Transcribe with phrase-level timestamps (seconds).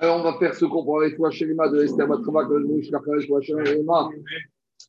[0.00, 2.90] Alors, on va faire ce qu'on avec toi, Shelima de Esther Matrava, que le Mouch,
[2.90, 4.08] la Kharesh, Shelima.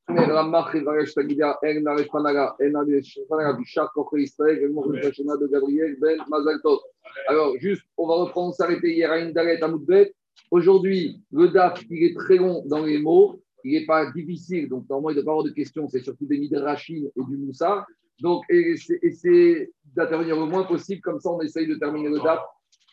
[0.09, 5.95] Mais El Naresh Panaga, El Naresh Panaga du Char, Kokre Israël, El Mouch, de Gabriel,
[5.99, 6.79] Ben Mazal Tov.
[7.27, 10.13] Alors, juste, on va reprendre, s'arrêter hier à Indaret, à Moudbet.
[10.51, 14.87] Aujourd'hui, le DAF, il est très long dans les mots, il n'est pas difficile, donc
[14.89, 17.85] normalement, il ne doit pas avoir de questions, c'est surtout des Midrashim et du Moussa.
[18.21, 22.39] Donc, essayez d'intervenir le moins possible, comme ça, on essaye de terminer le DAF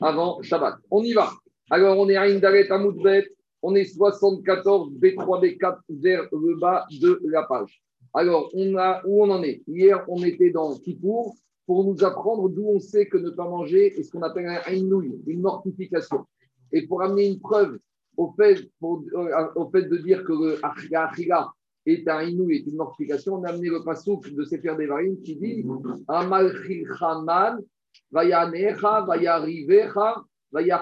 [0.01, 0.77] avant Shabbat.
[0.91, 1.31] On y va.
[1.71, 3.29] Alors, on est à Indaret Amoudbet,
[3.63, 7.83] on est 74 B3 B4 vers le bas de la page.
[8.15, 9.63] Alors, on a, où on en est?
[9.67, 11.35] Hier, on était dans Kippour
[11.67, 14.73] pour nous apprendre d'où on sait que ne pas manger est ce qu'on appelle un
[14.73, 16.27] inouï, une mortification.
[16.73, 17.79] Et pour amener une preuve
[18.17, 21.51] au fait, euh, de dire que le achila
[21.87, 25.37] est un inouï, est une mortification, on a amené le pasouk de Sefer Devarim qui
[25.37, 25.65] dit
[26.09, 26.55] Amal
[26.99, 27.61] Chaman,
[28.11, 30.23] Vayanecha, Vayarivecha,
[30.61, 30.79] il y a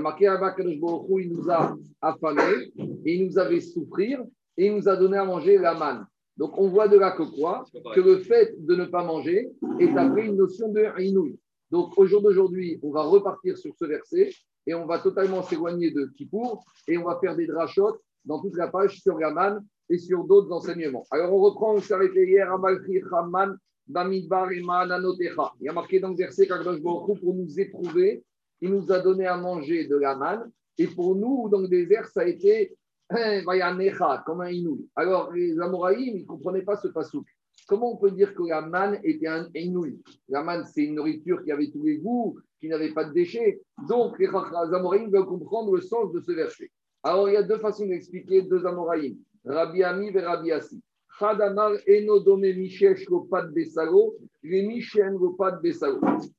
[0.00, 2.72] marqué il nous a affamés,
[3.04, 4.24] il nous avait souffrir,
[4.56, 6.06] et il nous a donné à manger la manne.
[6.36, 7.64] Donc on voit de là que quoi
[7.94, 11.38] Que le fait de ne pas manger est après une notion de inouï.
[11.70, 14.30] Donc au jour d'aujourd'hui, on va repartir sur ce verset
[14.66, 18.56] et on va totalement s'éloigner de Kippour et on va faire des drachotes dans toute
[18.56, 21.04] la page sur la manne et sur d'autres enseignements.
[21.10, 22.50] Alors on reprend, on s'est arrêté hier
[23.94, 25.02] à Malchi Haman
[25.60, 28.24] il y a marqué dans le verset pour nous éprouver,
[28.60, 30.50] il nous a donné à manger de la manne.
[30.78, 32.74] Et pour nous, dans le désert, ça a été
[33.08, 34.88] comme un inouï.
[34.96, 37.26] Alors, les Amoraïm, ils ne comprenaient pas ce pasouk.
[37.68, 41.42] Comment on peut dire que la manne était un inouï La manne, c'est une nourriture
[41.44, 43.60] qui avait tous les goûts, qui n'avait pas de déchets.
[43.88, 46.70] Donc, les Amoraïm veulent comprendre le sens de ce verset.
[47.02, 50.82] Alors, il y a deux façons d'expliquer deux Amoraïm, Rabbi Ami et Rabbi Assi.
[51.18, 54.16] Khadamar enodome mishesh lopat besalo.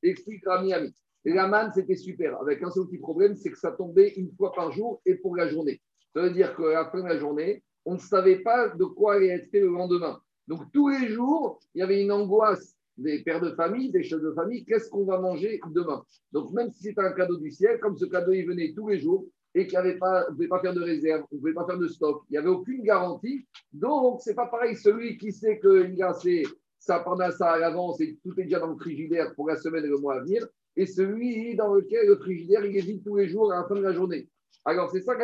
[0.02, 0.94] Explique Rami Ami.
[1.24, 2.40] La manne, c'était super.
[2.40, 5.34] Avec un seul petit problème, c'est que ça tombait une fois par jour et pour
[5.34, 5.80] la journée.
[6.14, 9.14] Ça veut dire qu'à la fin de la journée, on ne savait pas de quoi
[9.14, 10.20] allait être fait le lendemain.
[10.46, 14.22] Donc tous les jours, il y avait une angoisse des pères de famille, des chefs
[14.22, 16.02] de famille, qu'est-ce qu'on va manger demain?
[16.32, 18.98] Donc même si c'était un cadeau du ciel, comme ce cadeau il venait tous les
[18.98, 21.78] jours, et qu'il pas, ne pouvait pas faire de réserve, on ne pouvait pas faire
[21.78, 22.24] de stock.
[22.28, 23.46] Il n'y avait aucune garantie.
[23.72, 24.76] Donc, ce n'est pas pareil.
[24.76, 26.46] Celui qui sait qu'il a ses,
[26.78, 29.88] sa ça à l'avance et tout est déjà dans le frigidaire pour la semaine et
[29.88, 30.46] le mois à venir,
[30.76, 33.76] et celui dans lequel le frigidaire, il est vide tous les jours à la fin
[33.76, 34.28] de la journée.
[34.66, 35.14] Alors, c'est ça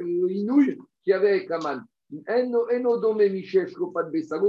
[0.00, 1.84] l'inouï qui avait avec la manne.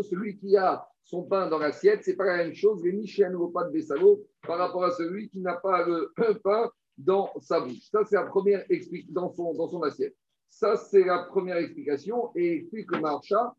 [0.04, 2.82] Celui qui a son pain dans l'assiette, ce n'est pas la même chose.
[2.82, 7.32] Les Michel pas de Bessalo par rapport à celui qui n'a pas le pain dans
[7.42, 7.90] sa bouche.
[7.92, 10.16] Ça, c'est la première explication dans son, dans son assiette.
[10.50, 12.32] Ça, c'est la première explication.
[12.36, 13.54] Et explique que Marcha,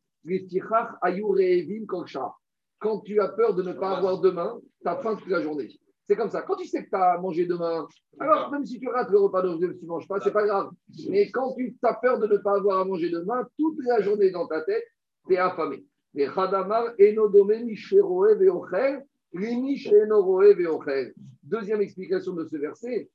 [2.79, 5.69] quand tu as peur de ne pas avoir demain, tu as faim toute la journée.
[6.07, 6.43] C'est comme ça.
[6.43, 7.89] Quand tu sais que tu as mangé demain,
[8.21, 10.71] alors même si tu rates le repas de tu ne manges pas, c'est pas grave.
[11.09, 14.31] Mais quand tu as peur de ne pas avoir à manger demain, toute la journée
[14.31, 14.85] dans ta tête,
[15.27, 15.85] tu es affamé.
[21.43, 23.11] Deuxième explication de ce verset,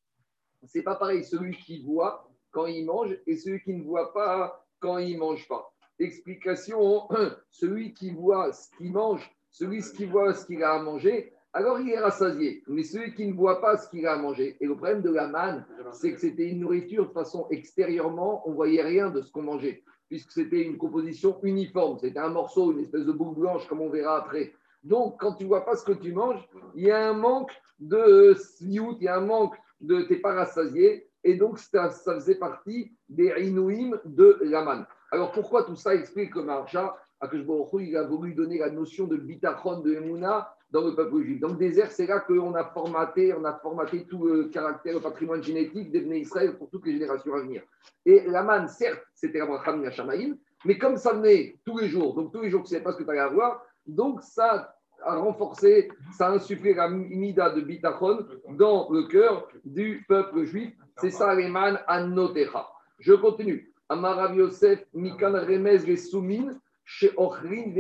[0.66, 4.66] c'est pas pareil celui qui voit quand il mange et celui qui ne voit pas
[4.80, 5.72] quand il mange pas.
[6.00, 7.08] Explication
[7.50, 11.80] celui qui voit ce qu'il mange, celui qui voit ce qu'il a à manger, alors
[11.80, 12.64] il est rassasié.
[12.68, 15.09] Mais celui qui ne voit pas ce qu'il a à manger, et le problème de
[15.09, 19.31] la manne, c'est que c'était une nourriture de façon extérieurement, on voyait rien de ce
[19.31, 21.98] qu'on mangeait, puisque c'était une composition uniforme.
[22.00, 24.53] C'était un morceau, une espèce de boule blanche, comme on verra après.
[24.84, 28.36] Donc, quand tu vois pas ce que tu manges, il y a un manque de
[28.62, 33.34] il y a un manque de t'es pas rassasié, et donc ça, faisait partie des
[33.40, 34.86] inouïm de Laman.
[35.12, 36.96] Alors pourquoi tout ça explique que Marcha,
[37.34, 41.40] il a voulu donner la notion de bitachon de Emouna dans le peuple juif?
[41.42, 45.02] Dans le désert, c'est là qu'on a formaté, on a formaté tout le caractère, le
[45.02, 47.64] patrimoine génétique des Israël pour toutes les générations à venir.
[48.06, 52.42] Et Laman, certes, c'était Abraham Shamaïm, mais comme ça venait tous les jours, donc tous
[52.42, 55.90] les jours, tu ne savais pas ce que tu allais avoir, donc ça a renforcé,
[56.18, 60.74] ça a insufflé la mida de bitachon dans le cœur du peuple juif.
[60.98, 62.68] C'est ça, man Anotecha.
[63.00, 63.74] Je continue.
[63.88, 67.74] Amarav Yosef, Mikan Remez, les Soumin, chez Ochrin,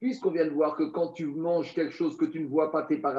[0.00, 2.84] Puisqu'on vient de voir que quand tu manges quelque chose que tu ne vois pas,
[2.84, 3.12] tu n'es pas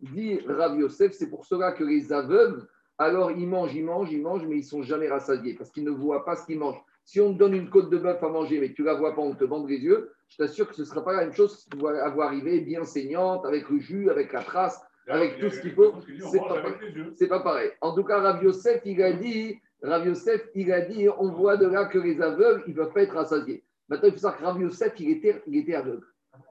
[0.00, 2.66] dit Rav Yosef, c'est pour cela que les aveugles,
[2.98, 5.90] alors ils mangent, ils mangent, ils mangent, mais ils sont jamais rassasiés parce qu'ils ne
[5.90, 6.82] voient pas ce qu'ils mangent.
[7.10, 8.94] Si on te donne une côte de bœuf à manger, mais que tu ne la
[8.94, 11.22] vois pas, on te vend les yeux, je t'assure que ce ne sera pas la
[11.22, 14.80] même chose que tu vas avoir arrivé bien saignante, avec le jus, avec la trace,
[15.08, 15.92] avec tout ce qu'il faut.
[17.16, 17.72] C'est pas, pas pareil.
[17.80, 21.56] En tout cas, Rav Yosef, il a dit, Rav Yosef, il a dit, on voit
[21.56, 23.64] de là que les aveugles, ils ne peuvent pas être rassasiés.
[23.88, 26.06] Maintenant, il faut savoir que Rav Yosef, il était, il était aveugle.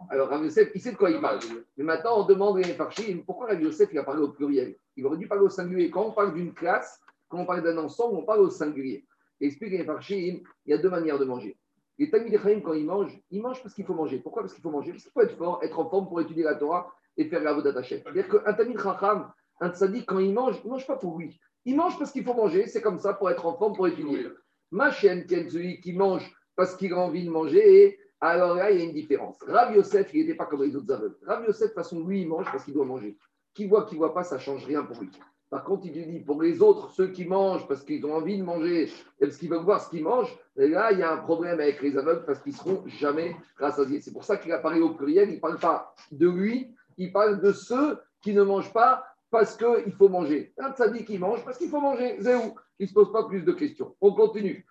[0.10, 1.40] Alors, Rav Yosef, il sait de quoi il parle.
[1.78, 4.76] Mais maintenant, on demande à Farchim, pourquoi Rav Yosef, il a parlé au pluriel?
[4.98, 5.90] Il aurait dû parler au singulier.
[5.90, 9.06] Quand on parle d'une classe, Quand on parle d'un ensemble, on parle au singulier.
[9.42, 11.58] Explique les il y a deux manières de manger.
[11.98, 14.20] Les Tamid quand ils mangent, ils mangent parce qu'il faut manger.
[14.20, 14.92] Pourquoi Parce qu'il faut manger?
[14.92, 17.54] Parce qu'il faut être fort, être en forme pour étudier la Torah et faire la
[17.54, 21.20] Vodat C'est-à-dire qu'un Tamid Chacham, un tzaddik, quand il mange, il ne mange pas pour
[21.20, 21.40] lui.
[21.66, 22.68] Il mange parce qu'il faut manger.
[22.68, 24.28] C'est comme ça pour être en forme, pour étudier.
[24.72, 28.82] Ma chienne, celui qui mange parce qu'il a envie de manger, alors là, il y
[28.82, 29.38] a une différence.
[29.44, 31.18] Rav Yosef, il n'était pas comme les autres aveugles.
[31.26, 33.18] Rav Yosef, de toute façon, lui, il mange parce qu'il doit manger.
[33.54, 35.10] Qui voit, qui voit pas, ça ne change rien pour lui.
[35.50, 38.44] Par contre, il dit pour les autres, ceux qui mangent parce qu'ils ont envie de
[38.44, 38.84] manger
[39.20, 41.82] et parce qu'ils veulent voir ce qu'ils mangent, là, il y a un problème avec
[41.82, 44.00] les aveugles parce qu'ils ne seront jamais rassasiés.
[44.00, 45.30] C'est pour ça qu'il apparaît au pluriel.
[45.30, 49.58] Il ne parle pas de lui, il parle de ceux qui ne mangent pas parce
[49.58, 50.54] qu'il faut manger.
[50.58, 52.18] Un dit qu'il mange parce qu'il faut manger.
[52.20, 52.56] Zéou.
[52.78, 53.96] Il ne se pose pas plus de questions.
[54.02, 54.66] On continue.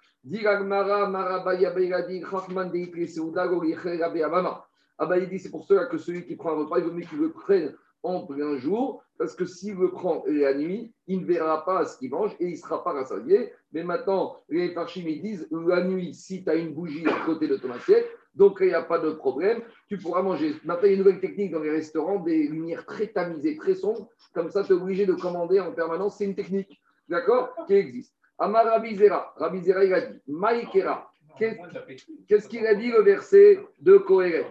[5.00, 6.90] Ah bah il dit c'est pour cela que celui qui prend un repas, il veut
[6.90, 11.20] mieux qu'il le prenne en plein jour, parce que s'il le prend la nuit, il
[11.20, 13.52] ne verra pas ce qu'il mange et il ne sera pas rassasié.
[13.72, 17.48] Mais maintenant, les parchim ils disent la nuit, si tu as une bougie à côté
[17.48, 20.54] de ton assiette, donc il n'y a pas de problème, tu pourras manger.
[20.64, 23.74] Maintenant, il y a une nouvelle technique dans les restaurants, des lumières très tamisées, très
[23.74, 26.18] sombres, comme ça, tu es obligé de commander en permanence.
[26.18, 28.14] C'est une technique, d'accord, qui existe.
[28.38, 31.10] Amar Rabizera, Rabizera, il a dit Maïkera.
[31.36, 34.46] Qu'est-ce qu'il a dit le verset de Kohéret?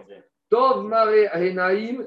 [0.50, 2.06] Tov mare henaim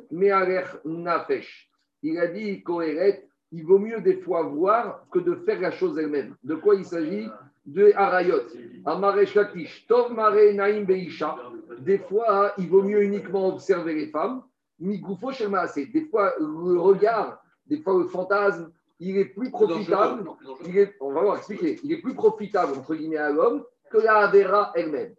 [0.86, 1.70] nafesh.
[2.02, 5.98] Il a dit, Kohéret, il vaut mieux des fois voir que de faire la chose
[6.00, 6.36] elle-même.
[6.44, 7.28] De quoi il s'agit?
[7.66, 8.42] De harayot.
[8.86, 9.86] Amare shakish.
[9.88, 11.38] Tov mare naim beisha.
[11.80, 14.42] Des fois, il vaut mieux uniquement observer les femmes.
[14.80, 20.24] Migoufo Des fois, le regard, des fois, le fantasme, il est plus profitable.
[20.66, 21.80] Il est, on va voir expliquer.
[21.84, 25.14] Il est plus profitable, entre guillemets, à l'homme que la Avera elle-même.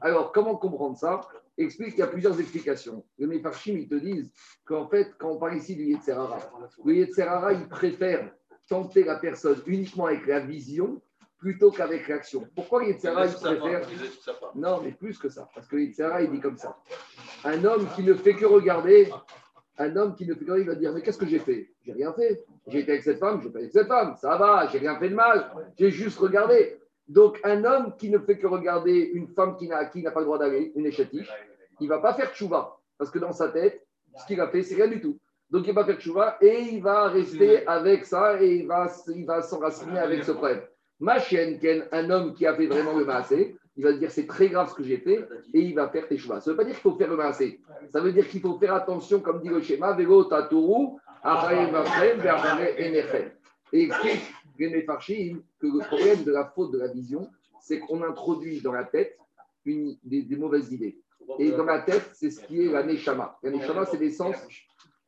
[0.00, 1.20] Alors, comment comprendre ça?
[1.58, 3.04] Explique qu'il y a plusieurs explications.
[3.18, 4.30] Les Mefarchim, ils te disent
[4.64, 6.38] qu'en fait, quand on parle ici du Yetzerara,
[6.84, 8.30] le Yetzerara, il préfère
[8.68, 11.00] tenter la personne uniquement avec la vision
[11.38, 12.46] plutôt qu'avec l'action.
[12.54, 13.88] Pourquoi le Yetzerara, il préfère
[14.54, 15.48] Non, mais plus que ça.
[15.54, 16.76] Parce que le Yetzerara, il dit comme ça.
[17.44, 19.10] Un homme qui ne fait que regarder,
[19.78, 21.70] un homme qui ne fait que regarder, il va dire Mais qu'est-ce que j'ai fait?
[21.84, 22.44] J'ai rien fait.
[22.66, 24.14] J'ai été avec cette femme, j'ai pas avec cette femme.
[24.20, 25.52] Ça va, j'ai rien fait de mal.
[25.78, 26.80] J'ai juste regardé.
[27.08, 30.38] Donc, un homme qui ne fait que regarder une femme qui n'a pas le droit
[30.38, 31.30] d'aller, une échatif,
[31.80, 32.78] il ne va pas faire tchouva.
[32.98, 33.86] Parce que dans sa tête,
[34.16, 35.18] ce qu'il a fait, c'est rien du tout.
[35.50, 39.24] Donc, il va faire tchouva et il va rester avec ça et il va, il
[39.24, 40.62] va s'enraciner avec ce problème.
[40.98, 41.60] Ma chienne,
[41.92, 44.74] un homme qui a fait vraiment le maasé, il va dire c'est très grave ce
[44.74, 46.40] que j'ai fait et il va faire teshuva.
[46.40, 47.60] Ça ne veut pas dire qu'il faut faire le maasé.
[47.92, 50.98] Ça veut dire qu'il faut faire attention, comme dit le schéma, vélo tatourou,
[53.72, 53.88] et
[54.58, 57.28] explique que le problème de la faute de la vision,
[57.60, 59.18] c'est qu'on introduit dans la tête
[59.64, 61.00] des, mauvaises idées.
[61.38, 63.38] Et dans la tête, c'est ce qui est la neshama.
[63.42, 64.36] La neshama, c'est l'essence.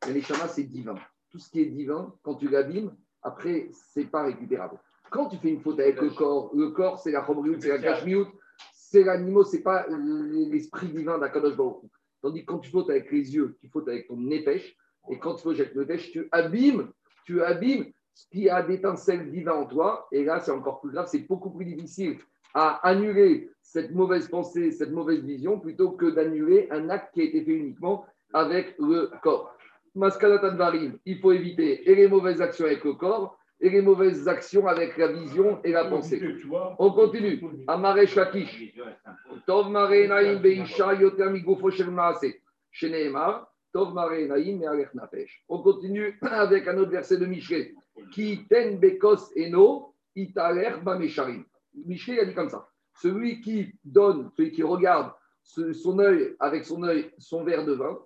[0.05, 0.95] La neshama, c'est divin.
[1.31, 2.91] Tout ce qui est divin, quand tu l'abîmes,
[3.21, 4.77] après, c'est pas récupérable.
[5.09, 7.79] Quand tu fais une faute avec le corps, le corps, c'est la chobriout, c'est la
[7.79, 8.27] kashmiout,
[8.73, 11.83] c'est l'animal, c'est pas l'esprit divin d'Akadosh Baruch.
[12.21, 14.75] Tandis que quand tu fautes avec les yeux, tu fautes avec ton nefesh,
[15.09, 16.91] et quand tu fautes avec le nefesh, tu abîmes,
[17.25, 17.91] tu abîmes
[18.31, 21.65] qui a d'étincelles divines en toi, et là c'est encore plus grave, c'est beaucoup plus
[21.65, 22.17] difficile
[22.53, 27.23] à annuler cette mauvaise pensée, cette mauvaise vision, plutôt que d'annuler un acte qui a
[27.25, 29.55] été fait uniquement avec le corps.
[29.95, 34.97] il faut éviter et les mauvaises actions avec le corps et les mauvaises actions avec
[34.97, 36.21] la vision et la pensée.
[36.77, 37.41] On continue.
[37.67, 38.73] Amare Shakish.
[39.45, 42.35] Tov Mare Naim Beisha Yoter Migofo Shel Maase.
[43.73, 44.61] Tov Mare Naim
[44.93, 45.43] Nafesh.
[45.49, 47.73] On continue avec un autre verset de Michelet
[48.11, 51.45] qui ten bekos eno italer bamesharim.
[51.85, 52.67] Michel a dit comme ça.
[53.01, 55.11] Celui qui donne, celui qui regarde
[55.43, 57.97] son œil avec son œil son verre de vin,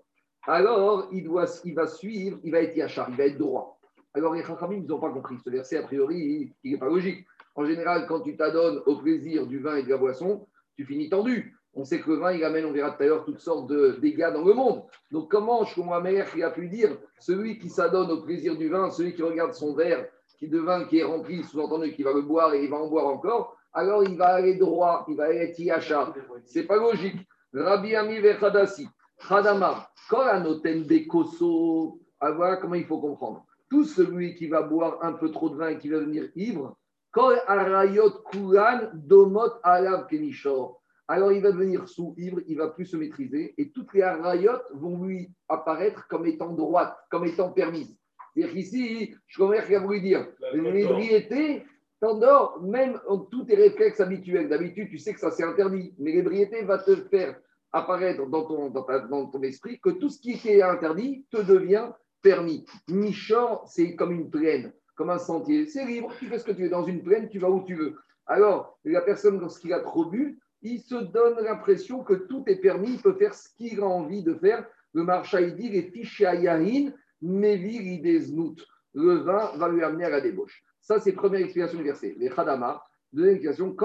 [0.45, 3.79] alors il, doit, il va suivre, il va être yachar, il va être droit.
[4.13, 5.37] Alors les Chachamim, ils n'ont pas compris.
[5.43, 7.25] Ce verset, a priori, il n'est pas logique.
[7.55, 11.09] En général, quand tu t'adonnes au plaisir du vin et de la boisson, tu finis
[11.09, 11.57] tendu.
[11.75, 13.97] On sait que le vin, il amène, on verra tout à l'heure, toutes sortes de
[13.99, 14.83] dégâts dans le monde.
[15.11, 18.91] Donc, comment ma mère qui a pu dire celui qui s'adonne au plaisir du vin,
[18.91, 20.05] celui qui regarde son verre
[20.37, 22.87] qui de vin qui est rempli, sous-entendu qu'il va le boire et il va en
[22.87, 26.13] boire encore, alors il va aller droit, il va aller tiacha.
[26.45, 27.27] C'est pas logique.
[27.53, 28.87] Rabbi Ami Vechadasi,
[29.27, 31.99] Khadamar, Koranoten Bekoso.
[32.19, 33.45] Ah, voilà comment il faut comprendre.
[33.69, 36.75] Tout celui qui va boire un peu trop de vin et qui va devenir ivre,
[37.11, 42.85] Kol Arayot Kulan Domot Alav Kenishor alors il va devenir sous ivre, il va plus
[42.85, 47.97] se maîtriser, et toutes les rayotes vont lui apparaître comme étant droites, comme étant permises.
[48.33, 50.27] C'est-à-dire qu'ici, je comprends qu'il a voulu dire.
[50.53, 51.63] L'ébriété,
[51.99, 54.49] t'endors, même en tous tes réflexes habituels.
[54.49, 57.39] D'habitude, tu sais que ça c'est interdit, mais l'ébriété va te faire
[57.71, 61.89] apparaître dans ton, dans, ton esprit que tout ce qui était interdit te devient
[62.21, 62.65] permis.
[62.87, 64.73] Michor, c'est comme une plaine.
[64.95, 65.65] comme un sentier.
[65.65, 66.69] C'est libre, tu fais ce que tu veux.
[66.69, 67.95] Dans une plaine, tu vas où tu veux.
[68.25, 72.93] Alors, la personne, lorsqu'il a trop bu, il se donne l'impression que tout est permis,
[72.93, 74.65] il peut faire ce qu'il a envie de faire.
[74.93, 76.91] Le marcha, il dit les fichiers à Yahin,
[77.21, 80.63] Le vin va lui amener à la débauche.
[80.79, 82.15] Ça, c'est première explication du verset.
[82.17, 83.75] Les Khadama, deuxième explication,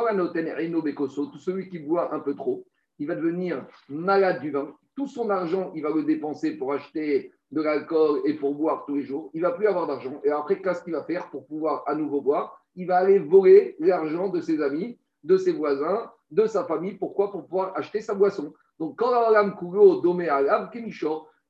[0.82, 2.66] Bekoso, tout celui qui boit un peu trop,
[2.99, 4.75] il va devenir malade du vin.
[4.97, 8.97] Tout son argent, il va le dépenser pour acheter de l'alcool et pour boire tous
[8.97, 9.30] les jours.
[9.32, 10.20] Il va plus avoir d'argent.
[10.25, 12.61] Et après, qu'est-ce qu'il va faire pour pouvoir à nouveau boire?
[12.75, 16.94] Il va aller voler l'argent de ses amis, de ses voisins, de sa famille.
[16.94, 17.30] Pourquoi?
[17.30, 18.52] Pour pouvoir acheter sa boisson.
[18.78, 20.70] Donc, quand l'âme coulot domé à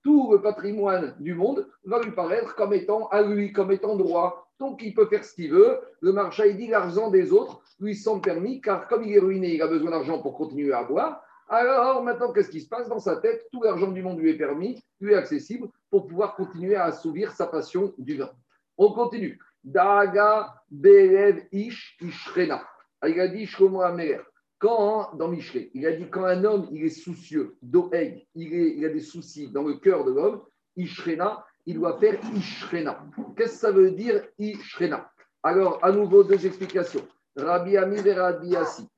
[0.02, 4.48] tout le patrimoine du monde va lui paraître comme étant à lui, comme étant droit.
[4.58, 5.78] Donc, il peut faire ce qu'il veut.
[6.00, 9.54] Le marché, il dit l'argent des autres lui sont permis, car comme il est ruiné,
[9.54, 11.22] il a besoin d'argent pour continuer à boire.
[11.48, 12.88] Alors, maintenant, qu'est-ce qui se passe?
[12.88, 16.34] Dans sa tête Tout l'argent du monde lui est permis, lui est accessible pour pouvoir
[16.34, 18.30] continuer à assouvir sa passion du vin.
[18.76, 19.38] On continue.
[19.64, 22.62] Daga Belev Ish Ishrena.
[23.06, 24.27] Il a.
[24.58, 28.88] Quand, dans Michelet, il a dit quand un homme il est soucieux, d'oeil, il, a
[28.88, 30.42] des soucis dans le cœur de l'homme,
[30.76, 33.04] Ishrena, il doit faire Ishrena.
[33.36, 35.10] Qu'est-ce que ça veut dire Ishrena?
[35.44, 37.06] Alors, à nouveau, deux explications.
[37.36, 38.88] Rabbi Ami et Rabbi Assi.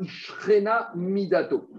[0.00, 1.70] Ishrena Midato.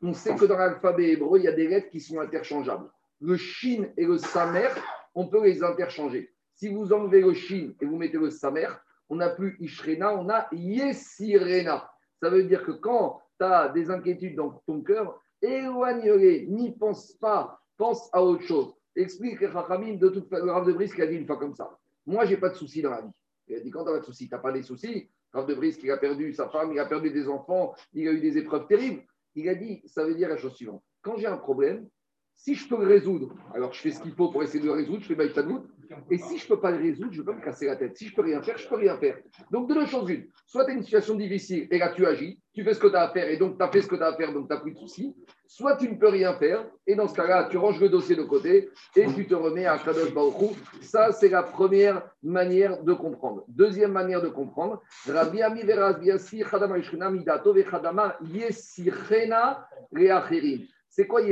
[0.00, 2.88] On sait que dans l'alphabet hébreu, il y a des lettres qui sont interchangeables.
[3.20, 4.68] Le shin et le samer,
[5.14, 6.32] on peut les interchanger.
[6.54, 8.68] Si vous enlevez le shin et vous mettez le samer,
[9.08, 11.91] on n'a plus Ishrena, on a Yesirena.
[12.22, 17.14] Ça veut dire que quand tu as des inquiétudes dans ton cœur, éloigne-les, n'y pense
[17.14, 18.72] pas, pense à autre chose.
[18.94, 21.76] Explique Rachamim de toute façon, Rav de Brice qui a dit une fois comme ça.
[22.06, 23.10] Moi, j'ai pas de soucis dans la vie.
[23.48, 25.10] Il a dit quand tu pas de soucis, tu pas des soucis.
[25.32, 28.12] Rav de Brice qui a perdu sa femme, il a perdu des enfants, il a
[28.12, 29.02] eu des épreuves terribles.
[29.34, 30.84] Il a dit, ça veut dire la chose suivante.
[31.00, 31.88] Quand j'ai un problème,
[32.36, 34.72] si je peux le résoudre, alors je fais ce qu'il faut pour essayer de le
[34.72, 35.66] résoudre, je fais Baïtanout.
[36.10, 37.76] Et si je ne peux pas le résoudre, je ne peux pas me casser la
[37.76, 37.96] tête.
[37.96, 39.18] Si je ne peux rien faire, je ne peux rien faire.
[39.50, 40.26] Donc, de deux choses une.
[40.46, 42.94] Soit tu as une situation difficile et là tu agis, tu fais ce que tu
[42.96, 44.48] as à faire et donc tu as fait ce que tu as à faire, donc
[44.48, 45.14] tu n'as plus de soucis.
[45.46, 48.22] Soit tu ne peux rien faire et dans ce cas-là, tu ranges le dossier de
[48.22, 53.44] côté et tu te remets à Kadosh Baruch Ça, c'est la première manière de comprendre.
[53.48, 55.62] Deuxième manière de comprendre, Rabbi Ami
[60.94, 61.22] c'est quoi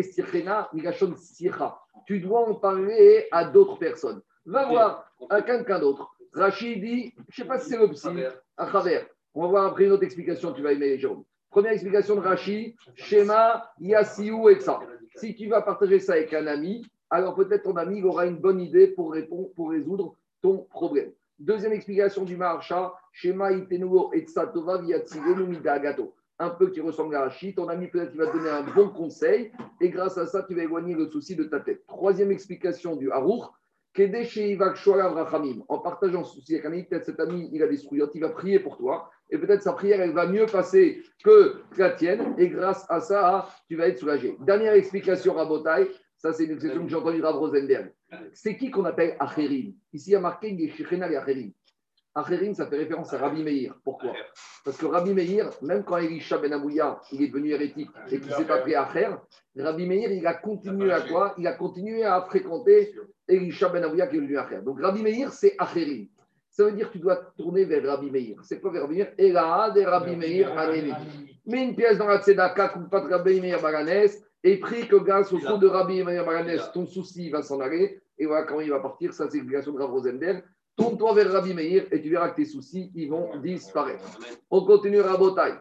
[0.73, 4.23] Migashon Sircha Tu dois en parler à d'autres personnes.
[4.47, 6.11] Va voir à quelqu'un d'autre.
[6.32, 8.09] Rachid dit, je ne sais pas si c'est le psy,
[8.56, 9.06] à travers.
[9.35, 11.25] On va voir après une autre explication, tu vas aimer, Jérôme.
[11.50, 14.80] Première explication de Rachid, schéma, Yassiou et ça.
[15.16, 18.61] Si tu vas partager ça avec un ami, alors peut-être ton ami aura une bonne
[18.61, 21.11] idée pour, répondre, pour résoudre ton problème.
[21.38, 25.00] Deuxième explication du Maharsha, schéma Itenuo et Tsatova via
[25.78, 28.88] Gato un peu qui ressemble à Rachid, ton ami peut-être va te donner un bon
[28.88, 31.87] conseil et grâce à ça, tu vas éloigner le souci de ta tête.
[31.87, 33.60] Troisième explication du Harour,
[35.68, 38.20] en partageant ce souci avec un ami, peut-être cet ami, il a des souillottes, il
[38.20, 42.35] va prier pour toi et peut-être sa prière, elle va mieux passer que la tienne
[42.38, 44.37] et grâce à ça, tu vas être soulagé.
[44.40, 47.92] Dernière explication, Rabotai, ça c'est une expression que j'ai entendue Rav Rosenberg.
[48.32, 49.75] C'est qui qu'on appelle Acherim?
[49.92, 51.52] Ici, il y a marqué Yeshichenal et Acherim.
[52.14, 53.75] Acherim, ça fait référence à Rabbi Meir.
[53.85, 54.12] Pourquoi
[54.64, 58.33] Parce que Rabbi Meir, même quand Elisha Ben Abouya, il est devenu hérétique et qu'il
[58.33, 59.11] s'est appelé Acher,
[59.57, 62.95] Rabbi Meir, il a continué à quoi Il a continué à fréquenter
[63.29, 64.61] Elisha Ben Abouya qui est devenu Acher.
[64.62, 66.09] Donc Rabbi Meir, c'est Acherim.
[66.50, 68.38] Ça veut dire que tu dois tourner vers Rabbi Meir.
[68.43, 70.52] C'est quoi vers Rabbi Meir Ela de Rabbi Meir
[71.47, 74.97] Mets une pièce dans la tzedaka, coupe pas de Rabbi Meir Baranès et prie que
[74.97, 78.00] grâce au fond de Rabbi Meir Baranès, ton souci va s'en aller.
[78.19, 80.43] Et voilà quand il va partir, ça c'est l'explication de Rav Rosenberg.
[80.80, 84.18] Tourne-toi vers Rabbi Meir et tu verras que tes soucis, ils vont disparaître.
[84.50, 85.52] On continue Rabotai.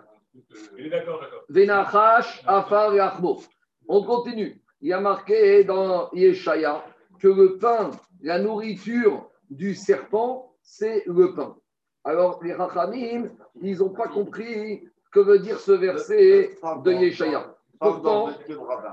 [1.50, 3.50] Venachash, Afar et.
[3.90, 4.62] On continue.
[4.80, 6.86] Il y a marqué dans Yeshaya
[7.20, 11.58] que le pain, la nourriture du serpent, c'est le pain.
[12.06, 13.30] Alors, les Rachamim,
[13.62, 17.58] ils n'ont pas compris que veut dire ce verset de Yeshaya.
[17.80, 18.30] Pourtant,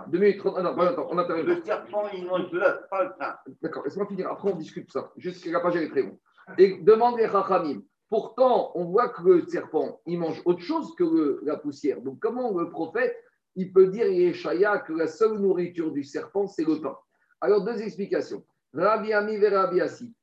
[0.07, 0.77] deux minutes, ah non,
[1.11, 1.45] on intervient.
[1.45, 3.35] Le serpent, il mange l'œuf, pas le pain.
[3.61, 4.31] D'accord, laisse-moi finir.
[4.31, 5.11] Après, on discute ça.
[5.17, 6.17] Juste que la page est très bon.
[6.57, 7.83] Et demande les Chachamim.
[8.09, 12.01] Pourtant, on voit que le serpent, il mange autre chose que la poussière.
[12.01, 13.17] Donc, comment le prophète,
[13.57, 16.97] il peut dire, Yeshaya, que la seule nourriture du serpent, c'est le pain?
[17.41, 18.45] Alors, deux explications.
[18.73, 20.15] Rabbi Ami ve Rabbi Asi.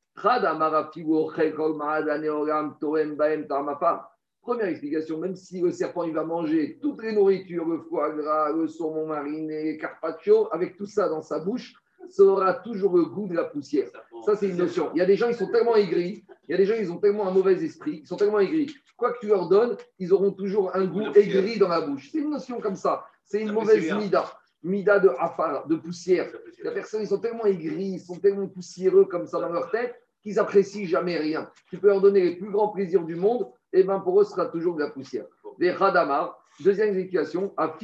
[4.43, 8.51] Première explication, même si le serpent il va manger toutes les nourritures, le foie gras,
[8.51, 11.73] le saumon mariné, le carpaccio, avec tout ça dans sa bouche,
[12.09, 13.87] ça aura toujours le goût de la poussière.
[14.25, 14.91] Ça, c'est une notion.
[14.93, 16.91] Il y a des gens, ils sont tellement aigris, il y a des gens, ils
[16.91, 18.75] ont tellement un mauvais esprit, ils sont tellement aigris.
[18.97, 22.09] Quoi que tu leur donnes, ils auront toujours un goût aigri dans la bouche.
[22.11, 23.05] C'est une notion comme ça.
[23.23, 24.25] C'est une mauvaise mida.
[24.61, 26.29] Mida de afar, de poussière.
[26.63, 29.95] La personne, ils sont tellement aigris, ils sont tellement poussiéreux comme ça dans leur tête
[30.21, 31.49] qu'ils apprécient jamais rien.
[31.69, 34.31] Tu peux leur donner les plus grands plaisirs du monde, et bien pour eux, ce
[34.31, 35.25] sera toujours de la poussière.
[35.59, 37.77] Les Khadamar, deuxième explication, à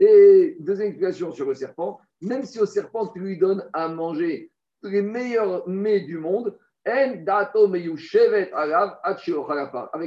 [0.00, 4.50] et deuxième explication sur le serpent, même si au serpent tu lui donnes à manger
[4.82, 7.26] les meilleurs mets du monde, avec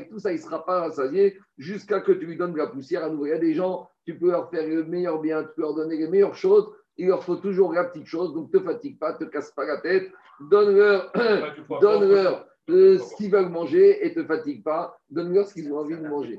[0.10, 3.04] tout ça, il ne sera pas rassasié jusqu'à que tu lui donnes de la poussière
[3.04, 3.28] à nouveau.
[3.28, 5.76] Il y a des gens, tu peux leur faire le meilleur bien, tu peux leur
[5.76, 8.98] donner les meilleures choses, il leur faut toujours la petite chose, donc ne te fatigue
[8.98, 10.12] pas, ne te casse pas la tête,
[10.50, 11.12] donne-leur
[11.82, 15.98] donne euh, ce qu'ils veulent manger et te fatigue pas, donne-leur ce qu'ils ont envie
[15.98, 16.38] de manger.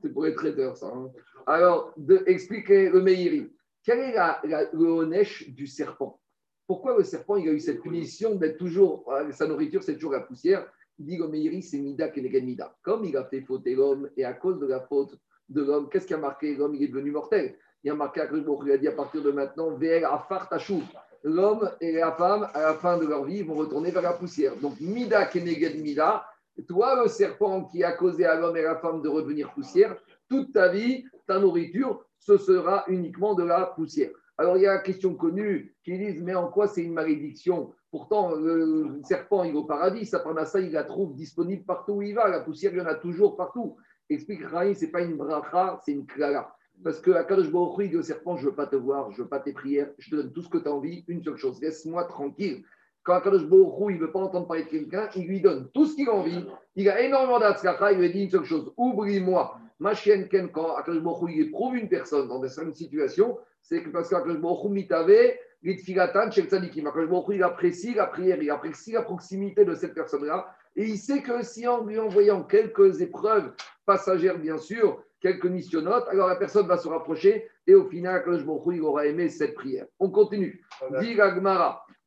[0.00, 0.92] C'est pour les traiteurs, ça.
[0.94, 1.10] Hein.
[1.46, 3.50] Alors, de, expliquer le Meiri.
[3.82, 6.20] Quel est la, le honèche du serpent?
[6.66, 10.12] Pourquoi le serpent il a eu cette punition d'être toujours, euh, sa nourriture, c'est toujours
[10.12, 10.66] la poussière?
[10.98, 12.76] Il dit le Meiri, c'est Mida Kenegen Mida.
[12.82, 15.18] Comme il a fait fauter l'homme, et à cause de la faute
[15.48, 16.54] de l'homme, qu'est-ce qui a marqué?
[16.54, 17.56] L'homme, il est devenu mortel.
[17.82, 20.82] Il a marqué à il a dit à partir de maintenant, VL Afar Tachou.
[21.24, 24.54] L'homme et la femme, à la fin de leur vie, vont retourner vers la poussière.
[24.56, 26.24] Donc, Mida Kenegen Mida,
[26.68, 29.96] toi, le serpent qui a causé à l'homme et à la femme de revenir poussière,
[30.28, 34.10] toute ta vie, ta nourriture, ce sera uniquement de la poussière.
[34.36, 37.72] Alors il y a la question connue qui disent mais en quoi c'est une malédiction?
[37.90, 42.02] Pourtant, le serpent, il est au paradis, ça ça, il la trouve disponible partout où
[42.02, 42.28] il va.
[42.28, 43.76] La poussière, il y en a toujours partout.
[44.10, 46.52] Explique Rahim, ce n'est pas une bracha, c'est une klala.
[46.82, 49.18] Parce que à Kadosh Baruch dit au serpent, je ne veux pas te voir, je
[49.18, 51.22] ne veux pas tes prières, je te donne tout ce que tu as envie, une
[51.22, 52.64] seule chose, laisse-moi tranquille.
[53.02, 55.86] Quand Akadosh Baruch il ne veut pas entendre parler de quelqu'un, il lui donne tout
[55.86, 56.44] ce qu'il a envie.
[56.74, 59.58] Il a énormément d'atzkacha, il lui dit une seule chose oublie-moi.
[59.78, 64.08] Ma chienne, quand Akadosh Baruch il éprouve une personne dans certaines situations, c'est que parce
[64.08, 65.10] qu'Akadosh Baruch mitave,
[65.62, 70.54] il apprécie la prière, il apprécie la proximité de cette personne-là.
[70.76, 73.52] Et il sait que si en lui envoyant quelques épreuves
[73.86, 78.44] passagères, bien sûr, quelques missionnotes, alors la personne va se rapprocher et au final, Akadosh
[78.44, 79.86] Baruch il aura aimé cette prière.
[79.98, 80.62] On continue.
[81.00, 81.16] Dit.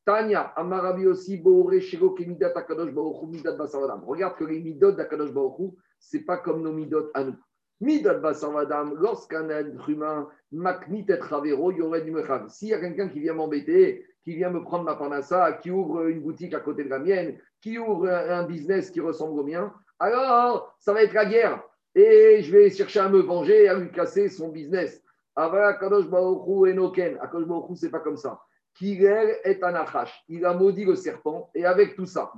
[0.06, 4.04] Tanya, Amarabi aussi, Boore, Shego, Kemidat, Akadosh Baruchu, Midat Basavadam.
[4.06, 7.36] Regarde que les midot d'Akadosh Baruchu, ce n'est pas comme nos midot à nous.
[7.82, 12.48] Midat Basavadam, lorsqu'un être humain, Maknit et Ravero, il y aurait du Mecham.
[12.50, 16.08] S'il y a quelqu'un qui vient m'embêter, qui vient me prendre ma panassa, qui ouvre
[16.08, 19.74] une boutique à côté de la mienne, qui ouvre un business qui ressemble au mien,
[20.00, 21.64] alors ça va être la guerre.
[21.98, 25.02] Et je vais chercher à me venger, à lui casser son business.
[25.36, 27.18] Avala Kadosh Baruchu Enoken.
[27.20, 28.40] Akadosh Baruchu, c'est pas comme ça.
[28.78, 30.24] Kirel est anachash.
[30.30, 31.50] Il a maudit le serpent.
[31.56, 32.32] Et avec tout ça,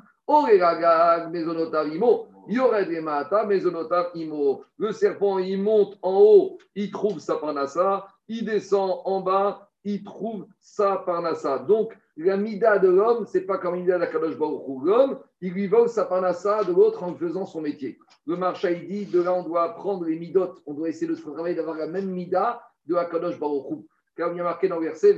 [4.77, 10.05] le serpent, il monte en haut, il trouve sa parnassa, il descend en bas, il
[10.05, 11.57] trouve sa parnassa.
[11.59, 15.67] Donc, la mida de l'homme, c'est pas comme mida de la Kadosh L'homme, il lui
[15.67, 17.97] vole sa parnassa de l'autre en faisant son métier.
[18.25, 21.15] Le marcha, il dit, de là, on doit prendre les midotes, on doit essayer de
[21.15, 23.85] se travailler d'avoir la même mida de la Kadosh Baruch
[24.19, 25.15] car il y a marqué dans le verset,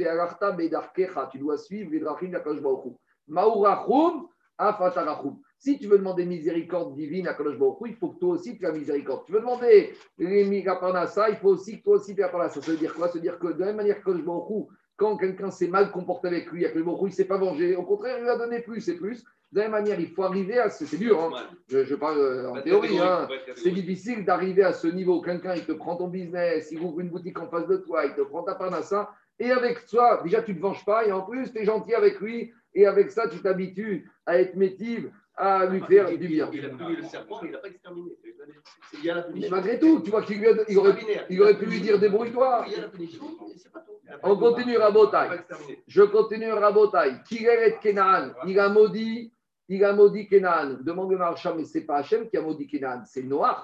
[1.31, 2.93] tu dois suivre les drachim d'Akadosh Baruch
[3.27, 4.27] Maurachum,
[4.59, 5.39] afatarachum.
[5.57, 8.65] Si tu veux demander miséricorde divine à Kadosh Baruch il faut que toi aussi tu
[8.65, 9.25] aies miséricorde.
[9.25, 9.95] Tu veux demander
[11.07, 12.49] ça, il faut aussi que toi aussi tu aies ça.
[12.49, 13.07] Ça veut dire quoi?
[13.07, 15.91] Ça veut dire que de la même manière que Kadosh Baruch quand quelqu'un s'est mal
[15.91, 18.37] comporté avec lui, Akadosh Baruch il ne s'est pas vengé, au contraire, il lui a
[18.37, 19.25] donné plus et plus.
[19.51, 20.85] De la même manière, il faut arriver à ce.
[20.85, 21.31] C'est dur, hein.
[21.67, 22.97] je, parle euh, en théorie.
[22.99, 23.27] Hein.
[23.55, 25.21] C'est difficile d'arriver à ce niveau.
[25.21, 28.13] Quelqu'un, il te prend ton business, il ouvre une boutique en face de toi, il
[28.13, 29.11] te prend ta ça.
[29.39, 31.05] Et avec toi, déjà, tu ne te venges pas.
[31.05, 32.53] Et en plus, tu es gentil avec lui.
[32.73, 36.49] Et avec ça, tu t'habitues à être métive, à lui faire du bien.
[36.53, 38.11] Il a puni le serpent, mais il n'a pas exterminé.
[39.33, 40.97] Mais malgré tout, tu vois qu'il il aurait,
[41.29, 42.65] il aurait pu lui dire débrouille-toi.
[44.23, 45.43] On continue Rabotai.
[45.87, 47.15] Je continue Rabotai.
[47.31, 49.33] et Kenan, il a maudit
[49.71, 50.79] il a maudit Kenan.
[50.81, 53.63] Demande le marchand, mais ce n'est pas Hachem qui a maudit Kenan, c'est Noach.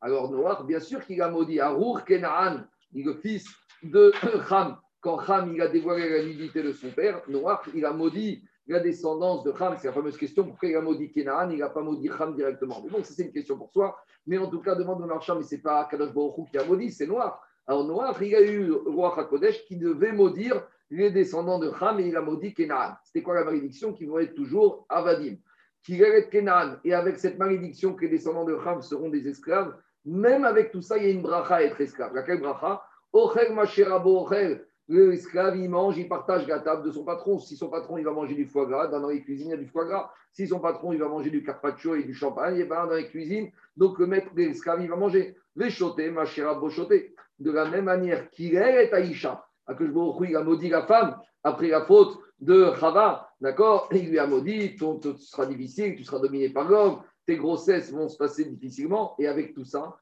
[0.00, 3.48] Alors Noach, bien sûr qu'il a maudit Arour Kenan, le fils
[3.82, 4.12] de
[4.50, 4.76] Ham.
[5.00, 8.78] Quand Ham il a dévoilé la nudité de son père, Noach, il a maudit la
[8.78, 9.74] descendance de Ham.
[9.78, 12.80] C'est la fameuse question pourquoi il a maudit Kenan, il n'a pas maudit Ham directement.
[12.84, 13.96] Mais bon, ça c'est une question pour soi.
[14.28, 16.64] Mais en tout cas, demande le marchand, mais ce n'est pas Kadosh Baruch qui a
[16.64, 17.34] maudit, c'est Noach.
[17.66, 22.06] Alors Noach, il a eu roi Hakodesh qui devait maudire les descendants de Ham et
[22.06, 22.94] il a maudit Kenan.
[23.02, 25.36] C'était quoi la malédiction qui vont être toujours Avadim?
[25.82, 30.70] Kenan, et avec cette malédiction que les descendants de Ham seront des esclaves, même avec
[30.70, 32.14] tout ça, il y a une bracha à être esclave.
[32.14, 32.82] Laquelle bracha?
[33.12, 34.64] Ochel Macherabo Ochel.
[34.88, 37.38] L'esclave, il mange, il partage la table de son patron.
[37.38, 39.58] Si son patron, il va manger du foie gras, dans les cuisines, il y a
[39.58, 40.10] du foie gras.
[40.32, 43.08] Si son patron, il va manger du carpaccio et du champagne, et ben dans les
[43.08, 45.36] cuisines, donc le maître des esclaves, il va manger.
[45.56, 47.14] Les chotés, Macherabo choté.
[47.38, 49.92] De la même manière est Aïcha, à que je
[50.26, 54.76] il a maudit la femme après la faute de Chava, d'accord Il lui a maudit,
[54.76, 59.26] ton, sera difficile, tu seras dominé par l'homme, tes grossesses vont se passer difficilement, et
[59.26, 59.98] avec tout ça.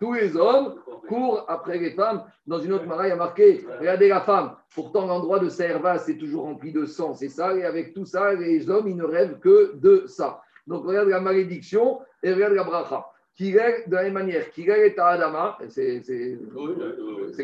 [0.00, 0.74] Tous les hommes
[1.08, 2.24] courent après les femmes.
[2.48, 4.56] Dans une autre mara, il y a marqué Regardez la femme.
[4.74, 7.14] Pourtant, l'endroit de Serva, c'est toujours rempli de sang.
[7.14, 7.54] C'est ça.
[7.54, 10.42] Et avec tout ça, les hommes, ils ne rêvent que de ça.
[10.66, 13.06] Donc, regarde la malédiction et regarde la bracha.
[13.38, 16.00] De la même manière, Kirel est à Adama, c'est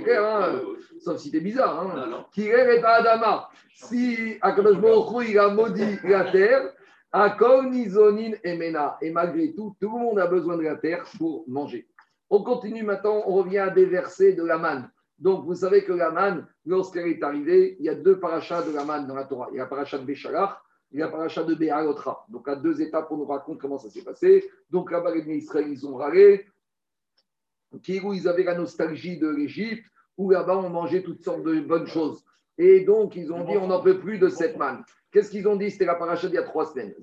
[0.03, 0.61] clair, hein,
[0.99, 1.81] sauf si t'es bizarre.
[1.81, 2.27] Hein.
[2.35, 3.51] Est à Adama.
[3.75, 6.73] Si Akadosh Baruch il a maudit la terre,
[7.13, 8.97] Akol Nizonin et Mena.
[9.03, 11.87] Et malgré tout, tout le monde a besoin de la terre pour manger.
[12.31, 14.91] On continue maintenant, on revient à des versets de la manne.
[15.19, 18.73] Donc, vous savez que la manne, lorsqu'elle est arrivée, il y a deux parachas de
[18.73, 19.49] la manne dans la Torah.
[19.53, 20.59] Il y a la paracha de Béchalach
[20.93, 22.27] et la paracha de Béalotra.
[22.29, 24.49] Donc, à deux étapes, on nous raconte comment ça s'est passé.
[24.71, 26.47] Donc, là-bas, les Israël, ils ont râlé.
[27.83, 29.87] Kirou, ils avaient la nostalgie de l'Égypte,
[30.19, 32.23] où là-bas, on mangeait toutes sortes de bonnes choses.
[32.59, 34.85] Et donc, ils ont dit, on n'en peut plus de cette manne.
[35.11, 35.71] Qu'est-ce qu'ils ont dit?
[35.71, 36.95] C'était la paracha d'il y a trois semaines.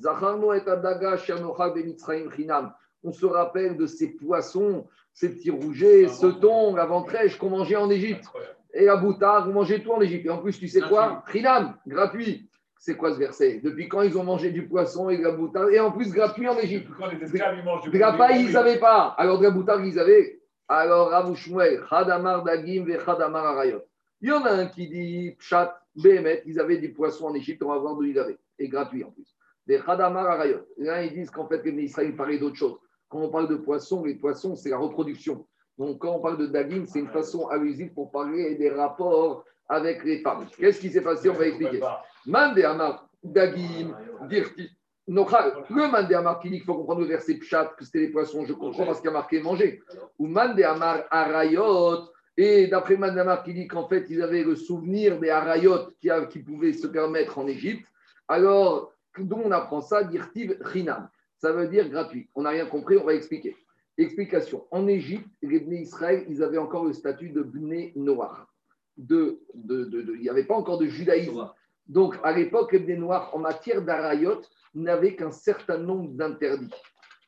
[2.35, 2.73] Chinam.
[3.03, 7.77] On se rappelle de ces poissons, ces petits rougets, ce thon, la ventrèche qu'on mangeait
[7.77, 8.25] en Égypte.
[8.73, 10.25] Et la boutade, on mangeait tout en Égypte.
[10.25, 11.23] Et en plus, tu sais quoi?
[11.31, 12.48] Chinam, gratuit.
[12.81, 15.69] C'est quoi ce verset Depuis quand ils ont mangé du poisson et de la boutade
[15.73, 16.89] Et en plus, gratuit en Égypte.
[16.97, 19.15] Quand les esclaves, ils mangent du De la paille, ils n'avaient pas.
[19.17, 20.39] Alors, de la boutade, ils avaient.
[20.69, 23.81] Alors, Rav Shmuel, Chadamar Dagim ve Chadamar Arayot.
[24.21, 27.61] Il y en a un qui dit, Pshat, Behemet, ils avaient du poisson en Égypte,
[27.63, 28.37] on va voir d'où ils avaient.
[28.57, 29.35] Et gratuit en plus.
[29.67, 30.65] Des Chadamar Arayot.
[30.77, 32.77] Là, ils disent qu'en fait, les Israël parlaient d'autre chose.
[33.09, 35.45] Quand on parle de poisson, les poissons, c'est la reproduction.
[35.77, 40.03] Donc, quand on parle de Dagim, c'est une façon allusive pour parler des rapports avec
[40.03, 40.45] les femmes.
[40.57, 41.29] Qu'est-ce qui s'est passé?
[41.29, 41.81] On va expliquer.
[42.27, 43.95] Amar, Dagim,
[44.29, 44.69] Dirti.
[45.07, 48.45] Le Mande Amar qui dit qu'il faut comprendre le verset Pshat, que c'était les poissons,
[48.45, 49.81] je comprends parce qu'il a marqué manger.
[50.19, 52.09] Ou Amar Arayot.
[52.37, 56.09] Et d'après Mande Amar qui dit qu'en fait, ils avaient le souvenir des Arayot qui,
[56.29, 57.85] qui pouvaient se permettre en Égypte.
[58.27, 61.09] Alors, d'où on apprend ça Dirtiv Chinam.
[61.39, 62.29] Ça veut dire gratuit.
[62.35, 63.55] On n'a rien compris, on va expliquer.
[63.97, 64.65] Explication.
[64.71, 68.47] En Égypte, les Bnei Israël, ils avaient encore le statut de Bnei Noir.
[68.95, 71.49] De, de- de- il n'y avait pas encore de judaïsme.
[71.89, 74.41] Donc, à l'époque, les Noirs, en matière d'arayot,
[74.75, 76.71] n'avaient qu'un certain nombre d'interdits.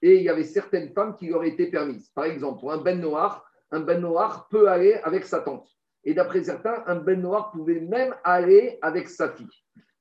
[0.04, 2.10] Et il y avait certaines femmes qui leur étaient permises.
[2.10, 5.68] Par exemple, pour un ben noir, un ben noir peut aller avec sa tante.
[6.04, 9.48] Et d'après certains, un ben noir pouvait même aller avec sa fille.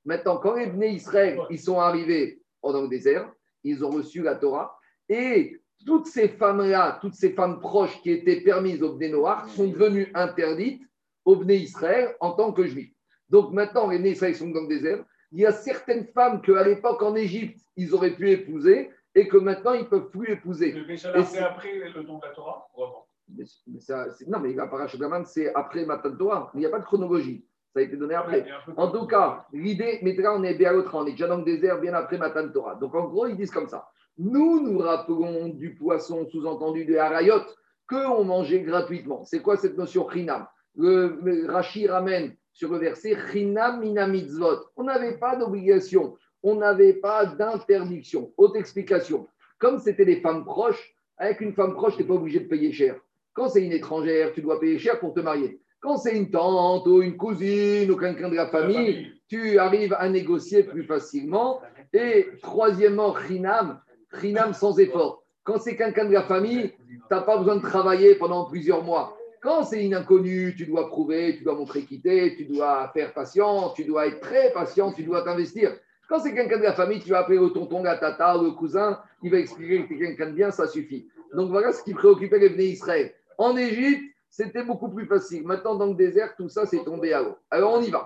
[0.05, 3.31] Maintenant, quand les Bnei Israël, ils sont arrivés dans le désert,
[3.63, 4.77] ils ont reçu la Torah,
[5.09, 9.67] et toutes ces femmes-là, toutes ces femmes proches qui étaient permises aux Bnei Noirs, sont
[9.67, 10.83] devenues interdites
[11.25, 12.93] aux Bnei Israël en tant que juifs.
[13.31, 15.03] Donc maintenant, les Bnei Israël sont dans le désert.
[15.31, 19.37] Il y a certaines femmes qu'à l'époque en Égypte, ils auraient pu épouser et que
[19.37, 20.73] maintenant, ils ne peuvent plus épouser.
[20.73, 23.07] Le c'est- après le don de la Torah ou avant?
[23.33, 24.67] Mais- mais ça, c'est- non, mais la
[25.07, 26.51] manne, c'est après Matan Torah.
[26.53, 27.45] Il n'y a pas de chronologie.
[27.73, 28.45] Ça a été donné après.
[28.75, 31.45] En tout cas, l'idée, mais là, on est bien l'autre, on est déjà dans le
[31.45, 32.75] désert, bien après Matan Torah.
[32.75, 33.87] Donc, en gros, ils disent comme ça.
[34.17, 37.43] Nous, nous rappelons du poisson, sous-entendu de Harayot,
[37.89, 39.23] qu'on mangeait gratuitement.
[39.23, 40.45] C'est quoi cette notion Chinam?
[40.75, 44.59] Le, le Rashi ramène sur le verset Chinam mina mitzvot.
[44.75, 48.31] On n'avait pas d'obligation, on n'avait pas d'interdiction.
[48.37, 49.27] Haute explication.
[49.59, 52.71] Comme c'était des femmes proches, avec une femme proche, tu n'es pas obligé de payer
[52.71, 52.95] cher.
[53.33, 55.61] Quand c'est une étrangère, tu dois payer cher pour te marier.
[55.79, 59.93] Quand c'est une tante ou une cousine ou quelqu'un de la La famille, tu arrives
[59.93, 61.61] à négocier plus facilement.
[61.93, 65.23] Et troisièmement, Rinam, Rinam sans effort.
[65.43, 69.17] Quand c'est quelqu'un de la famille, tu n'as pas besoin de travailler pendant plusieurs mois.
[69.41, 73.71] Quand c'est une inconnue, tu dois prouver, tu dois montrer équité, tu dois faire patient,
[73.71, 75.75] tu dois être très patient, tu dois t'investir.
[76.07, 78.99] Quand c'est quelqu'un de la famille, tu vas appeler le tonton, la tata, le cousin,
[79.23, 81.07] il va expliquer que tu es quelqu'un de bien, ça suffit.
[81.33, 83.13] Donc voilà ce qui préoccupait les Israël.
[83.39, 85.43] En Égypte, c'était beaucoup plus facile.
[85.43, 87.35] Maintenant, dans le désert, tout ça, c'est tombé à l'eau.
[87.49, 88.05] Alors on y va.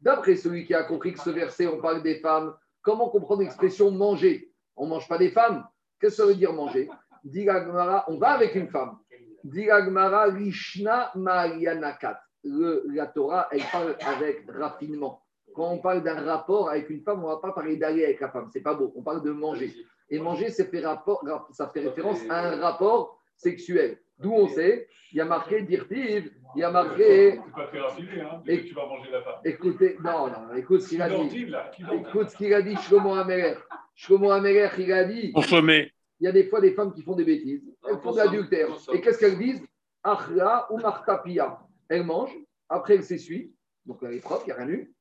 [0.00, 3.90] D'après celui qui a compris que ce verset, on parle des femmes, comment comprendre l'expression
[3.90, 4.50] manger?
[4.76, 5.62] On ne mange pas des femmes?
[6.00, 6.88] Qu'est-ce que ça veut dire manger?
[7.24, 8.98] Diragmara, on va avec une femme.
[9.44, 12.20] Diragmara, Rishna Marianakat.
[12.44, 15.22] Le- La Torah, elle parle avec raffinement.
[15.54, 18.20] Quand on parle d'un rapport avec une femme, on ne va pas parler d'aller avec
[18.20, 18.48] la femme.
[18.52, 18.92] C'est pas beau.
[18.96, 19.74] On parle de manger.
[20.08, 23.98] Et manger, ça fait, rapport, ça fait référence à un rapport sexuel.
[24.18, 27.32] D'où on sait, il y a marqué dirtiv, il y a marqué.
[27.44, 28.42] C'est pas très raffiné, hein.
[28.44, 29.34] Tu vas manger la femme.
[29.44, 31.46] Écoutez, non, non, écoute ce qu'il a dit.
[31.92, 33.54] Écoute ce qu'il a dit, Shlomo Ameler.
[33.94, 35.92] Shlomo Ameler, il a dit Consommé.
[36.20, 38.68] Il y a des fois des femmes qui font des bêtises, elles font de l'adultère.
[38.92, 39.62] Et qu'est-ce qu'elles disent?
[40.02, 41.58] Achla ou Martapia.
[41.88, 42.36] Elles mangent,
[42.68, 43.54] après elles s'essuient,
[43.86, 44.94] donc elle est propre, il n'y a rien eu.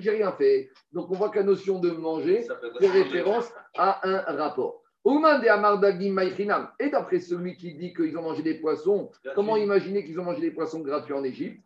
[0.00, 0.70] J'ai rien fait.
[0.92, 2.46] Donc on voit que la notion de manger
[2.80, 4.82] fait référence à un rapport.
[6.80, 10.40] Et d'après celui qui dit qu'ils ont mangé des poissons, comment imaginer qu'ils ont mangé
[10.40, 11.62] des poissons gratuits en Égypte?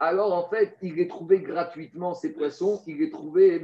[0.00, 3.62] Alors en fait, il les trouvait gratuitement, ces poissons, il les trouvait.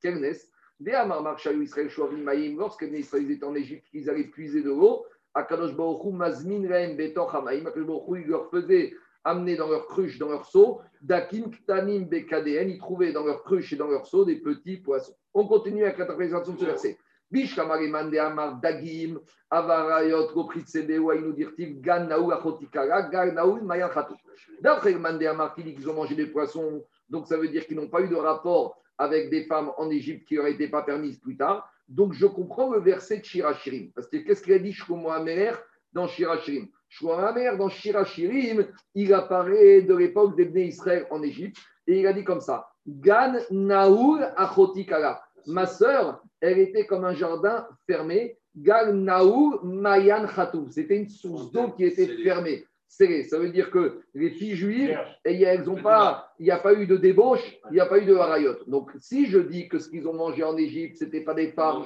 [0.00, 0.34] Quel
[0.80, 6.68] lorsque les Israéliens étaient en Égypte, qu'ils allaient puiser de l'eau, Akadosh Baruch Hu Mazmin
[6.68, 10.46] Rehem Betoch Hamaïm, Akadosh Baruch Hu, il leur faisait amener dans leur cruche, dans leur
[10.46, 14.78] seau, Dakim Ktanim Bekadeen, ils trouvaient dans leur cruche et dans leur seau des petits
[14.78, 15.14] poissons.
[15.34, 16.98] On continue avec l'interprétation de ce verset.
[17.30, 23.90] Bish Kamariman de Amar Dagim, Avarayot, Goprit Sebewa, Inudirtiv, Gan Naou Achotikara, Gan Naou Mayan
[23.90, 24.14] Khatou.
[24.62, 27.88] D'après le Mandé Amar qu'ils ont mangé des poissons, donc ça veut dire qu'ils n'ont
[27.88, 31.36] pas eu de rapport avec des femmes en Égypte qui n'auraient été pas permises plus
[31.36, 31.72] tard.
[31.88, 33.90] Donc je comprends le verset de Shirachirim.
[33.94, 35.58] Parce que qu'est-ce qu'il a dit Shlomo Amer
[35.92, 41.56] dans Shirachirim Shlomo Amer dans Shirachirim, il apparaît de l'époque des Bnei Israël en Égypte
[41.86, 45.22] et il a dit comme ça Gan Naoul Achotikala.
[45.46, 48.38] Ma sœur, elle était comme un jardin fermé.
[48.56, 50.68] Gan Naoul Mayan Khatou.
[50.70, 53.24] C'était une source d'eau qui était fermée serré.
[53.24, 56.74] Ça veut dire que les filles juives, et elles ont pas, il n'y a pas
[56.74, 58.56] eu de débauche, il n'y a pas eu de harayot.
[58.66, 61.52] Donc, si je dis que ce qu'ils ont mangé en Égypte, ce n'était pas des
[61.52, 61.84] femmes,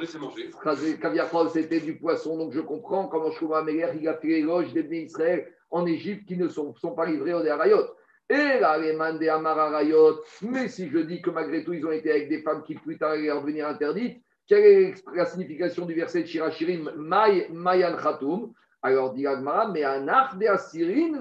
[1.00, 4.82] caviar c'était du poisson, donc je comprends comment Shlomo Améler, il a fait l'éloge des
[4.96, 7.84] Israël en Égypte qui ne sont, sont pas livrés aux harayot.
[8.30, 10.20] Et là, les mandés Amar harayot.
[10.42, 12.96] Mais si je dis que malgré tout, ils ont été avec des femmes qui plus
[12.96, 19.14] tard allaient revenir interdites, quelle est la signification du verset de Shirachirim Mayan Khatoum alors,
[19.14, 21.20] dit Agmara, mais un art de Assyrin,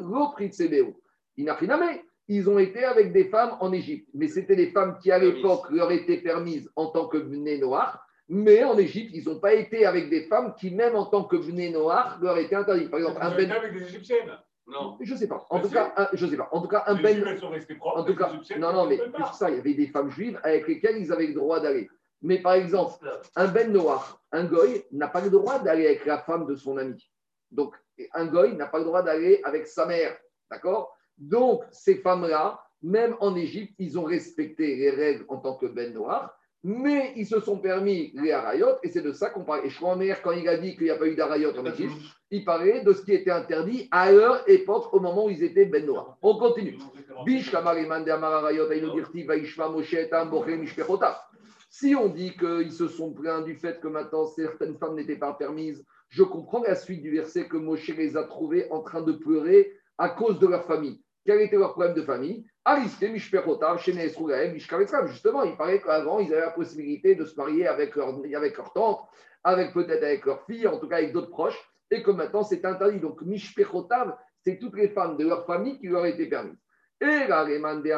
[2.28, 5.70] Ils ont été avec des femmes en Égypte, mais c'était des femmes qui à l'époque
[5.70, 9.86] leur étaient permises en tant que Bné Noir, mais en Égypte, ils n'ont pas été
[9.86, 12.90] avec des femmes qui, même en tant que Bné Noir, leur étaient interdites.
[12.90, 13.52] Par exemple, un ben.
[13.52, 14.32] avec des Égyptiennes
[14.68, 14.98] non.
[15.02, 15.46] Je sais pas.
[15.50, 16.48] En tout cas, un, je sais pas.
[16.52, 17.24] En tout cas, un ben.
[17.82, 19.00] En tout cas, non, non, mais
[19.34, 21.90] ça, il y avait des femmes juives avec lesquelles ils avaient le droit d'aller.
[22.22, 22.94] Mais par exemple,
[23.36, 26.78] un ben noir, un goy, n'a pas le droit d'aller avec la femme de son
[26.78, 27.12] ami.
[27.52, 27.76] Donc,
[28.14, 30.18] un goy n'a pas le droit d'aller avec sa mère.
[30.50, 30.96] D'accord?
[31.18, 35.94] Donc, ces femmes-là, même en Égypte, ils ont respecté les règles en tant que ben
[35.94, 39.66] noir, mais ils se sont permis les harayot, et c'est de ça qu'on parle.
[39.66, 41.94] Et mère quand il a dit qu'il n'y a pas eu d'harayot en Égypte,
[42.30, 45.66] il parlait de ce qui était interdit à leur époque, au moment où ils étaient
[45.66, 46.18] ben noirs.
[46.22, 46.78] On continue.
[51.70, 55.34] Si on dit qu'ils se sont plaints du fait que maintenant certaines femmes n'étaient pas
[55.34, 59.14] permises, je comprends la suite du verset que Moshe les a trouvés en train de
[59.14, 61.02] pleurer à cause de leur famille.
[61.26, 62.46] Quel était leur problème de famille?
[65.08, 69.08] Justement, il paraît qu'avant, ils avaient la possibilité de se marier avec leur, tante,
[69.44, 72.66] avec peut-être avec leur fille, en tout cas avec d'autres proches, et que maintenant c'est
[72.66, 73.00] interdit.
[73.00, 76.60] Donc, Mishpechotav, c'est toutes les femmes de leur famille qui leur étaient permises.
[77.00, 77.48] Et la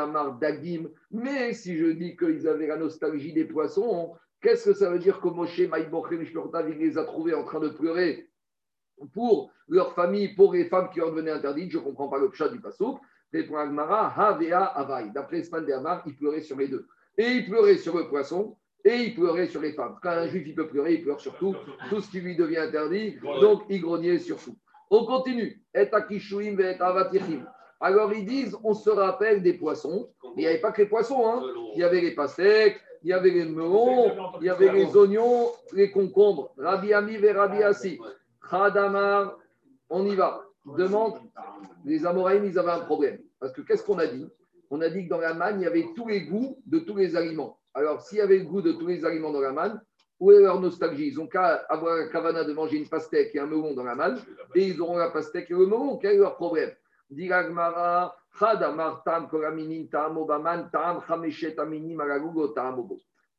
[0.02, 4.90] Amar Dagim, mais si je dis qu'ils avaient la nostalgie des poissons, Qu'est-ce que ça
[4.90, 5.72] veut dire que Moshe, il
[6.78, 8.30] les a trouvés en train de pleurer
[9.14, 11.72] pour leur famille, pour les femmes qui en devenaient interdites?
[11.72, 13.00] Je ne comprends pas le chat du Passouk.
[13.34, 14.38] Agmara.
[15.16, 16.86] D'après Sman de Amar, il pleurait sur les deux.
[17.18, 19.98] Et il pleurait sur le poisson, et il pleurait sur les femmes.
[20.04, 21.56] Quand un juif il peut pleurer, il pleure sur tout,
[21.90, 24.58] tout ce qui lui devient interdit, donc il grognait sur tout.
[24.90, 25.64] On continue.
[27.80, 30.88] Alors ils disent, on se rappelle des poissons, mais il n'y avait pas que les
[30.88, 31.42] poissons, hein.
[31.76, 35.50] il y avait les pastèques, il y avait les melons, il y avait les oignons,
[35.74, 36.54] les concombres.
[36.58, 38.00] Rabbi Ami et Rabbi Assi.
[38.50, 39.38] Khadamar,
[39.90, 40.44] on y va.
[40.66, 41.16] Demande,
[41.84, 43.20] les Amoraïm, ils avaient un problème.
[43.40, 44.30] Parce que qu'est-ce qu'on a dit?
[44.70, 46.96] On a dit que dans la manne, il y avait tous les goûts de tous
[46.96, 47.60] les aliments.
[47.74, 49.82] Alors, s'il y avait le goût de tous les aliments dans la manne,
[50.20, 51.08] où est leur nostalgie?
[51.08, 53.96] Ils ont qu'à avoir un kavana de manger une pastèque et un melon dans la
[53.96, 54.20] manne,
[54.56, 55.98] et ils auront la pastèque et le melon.
[55.98, 56.72] Quel est leur problème?
[57.10, 58.16] Diragmara,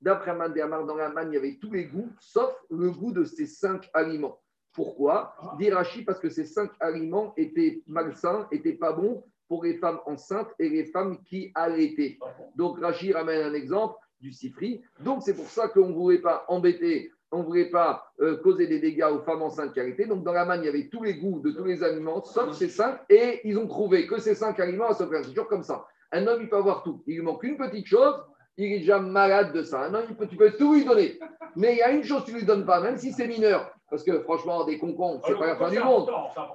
[0.00, 3.24] D'après Mandéamar, dans la manne, il y avait tous les goûts, sauf le goût de
[3.24, 4.38] ces cinq aliments.
[4.72, 5.34] Pourquoi?
[5.58, 5.70] Dit
[6.04, 10.68] parce que ces cinq aliments étaient malsains, n'étaient pas bons pour les femmes enceintes et
[10.68, 12.18] les femmes qui allaitaient.
[12.56, 14.82] Donc Rachi ramène un exemple du sifri.
[15.00, 18.66] Donc c'est pour ça qu'on ne voulait pas embêter on ne voulait pas euh, causer
[18.66, 20.06] des dégâts aux femmes enceintes qui allaitaient.
[20.06, 22.52] Donc, dans la manne, il y avait tous les goûts de tous les aliments, sauf
[22.52, 25.08] ces cinq, et ils ont trouvé que ces cinq aliments à faire.
[25.22, 25.84] C'est toujours comme ça.
[26.12, 27.02] Un homme, il peut avoir tout.
[27.06, 28.14] Il lui manque une petite chose,
[28.56, 29.80] il est déjà malade de ça.
[29.80, 31.18] Un homme, il peut, tu peux tout lui donner.
[31.56, 33.26] Mais il y a une chose que tu ne lui donnes pas, même si c'est
[33.26, 33.70] mineur.
[33.90, 36.10] Parce que franchement, des concombres, c'est pas la fin du monde.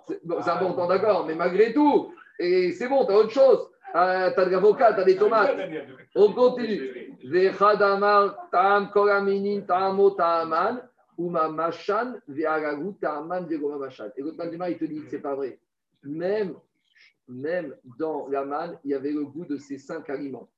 [0.07, 3.69] C'est important, d'accord, mais malgré tout, et c'est bon, tu as autre chose.
[3.95, 5.57] Euh, tu as de l'avocat, tu as des tomates.
[6.15, 7.15] On continue.
[7.23, 10.81] Vechadamar tam kolaminin tamo taaman
[11.17, 14.09] uma machan ve'aragu taaman ve'goma machan.
[14.15, 15.59] Et l'autre il te dit c'est pas vrai.
[16.03, 16.55] Même,
[17.27, 20.49] même dans la manne, il y avait le goût de ces cinq aliments.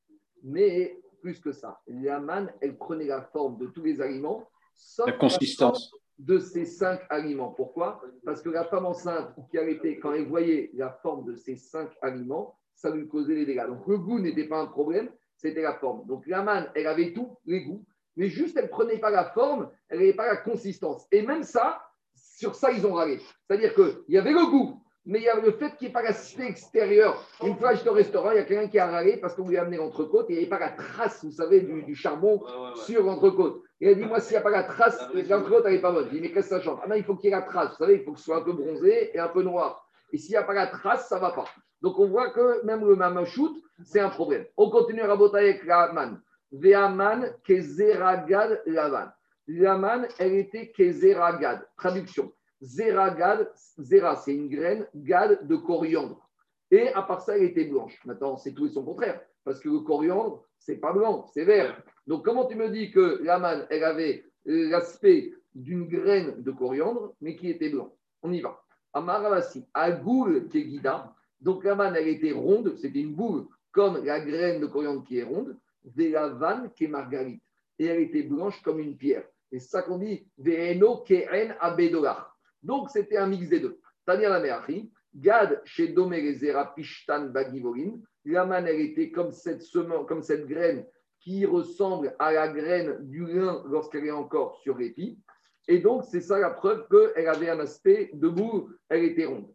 [0.44, 4.48] Mais plus que ça, la manne, elle prenait la forme de tous les aliments.
[4.76, 5.92] Sauf la consistance.
[6.20, 7.50] de ces cinq aliments.
[7.52, 8.02] Pourquoi?
[8.26, 11.90] Parce que la femme enceinte qui allaitait, quand elle voyait la forme de ces cinq
[12.02, 13.68] aliments, ça lui causait des dégâts.
[13.68, 16.06] Donc le goût n'était pas un problème, c'était la forme.
[16.08, 19.26] Donc la manne, elle avait tout, les goûts, mais juste elle ne prenait pas la
[19.26, 21.08] forme, elle n'avait pas la consistance.
[21.12, 21.82] Et même ça,
[22.16, 23.20] sur ça, ils ont râlé.
[23.48, 25.94] C'est-à-dire qu'il y avait le goût, mais il y avait le fait qu'il n'y ait
[25.94, 27.24] pas la cité extérieure.
[27.44, 29.58] Une fois, j'étais au restaurant, il y a quelqu'un qui a râlé parce qu'on lui
[29.58, 32.44] a amené l'entrecôte et il n'y avait pas la trace, vous savez, du, du charbon
[32.76, 33.64] sur l'entrecôte.
[33.80, 36.06] Il a dit, moi, s'il n'y a pas la trace, l'entrecôte, elle n'est pas bonne.
[36.06, 36.80] Je dit, mais qu'est-ce que ça change?
[36.84, 37.72] Ah non, il faut qu'il y ait la trace.
[37.72, 39.88] Vous savez, il faut que ce soit un peu bronzé et un peu noir.
[40.12, 41.46] Et s'il n'y a pas la trace, ça ne va pas.
[41.82, 43.52] Donc, on voit que même le mamachut,
[43.84, 44.46] c'est un problème.
[44.58, 46.22] On continue à voter avec la man.
[46.52, 49.10] Veaman kezeragad lavan.
[49.48, 51.66] La man, elle était kezeragad.
[51.78, 52.32] Traduction.
[52.62, 56.30] Zeragad, zera, c'est une graine, gad de coriandre.
[56.70, 58.00] Et à part ça, elle était blanche.
[58.06, 59.20] Maintenant, c'est tout et son contraire.
[59.44, 61.82] Parce que le coriandre, c'est pas blanc, c'est vert.
[62.06, 67.14] Donc, comment tu me dis que la manne, elle avait l'aspect d'une graine de coriandre,
[67.20, 67.94] mais qui était blanc?
[68.22, 68.62] On y va.
[68.94, 71.14] Amaravasi, Agoul Kegida.
[71.42, 75.18] Donc, la manne, elle était ronde, c'était une boule, comme la graine de coriandre qui
[75.18, 75.58] est ronde.
[75.84, 77.42] Velavan qui est margarite.
[77.80, 79.26] Et elle était blanche comme une pierre.
[79.52, 82.38] Et c'est ça qu'on dit Veeno Keen Abedolar.
[82.62, 83.80] Donc, c'était un mix des deux.
[84.06, 88.00] Tania la Meachi, Gad chez Domerezera Pishtan Bagivorin.
[88.26, 90.86] La manne, elle était comme cette, semence, comme cette graine
[91.20, 95.20] qui ressemble à la graine du lin lorsqu'elle est encore sur l'épi.
[95.68, 99.48] Et donc, c'est ça la preuve qu'elle avait un aspect de boule, elle était ronde.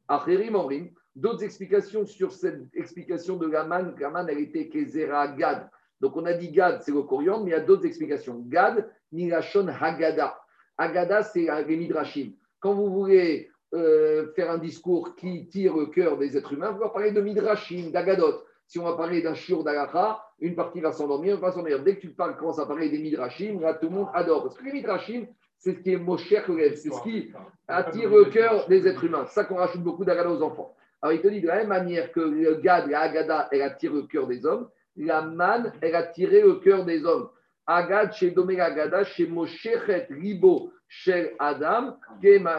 [0.51, 3.95] Morim, d'autres explications sur cette explication de la manne,
[4.29, 5.69] elle était Kezera Gad.
[6.01, 8.45] Donc, on a dit Gad, c'est le coriandre, mais il y a d'autres explications.
[8.47, 10.39] Gad, Nilachon Hagada.
[10.77, 12.33] Hagada, c'est les Midrashim.
[12.61, 16.81] Quand vous voulez euh, faire un discours qui tire le cœur des êtres humains, vous
[16.81, 18.43] va parler de Midrashim, d'Agadot.
[18.67, 21.83] Si on va parler d'un shiur d'Alacha, une partie va s'endormir, une va s'endormir.
[21.83, 24.43] Dès que tu parles, commences à parler des Midrashim, là, tout le monde adore.
[24.43, 25.27] Parce que les Midrashim,
[25.57, 26.43] c'est ce qui est Mosher
[26.75, 27.33] c'est ce qui
[27.67, 29.25] attire le cœur des êtres humains.
[29.27, 30.75] C'est ça qu'on rajoute beaucoup d'Agada aux enfants.
[31.07, 33.93] Alors, il te dit de la même manière que le Gad, la Agada, elle attire
[33.93, 37.29] le cœur des hommes, la Man, elle a tiré le cœur des hommes.
[37.65, 41.97] Agad, chez Domé Agada, chez Moshechet Ribo, chez Adam,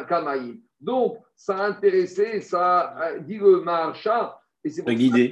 [0.07, 0.61] Kamaïm.
[0.79, 5.29] Donc, ça a intéressé, ça a dit le Maharsha, et c'est pour guidé.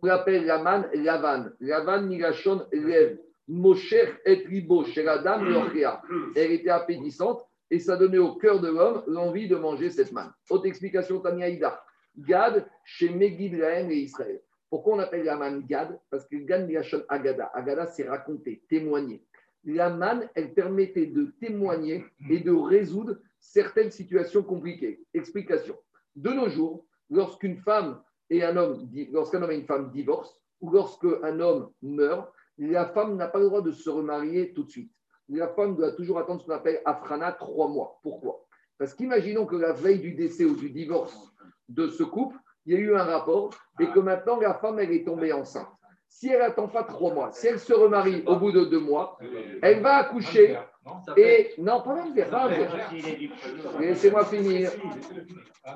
[0.00, 1.46] on l'appelle Laman Lavan.
[1.58, 3.18] Lavan Nigashon Lev.
[3.48, 6.00] Mosher et Ribo, chez Adam, Lochea.
[6.36, 10.30] Elle était appétissante et ça donnait au cœur de l'homme l'envie de manger cette manne.
[10.48, 11.82] Autre explication, Tania Ida.
[12.18, 14.40] Gad, chez Megid Lahem et Israël.
[14.70, 15.98] Pourquoi on appelle la manne Gad?
[16.10, 17.50] Parce que Gad Nigashon Agada.
[17.54, 19.22] Agada, c'est raconter, témoigner.
[19.64, 25.04] La manne, elle permettait de témoigner et de résoudre certaines situations compliquées.
[25.14, 25.76] Explication.
[26.16, 30.70] De nos jours, lorsqu'une femme et un homme, lorsqu'un homme et une femme divorcent, ou
[30.70, 34.92] lorsqu'un homme meurt, la femme n'a pas le droit de se remarier tout de suite.
[35.28, 38.00] La femme doit toujours attendre ce qu'on appelle Afrana trois mois.
[38.02, 38.46] Pourquoi?
[38.78, 41.31] Parce qu'imaginons que la veille du décès ou du divorce
[41.74, 44.92] de ce couple, il y a eu un rapport et que maintenant la femme, elle
[44.92, 45.68] est tombée enceinte.
[46.08, 49.18] Si elle n'attend pas trois mois, si elle se remarie au bout de deux mois,
[49.62, 50.58] elle va accoucher
[51.16, 51.54] et.
[51.58, 52.14] Non, pas même.
[53.80, 54.70] Laissez-moi finir.
[55.64, 55.74] Ah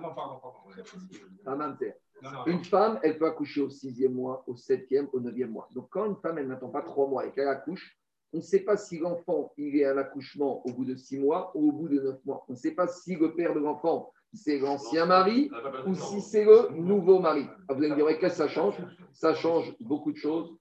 [2.47, 5.69] Une femme, elle peut accoucher au sixième mois, au septième, au neuvième mois.
[5.75, 7.97] Donc, quand une femme, elle n'attend pas trois mois et qu'elle accouche,
[8.33, 11.53] on ne sait pas si l'enfant, il est à l'accouchement au bout de six mois
[11.55, 12.45] ou au bout de neuf mois.
[12.49, 15.51] On ne sait pas si le père de l'enfant, c'est l'ancien mari
[15.87, 17.47] ou si c'est le nouveau mari.
[17.69, 18.77] Ah, vous allez me dire, qu'est-ce que ça change?
[19.13, 20.55] Ça change beaucoup de choses.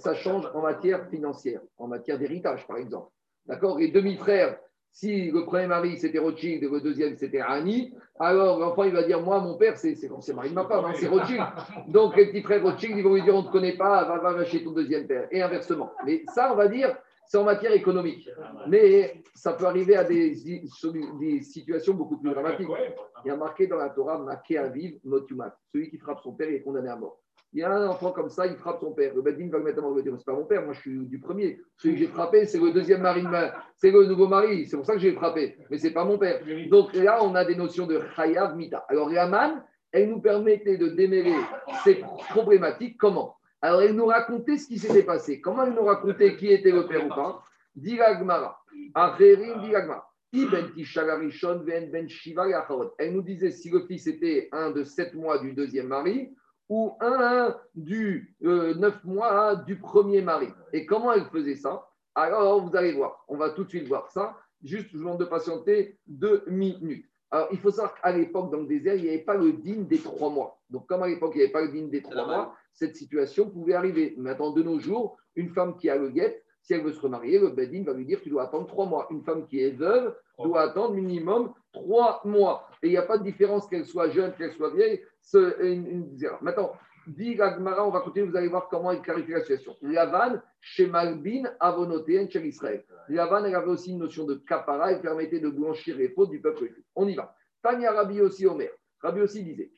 [0.00, 3.10] Ça change en matière financière, en matière d'héritage, par exemple.
[3.46, 3.78] D'accord?
[3.78, 4.58] Les demi-frères,
[4.92, 9.02] si le premier mari c'était Rothschild et le deuxième c'était Annie, alors l'enfant il va
[9.02, 11.42] dire Moi, mon père, c'est c'est l'ancien mari de ma femme, hein, c'est Rothschild.
[11.88, 14.18] Donc les petits frères Rothschild, ils vont lui dire On ne te connaît pas, va,
[14.18, 15.26] va, va ton deuxième père.
[15.30, 15.90] Et inversement.
[16.04, 16.94] Mais ça, on va dire,
[17.32, 18.28] c'est en matière économique.
[18.68, 20.36] Mais ça peut arriver à des,
[21.18, 22.68] des situations beaucoup plus dramatiques.
[23.24, 25.56] Il y a marqué dans la Torah Maké Aviv Motumat.
[25.72, 27.22] Celui qui frappe son père est condamné à mort.
[27.54, 29.14] Il y a un enfant comme ça, il frappe son père.
[29.14, 29.92] Le Bedin va le mettre à mort.
[29.92, 31.58] Il va dire C'est pas mon père, moi je suis du premier.
[31.78, 33.24] Celui que j'ai frappé, c'est le deuxième mari,
[33.76, 34.66] c'est le nouveau mari.
[34.66, 35.56] C'est pour ça que j'ai frappé.
[35.70, 36.42] Mais c'est pas mon père.
[36.68, 38.84] Donc là, on a des notions de Chayav Mita.
[38.90, 41.36] Alors Yaman, elle nous permettait de démêler
[41.82, 42.98] ces problématiques.
[42.98, 43.36] Comment?
[43.62, 45.40] Alors elle nous racontait ce qui s'était passé.
[45.40, 47.44] Comment elle nous racontait qui était le père ou pas?
[47.74, 48.62] Diragmara.
[52.98, 56.34] Elle nous disait si le fils était un de sept mois du deuxième mari
[56.68, 60.48] ou un du euh, neuf mois du premier mari.
[60.72, 61.86] Et comment elle faisait ça?
[62.14, 64.36] Alors, vous allez voir, on va tout de suite voir ça.
[64.62, 67.06] Juste, je vous demande de patienter deux minutes.
[67.30, 69.86] Alors, il faut savoir qu'à l'époque, dans le désert, il n'y avait pas le digne
[69.86, 70.60] des trois mois.
[70.70, 73.48] Donc, comme à l'époque, il n'y avait pas le digne des trois mois, cette situation
[73.50, 74.14] pouvait arriver.
[74.16, 77.40] Maintenant, de nos jours, une femme qui a le guet, Si elle veut se remarier,
[77.40, 79.08] le Bedin va lui dire tu dois attendre trois mois.
[79.10, 82.68] Une femme qui est veuve doit attendre minimum trois mois.
[82.82, 85.02] Et il n'y a pas de différence qu'elle soit jeune, qu'elle soit vieille.
[85.34, 86.70] Une- une- Maintenant,
[87.08, 89.74] dit Gagmara, on va continuer, vous allez voir comment il clarifie la situation.
[89.82, 92.84] Lavan, chez Malbin, avonotéen, chez Israël.
[93.08, 96.40] Lavan, elle avait aussi une notion de kapara, elle permettait de blanchir les fautes du
[96.40, 96.76] peuple juif.
[96.94, 97.34] On y va.
[97.60, 98.70] Tania Rabbi aussi Omer.
[99.02, 99.70] Rabbi aussi disait.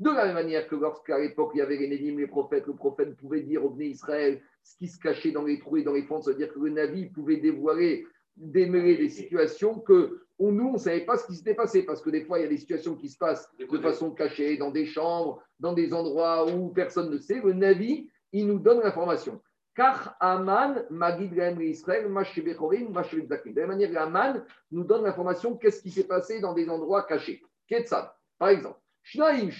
[0.00, 2.74] De la même manière que lorsqu'à l'époque il y avait les Nédim, les prophètes, le
[2.74, 5.92] prophète pouvait dire au Bnei Israël ce qui se cachait dans les trous et dans
[5.92, 8.04] les fentes, c'est-à-dire que le Navi pouvait dévoiler,
[8.36, 12.02] démêler des situations que on- nous, on ne savait pas ce qui s'était passé, parce
[12.02, 14.70] que des fois, il y a des situations qui se passent de façon cachée, dans
[14.72, 17.40] des chambres, dans des endroits où personne ne sait.
[17.44, 19.40] Le Navi, il nous donne l'information.
[19.74, 22.04] Car Aman, Magid Israël.
[22.04, 27.04] De la même manière, Aman nous donne l'information qu'est-ce qui s'est passé dans des endroits
[27.04, 27.42] cachés.
[27.66, 28.78] Ketsad, par exemple.
[29.02, 29.50] Shnaim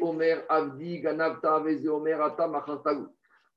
[0.00, 1.02] Omer, Avdi,
[1.88, 2.36] Omer.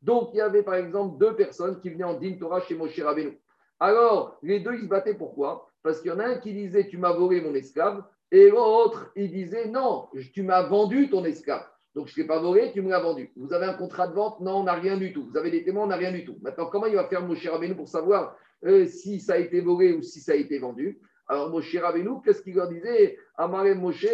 [0.02, 3.00] Donc, il y avait par exemple deux personnes qui venaient en Din Torah chez Moshe
[3.00, 3.40] Rabbeinu.
[3.80, 5.70] Alors, les deux, ils se battaient pourquoi?
[5.84, 9.12] Parce qu'il y en a un qui disait Tu m'as volé mon esclave, et l'autre,
[9.16, 11.66] il disait Non, tu m'as vendu ton esclave.
[11.96, 13.32] Donc, je ne t'ai pas volé, tu me l'as vendu.
[13.38, 15.28] Vous avez un contrat de vente Non, on n'a rien du tout.
[15.32, 16.38] Vous avez des témoins On n'a rien du tout.
[16.42, 18.36] Maintenant, comment il va faire Moshe Rabbeinu pour savoir
[18.66, 21.00] euh, si ça a été volé ou si ça a été vendu?
[21.28, 23.18] Alors, Moshe Rabbeinu, qu'est-ce qu'il leur disait?
[23.38, 24.06] Amaré Moshe,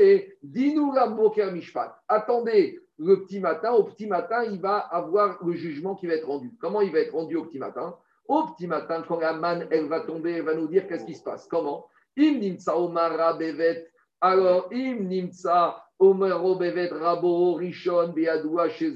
[0.44, 2.00] dis-nous la Boker Mishpat.
[2.08, 3.72] Attendez le petit matin.
[3.72, 6.54] Au petit matin, il va avoir le jugement qui va être rendu.
[6.62, 7.96] Comment il va être rendu au petit matin?
[8.28, 11.16] Au petit matin, quand la manne, elle va tomber, elle va nous dire qu'est-ce qui
[11.16, 11.48] se passe.
[11.48, 11.88] Comment?
[12.16, 13.91] Bevet.
[14.22, 18.14] Alors, im nimtsa omaro bevet rabo rishon
[18.70, 18.96] chez.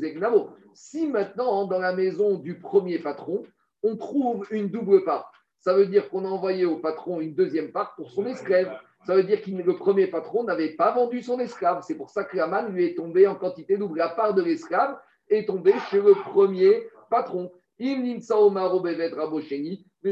[0.73, 3.43] Si maintenant, dans la maison du premier patron,
[3.82, 7.71] on trouve une double part, ça veut dire qu'on a envoyé au patron une deuxième
[7.71, 8.78] part pour son esclave.
[9.07, 11.84] Ça veut dire que le premier patron n'avait pas vendu son esclave.
[11.88, 13.97] C'est pour ça que la manne lui est tombée en quantité double.
[13.97, 14.95] La part de l'esclave
[15.30, 17.51] est tombée chez le premier patron.
[17.80, 18.13] Mais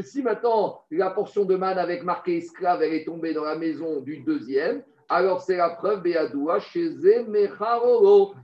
[0.02, 4.00] si maintenant la portion de manne avec marqué esclave, elle est tombée dans la maison
[4.00, 6.02] du deuxième, alors c'est la preuve
[6.60, 6.90] chez.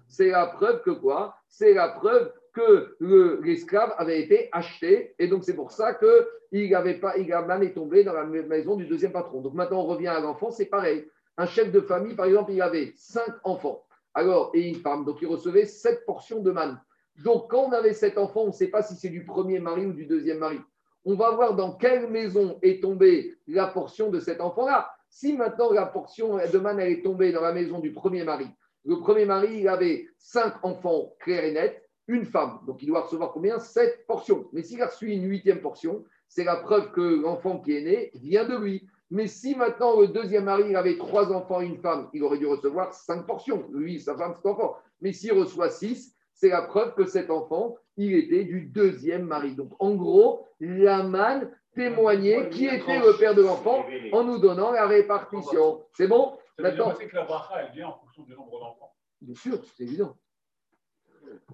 [0.08, 1.34] C'est la preuve que quoi?
[1.48, 6.28] C'est la preuve que le- l'esclave avait été acheté et donc c'est pour ça que
[6.52, 9.40] il avait pas, il est tombé dans la maison du deuxième patron.
[9.40, 11.06] Donc maintenant on revient à l'enfant, c'est pareil.
[11.36, 13.84] Un chef de famille, par exemple, il avait cinq enfants.
[14.14, 16.80] Alors, et une femme, donc il recevait sept portions de manne.
[17.24, 19.86] Donc quand on avait sept enfants, on ne sait pas si c'est du premier mari
[19.86, 20.58] ou du deuxième mari
[21.04, 24.90] on va voir dans quelle maison est tombée la portion de cet enfant-là.
[25.10, 28.46] Si maintenant la portion de manne elle est tombée dans la maison du premier mari,
[28.86, 32.60] le premier mari, avait cinq enfants clairs et nets, une femme.
[32.66, 33.58] Donc il doit recevoir combien?
[33.58, 34.48] Sept portions.
[34.52, 38.10] Mais s'il a reçu une huitième portion, c'est la preuve que l'enfant qui est né
[38.14, 38.86] vient de lui.
[39.10, 42.46] Mais si maintenant le deuxième mari avait trois enfants et une femme, il aurait dû
[42.46, 43.68] recevoir cinq portions.
[43.72, 44.76] Lui, sa femme, cet enfant.
[45.00, 49.54] Mais s'il reçoit six, c'est la preuve que cet enfant, il était du deuxième mari.
[49.54, 51.50] Donc, en gros, Laman
[51.80, 55.82] témoignait qui était le père de l'enfant en nous donnant la répartition.
[55.94, 58.94] C'est bon Maintenant, que la bracha, elle vient en fonction du nombre d'enfants.
[59.22, 60.14] bien sûr, c'est évident.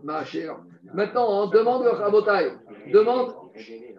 [0.02, 0.58] Ma chère.
[0.94, 2.52] Maintenant, on demande le Rabotai.
[2.92, 3.36] Demande,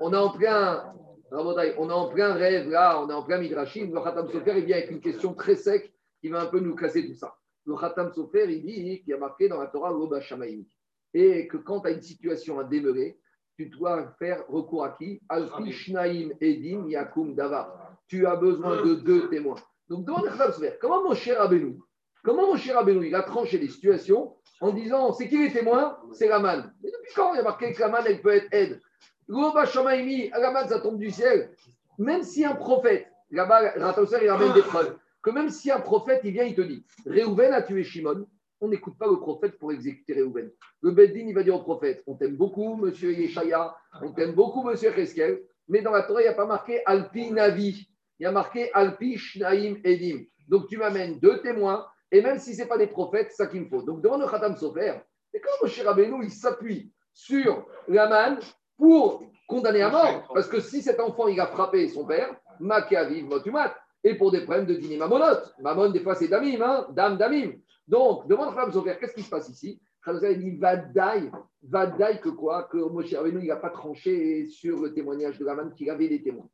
[0.01, 0.93] on est en plein,
[1.31, 3.93] Rabotai, on est en plein rêve là, on est en plein Midrashim.
[3.93, 6.75] Le Khatam Sofer, il vient avec une question très sec qui va un peu nous
[6.75, 7.37] casser tout ça.
[7.65, 10.65] Le Khatam Sofer, il dit qu'il y a marqué dans la Torah l'Oba Shamaïm.
[11.13, 13.17] Et que quand tu as une situation à demeurer,
[13.57, 15.19] tu dois faire recours à qui?
[15.27, 17.97] Alpi Shnaim Edim Yakum Dava.
[18.07, 19.57] Tu as besoin de deux témoins.
[19.89, 21.83] Donc demande à comment mon cher Abelou
[22.23, 25.97] Comment mon cher Abelou, il a tranché les situations en disant c'est qui les témoins?
[26.13, 26.71] C'est la manne.
[26.83, 28.79] Mais depuis quand il y a marqué que la manne, elle peut être aide?
[29.27, 31.51] L'Oba Shamaïmi, la manne, ça tombe du ciel.
[31.97, 36.31] Même si un prophète, là-bas, il ramène des preuves, que même si un prophète, il
[36.31, 38.27] vient, il te dit Réhouven a tué Shimon,
[38.61, 40.51] on n'écoute pas le prophète pour exécuter Réhouven.
[40.81, 44.63] Le Beddin, il va dire au prophète On t'aime beaucoup, monsieur Yeshaya, on t'aime beaucoup,
[44.63, 47.87] monsieur Cheskel, mais dans la Torah, il n'y a pas marqué Alpi Navi,
[48.19, 50.23] il y a marqué Alpi Shnaim Edim.
[50.47, 53.61] Donc tu m'amènes deux témoins, et même si ce n'est pas des prophètes, ça qu'il
[53.61, 53.83] me faut.
[53.83, 54.93] Donc demande au Khatam Sofer
[55.33, 58.39] et quand Moshe Rabbeinu, il s'appuie sur la manne
[58.77, 63.25] pour condamner à mort, parce que si cet enfant, il a frappé son père, Makaviv
[63.25, 65.41] Motumat, et pour des problèmes de dîner Mamonot.
[65.59, 67.53] Mamon, des fois, c'est Damim, hein, Dame Damim.
[67.87, 69.79] Donc, demande Khatam Sofer, qu'est-ce qui se passe ici?
[70.03, 71.31] Sofer dit Vadaï,
[71.63, 72.63] Vadaï que quoi?
[72.63, 76.07] Que Moshe Rabbeinu, il n'a pas tranché sur le témoignage de la manne qu'il avait
[76.07, 76.47] des témoins.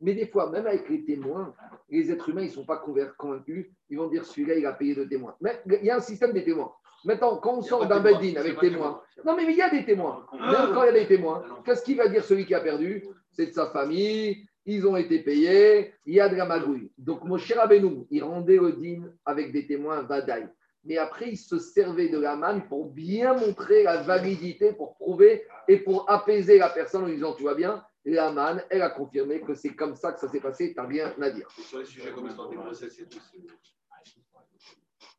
[0.00, 1.54] Mais des fois, même avec les témoins,
[1.90, 3.66] les êtres humains, ils ne sont pas convain- convaincus.
[3.90, 5.34] Ils vont dire celui-là, il a payé de témoins.
[5.40, 6.72] Mais il y a un système des témoins.
[7.04, 10.26] Maintenant, quand on sort d'un bedin avec témoins, non, mais il y a des témoins.
[10.32, 13.04] Même quand il y a des témoins, qu'est-ce qu'il va dire celui qui a perdu?
[13.32, 16.90] C'est de sa famille, ils ont été payés, il y a de la magouille.
[16.96, 20.48] Donc, mon cher Abenoum, il rendait le din avec des témoins Vadaï.
[20.84, 25.44] Mais après, il se servait de la manne pour bien montrer la validité, pour prouver
[25.68, 28.90] et pour apaiser la personne en lui disant Tu vois bien, la manne, elle a
[28.90, 31.48] confirmé que c'est comme ça que ça s'est passé, tu n'as rien à dire.
[31.50, 32.28] Sur les sujets comme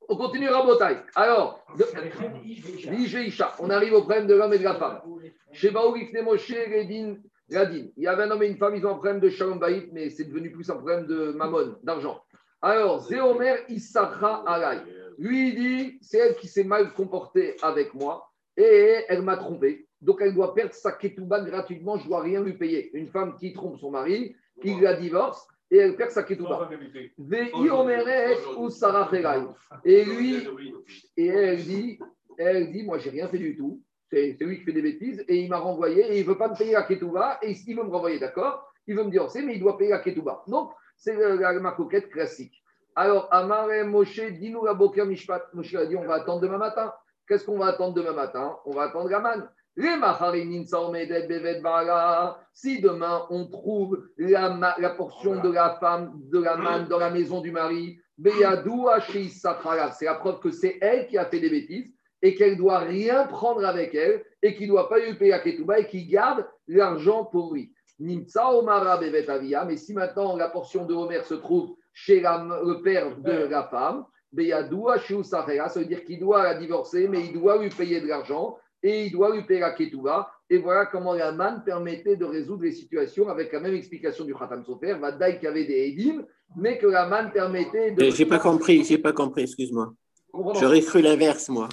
[0.09, 0.97] On continue Rabotai.
[1.15, 1.63] Alors,
[3.59, 5.01] on arrive au problème de l'homme et de la femme.
[5.51, 7.17] Chez Moshe, Redin,
[7.51, 7.85] Radin.
[7.95, 9.89] Il y avait un homme et une femme, ils ont un problème de Shalom Baït,
[9.93, 12.21] mais c'est devenu plus un problème de mammon, d'argent.
[12.61, 14.81] Alors, Zéomer Issachra Alay.
[15.21, 19.87] Lui, il dit c'est elle qui s'est mal comportée avec moi et elle m'a trompé.
[20.01, 22.89] Donc, elle doit perdre sa ketouba gratuitement, je ne dois rien lui payer.
[22.97, 26.69] Une femme qui trompe son mari, il la divorce et elle perd sa ketouba.
[29.85, 30.33] Et lui,
[31.17, 31.99] et elle dit,
[32.37, 33.79] elle dit, moi, j'ai rien fait du tout.
[34.11, 36.57] C'est lui qui fait des bêtises et il m'a renvoyé et il veut pas me
[36.57, 38.67] payer la ketouba et il veut me renvoyer, d'accord?
[38.87, 40.43] Il veut me divorcer, mais il doit payer la ketouba.
[40.47, 42.60] Donc, c'est le- la marcoquette classique.
[42.95, 45.53] Alors, Amare Moshe, dis-nous la Boker Mishpat.
[45.53, 46.93] Moshe a dit, on va attendre demain matin.
[47.27, 48.57] Qu'est-ce qu'on va attendre demain matin?
[48.65, 49.49] On va attendre la manne.
[49.77, 52.37] Les Maharim Saomedet Bevet Bala.
[52.53, 57.39] Si demain on trouve la, portion de la femme, de la manne dans la maison
[57.39, 62.35] du mari, Beyadou c'est la preuve que c'est elle qui a fait des bêtises et
[62.35, 65.39] qu'elle ne doit rien prendre avec elle et qu'il ne doit pas lui payer la
[65.39, 67.73] ketouba et qu'il garde l'argent pour lui.
[67.99, 69.63] Nimtsa Omara Bevet Avia.
[69.63, 73.63] Mais si maintenant la portion de Homer se trouve chez la- le père de la
[73.63, 77.69] femme, Beyadou Hashi Safara, ça veut dire qu'il doit la divorcer, mais il doit lui
[77.69, 80.31] payer de l'argent et il doit lui payer la ketouba.
[80.49, 84.33] Et voilà comment la manne permettait de résoudre les situations avec la même explication du
[84.33, 86.25] Khatam Sofer, Vadaï qui avait des Edim,
[86.57, 88.03] mais que la manne permettait de.
[88.11, 89.93] J'ai pas compris, j'ai pas compris, excuse-moi.
[90.59, 91.67] J'aurais cru l'inverse, moi.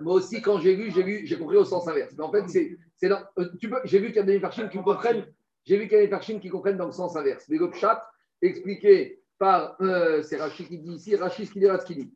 [0.00, 2.14] Moi aussi, quand j'ai lu, j'ai lu, j'ai compris au sens inverse.
[2.16, 4.38] Mais en fait, c'est, c'est dans- euh, tu peux, j'ai vu qu'il y a des
[4.38, 5.26] Farshim qui comprennent,
[5.64, 7.44] j'ai vu qu'il y a des qui comprennent dans le sens inverse.
[7.48, 8.04] Mais le pshat,
[8.42, 12.12] expliqué par, euh, c'est Rachid qui dit ici, Rachid ce qu'il dit, ce dit.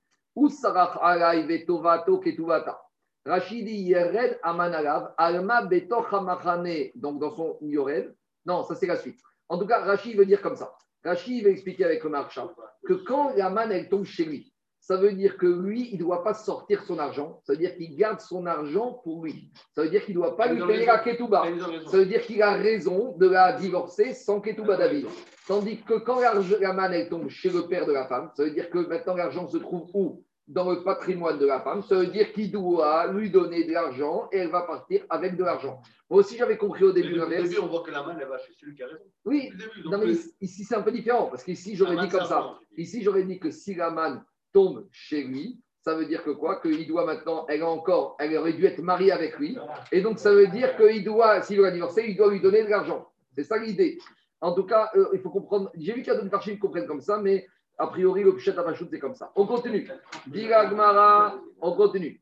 [1.46, 2.80] Vetovato ketuvata?
[3.24, 6.90] Rachid dit yered amanalav alma betoch hamachane.
[6.94, 8.14] Donc dans son yored.
[8.44, 9.20] Non, ça c'est la suite.
[9.48, 10.74] En tout cas, Rachid veut dire comme ça.
[11.04, 12.50] Rachid veut expliquer avec le marchand
[12.86, 14.51] que quand la manne elle tombe chez lui,
[14.84, 17.40] ça veut dire que lui, il ne doit pas sortir son argent.
[17.44, 19.52] Ça veut dire qu'il garde son argent pour lui.
[19.76, 21.44] Ça veut dire qu'il ne doit pas lui payer la ketouba.
[21.86, 25.06] Ça veut dire qu'il a raison de la divorcer sans ketouba David.
[25.46, 28.50] Tandis que quand la manne elle tombe chez le père de la femme, ça veut
[28.50, 30.24] dire que maintenant l'argent se trouve où?
[30.48, 31.82] Dans le patrimoine de la femme.
[31.84, 35.44] Ça veut dire qu'il doit lui donner de l'argent et elle va partir avec de
[35.44, 35.80] l'argent.
[36.10, 37.44] Moi aussi, j'avais compris au début l'inverse.
[37.48, 39.04] début, on voit que la main, elle va chez celui qui a raison.
[39.24, 39.88] Oui, début.
[39.88, 42.58] non, mais ici- c'est un peu différent parce qu'ici, j'aurais dit comme ça.
[42.76, 44.22] Ici, j'aurais dit que si la manne
[44.52, 46.60] tombe chez lui, ça veut dire que quoi?
[46.60, 49.58] Qu'il doit maintenant, elle a encore, elle aurait dû être mariée avec lui.
[49.90, 52.68] Et donc, ça veut dire qu'il doit, s'il doit divorcer, il doit lui donner de
[52.68, 53.08] l'argent.
[53.34, 53.98] C'est ça l'idée.
[54.40, 55.70] En tout cas, euh, il faut comprendre.
[55.74, 57.46] J'ai vu qu'il y a d'autres parties qui comprennent comme ça, mais
[57.78, 59.32] a priori, le Pichet Apachout, c'est comme ça.
[59.34, 59.88] On continue.
[60.28, 62.20] Gmara, on continue.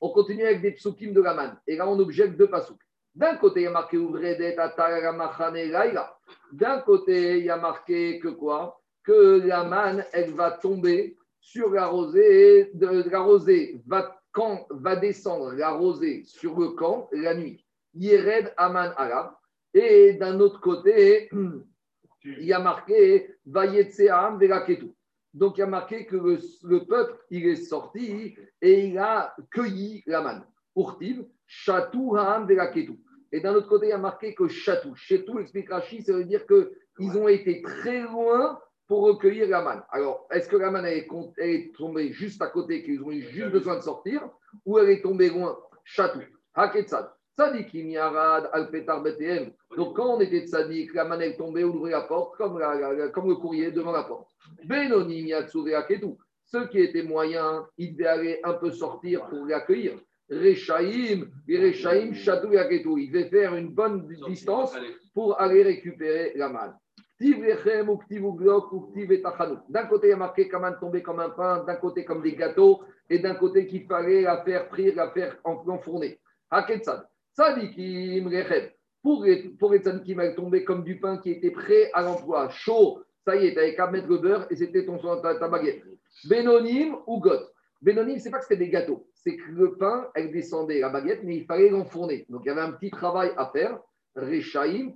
[0.00, 1.58] On continue avec des psukim de la manne.
[1.66, 2.80] Et là, on objecte deux pasouks.
[3.14, 3.98] D'un côté, il y a marqué.
[6.52, 8.80] D'un côté, il y a marqué que quoi?
[9.02, 14.96] Que la manne, elle va tomber sur la rosée, de, la rosée va, quand va
[14.96, 17.64] descendre la rosée sur le camp la nuit.
[17.94, 19.32] Yered Aman Arab.
[19.74, 21.30] Et d'un autre côté,
[22.24, 24.92] il y a marqué Vayetseam Velaketu.
[25.32, 29.34] Donc il y a marqué que le, le peuple, il est sorti et il a
[29.52, 30.44] cueilli la manne.
[30.76, 32.48] Urtiv, Chatou Ha'am.
[33.32, 34.94] Et d'un autre côté, il y a marqué que Chatou.
[34.96, 38.60] Chatou, explique Rachid, ça veut dire qu'ils ont été très loin
[38.90, 39.82] pour recueillir la manne.
[39.92, 43.22] Alors, est-ce que la manne elle est, elle tombée juste à côté, qu'ils ont eu
[43.22, 44.28] juste besoin de sortir,
[44.66, 46.18] ou elle est tombée loin Chatou.
[46.54, 47.08] Haketsad.
[47.38, 49.52] Tzadikim Yarad Al-Petar BTM.
[49.76, 52.74] Donc, quand on était tzaddik, la manne est tombée, on ouvrait la porte, comme, la-
[52.74, 54.28] la- la- comme le courrier devant la porte.
[54.64, 56.16] Benonim Yatsuve Aketu.
[56.46, 59.92] Ceux qui étaient moyens, ils devaient aller un peu sortir pour l'accueillir.
[60.28, 63.00] Rechaim, Rechaim, Chatou Yaketu.
[63.00, 64.74] Ils devaient faire une bonne distance
[65.14, 66.74] pour aller récupérer la manne.
[67.20, 67.36] D'un
[69.86, 72.80] côté, il y a marqué un tombé comme un pain, d'un côté comme des gâteaux,
[73.10, 76.18] et d'un côté qu'il fallait la faire frire, la faire en- enfourner.
[76.50, 77.06] Haketsad.
[77.36, 78.70] Tzadikim lechem.
[79.02, 82.48] Pour les, pour les tzadikim, elle tombait comme du pain qui était prêt à l'emploi,
[82.48, 83.02] chaud.
[83.26, 85.82] Ça y est, tu n'avais qu'à mettre le beurre et c'était ton, ta, ta baguette.
[86.28, 87.40] Benonim ou got.
[87.82, 91.22] Benonim, c'est pas que c'était des gâteaux, c'est que le pain, elle descendait, la baguette,
[91.22, 92.26] mais il fallait l'enfourner.
[92.28, 93.78] Donc il y avait un petit travail à faire.
[94.14, 94.92] Barechaim.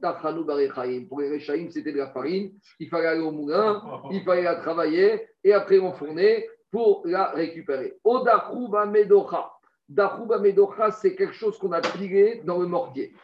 [1.09, 2.53] Pour les Rechaim, c'était de la farine.
[2.81, 7.99] Il fallait aller au moulin, il fallait la travailler et après l'enfourner pour la récupérer.
[8.03, 9.53] Odachuba Medocha.
[9.89, 13.15] Dachuba Medocha, c'est quelque chose qu'on a pilé dans le mortier.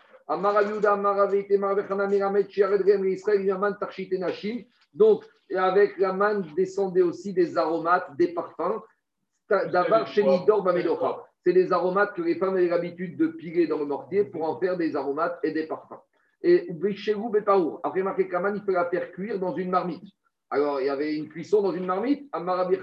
[4.95, 5.24] Donc,
[5.57, 8.80] avec la manne descendaient aussi des aromates, des parfums.
[9.49, 11.26] Davar Shenidor Bamedocha.
[11.45, 14.59] C'est des aromates que les femmes avaient l'habitude de piler dans le mortier pour en
[14.59, 16.01] faire des aromates et des parfums.
[16.43, 17.80] Et Bichelou Bepaour.
[17.82, 20.05] Après marqué Kaman, il faut la faire cuire dans une marmite.
[20.51, 22.28] Alors, il y avait une cuisson dans une marmite.
[22.32, 22.76] Amarabi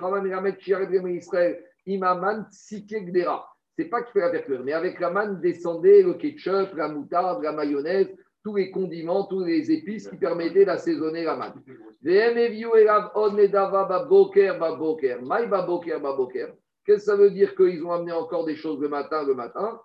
[1.11, 3.47] Israël, Imaman, Tsike, Gdera.
[3.77, 6.87] C'est pas qu'il faut la faire cuire, mais avec la manne descendait le ketchup, la
[6.87, 8.07] moutarde, la mayonnaise,
[8.43, 11.61] tous les condiments, tous les épices qui permettaient d'assaisonner la manne.
[16.87, 19.81] Qu'est-ce que ça veut dire qu'ils ont amené encore des choses le matin, le matin?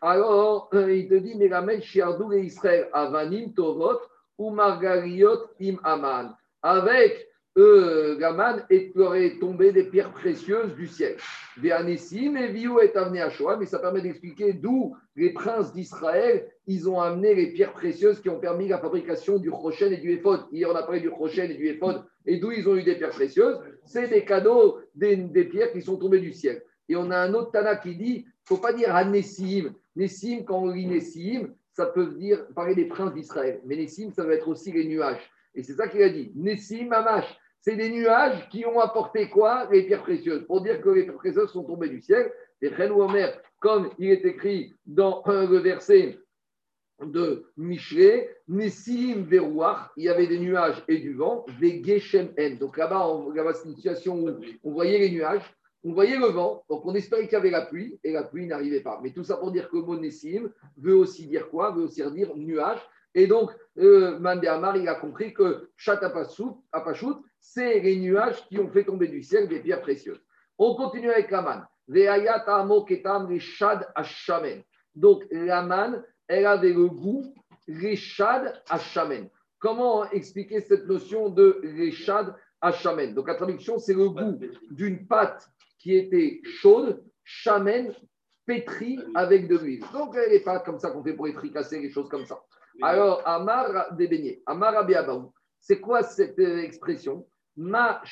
[0.00, 3.98] Alors, euh, il te dit, Melamed Shiardou et Israël, Avanim Tovot,
[4.38, 6.36] ou Margariot Im Aman.
[6.62, 11.16] Avec eux, Gaman, leur est tombé des pierres précieuses du ciel.
[11.58, 16.48] Véanessim et Viou est amené à Shoah, mais ça permet d'expliquer d'où les princes d'Israël,
[16.66, 20.12] ils ont amené les pierres précieuses qui ont permis la fabrication du Rochen et du
[20.12, 20.46] Ephod.
[20.50, 22.94] Hier, on a parlé du Rochen et du Ephod, et d'où ils ont eu des
[22.94, 23.58] pierres précieuses.
[23.84, 26.62] C'est des cadeaux, des, pierres qui sont tombées du ciel.
[26.88, 29.74] Et on a un autre Tana qui dit, faut pas dire Anessim.
[29.94, 33.60] Nessim, quand on lit Nessim, ça peut dire parler des princes d'Israël.
[33.66, 35.30] Mais Nessim, ça va être aussi les nuages.
[35.54, 36.32] Et c'est ça qu'il a dit.
[36.34, 37.38] Nessim, Mamash.
[37.60, 39.68] C'est des nuages qui ont apporté quoi?
[39.70, 40.44] Les pierres précieuses.
[40.46, 42.32] Pour dire que les pierres précieuses sont tombées du ciel.
[42.60, 46.18] Et Omer, comme il est écrit dans euh, le verset
[47.04, 52.56] de Michelet, Nessim Verouach, il y avait des nuages et du vent, des Geshem En.
[52.56, 54.30] Donc là-bas, là-bas, c'est une situation où
[54.62, 55.42] on voyait les nuages,
[55.84, 58.46] on voyait le vent, donc on espérait qu'il y avait la pluie, et la pluie
[58.46, 59.00] n'arrivait pas.
[59.02, 61.72] Mais tout ça pour dire que le mot Nessim veut aussi dire quoi?
[61.72, 62.80] Veut aussi dire nuage.
[63.14, 68.58] Et donc, euh, Mandé Amar, il a compris que Chat Apachut, c'est les nuages qui
[68.58, 70.22] ont fait tomber du ciel des pierres précieuses.
[70.58, 71.68] On continue avec la.
[74.94, 77.34] Donc, la elle avait le goût
[77.68, 79.28] reshad hashamen.
[79.58, 83.14] Comment expliquer cette notion de reshad hashamen?
[83.14, 84.38] Donc, la traduction, c'est le goût
[84.70, 85.48] d'une pâte
[85.78, 87.92] qui était chaude, chamen,
[88.46, 89.84] pétrie avec de l'huile.
[89.92, 92.40] Donc, n'est pas comme ça qu'on fait pour les fricasser, les choses comme ça.
[92.82, 94.86] Alors, Amar des beignets, Amar
[95.60, 97.24] c'est quoi cette euh, expression?
[97.56, 98.02] Ma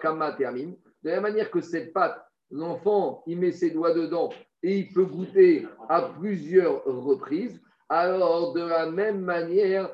[0.00, 0.76] kama termine.
[1.02, 4.30] De la manière que cette pâte, l'enfant, il met ses doigts dedans
[4.62, 7.60] et il peut goûter à plusieurs reprises.
[7.88, 9.90] Alors, de la même manière,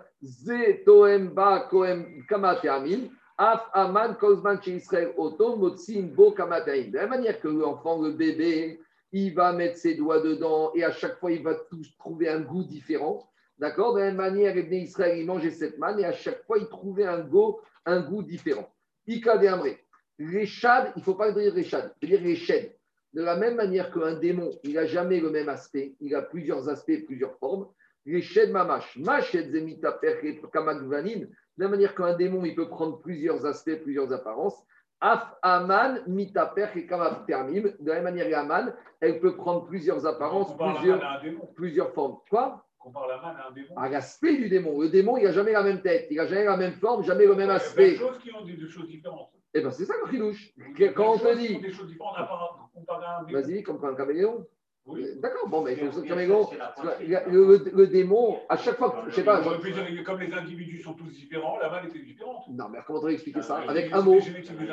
[2.28, 3.10] kama termine.
[3.40, 5.14] Af aman kozman chez Israël.
[5.16, 8.80] De la manière que l'enfant, le bébé,
[9.12, 12.40] il va mettre ses doigts dedans et à chaque fois, il va tous trouver un
[12.40, 13.30] goût différent.
[13.58, 13.94] D'accord?
[13.94, 16.68] De la même manière, Ibn Israël, il mangeait cette manne et à chaque fois, il
[16.68, 18.68] trouvait un goût, un goût différent.
[19.06, 19.84] Ika de Amré.
[20.18, 22.76] Les chad, il ne faut pas dire les chad, c'est-à-dire les chèdes.
[23.14, 26.68] De la même manière qu'un démon, il n'a jamais le même aspect, il a plusieurs
[26.68, 27.68] aspects, plusieurs formes.
[28.04, 31.20] Les chèdes mamash, mached zemita perche kamakvanin.
[31.20, 34.62] De la manière qu'un démon, il peut prendre plusieurs aspects, plusieurs apparences.
[35.00, 37.72] Af aman mitaper et kamak termim.
[37.80, 41.00] De la même manière, l'aman, elle peut prendre plusieurs apparences, plusieurs,
[41.54, 42.16] plusieurs formes.
[42.30, 42.64] Quoi?
[42.78, 43.76] Compare la manne à un démon.
[43.76, 44.80] à l'aspect du démon.
[44.80, 47.26] Le démon, il n'a jamais la même tête, il n'a jamais la même forme, jamais
[47.26, 47.96] le même Il y a plein de aspect.
[47.96, 49.30] choses qui ont des, des choses différentes.
[49.54, 50.52] Et bien, c'est ça le.
[50.76, 53.32] Des Quand on te dit, Des choses différentes démon.
[53.32, 54.46] vas-y, comme un caméléon.
[54.88, 55.04] Oui.
[55.20, 55.90] D'accord, bon, mais Le,
[57.30, 59.40] le- le démon, à chaque fois, que- je sais pas.
[60.04, 62.44] Comme les individus sont tous différents, la manne était différente.
[62.50, 64.18] Non, mais comment on va expliquer ça Ah, Avec les- un mot.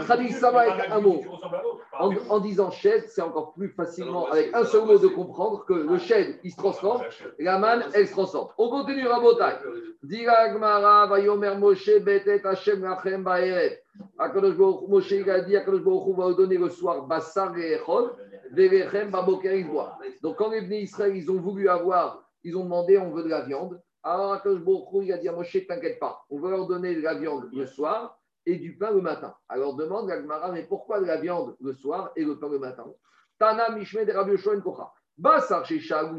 [0.05, 1.21] Traduis ça avec un mot.
[2.29, 5.97] En, disant shed, c'est encore plus facilement, avec un seul mot de comprendre que le
[5.97, 7.03] shed, il se transforme,
[7.39, 8.49] La manne, elle se transforme.
[8.57, 9.55] On continue, Rabotai.
[10.03, 13.81] Dira Gmara, Vayomer Moshe, Betet Hashem Lachem Baeret.
[14.19, 18.11] Akadosh Baruch- Moshe, il a dit, Akadosh Baruch va donner le soir Bassar et Echol.
[20.21, 23.29] Donc, quand les venus Israël, ils ont voulu avoir, ils ont demandé, on veut de
[23.29, 23.81] la viande.
[24.03, 26.95] Alors, Akadosh Baruch Hu, il a dit à Moshe, t'inquiète pas, on va leur donner
[26.95, 29.35] de la viande le soir et du pain le matin.
[29.49, 32.59] Alors, demande la Gmara, mais pourquoi de la viande le soir et le pain le
[32.59, 32.85] matin?
[33.39, 34.91] Tana Mishme de Rabbi Yoshua en Kocha.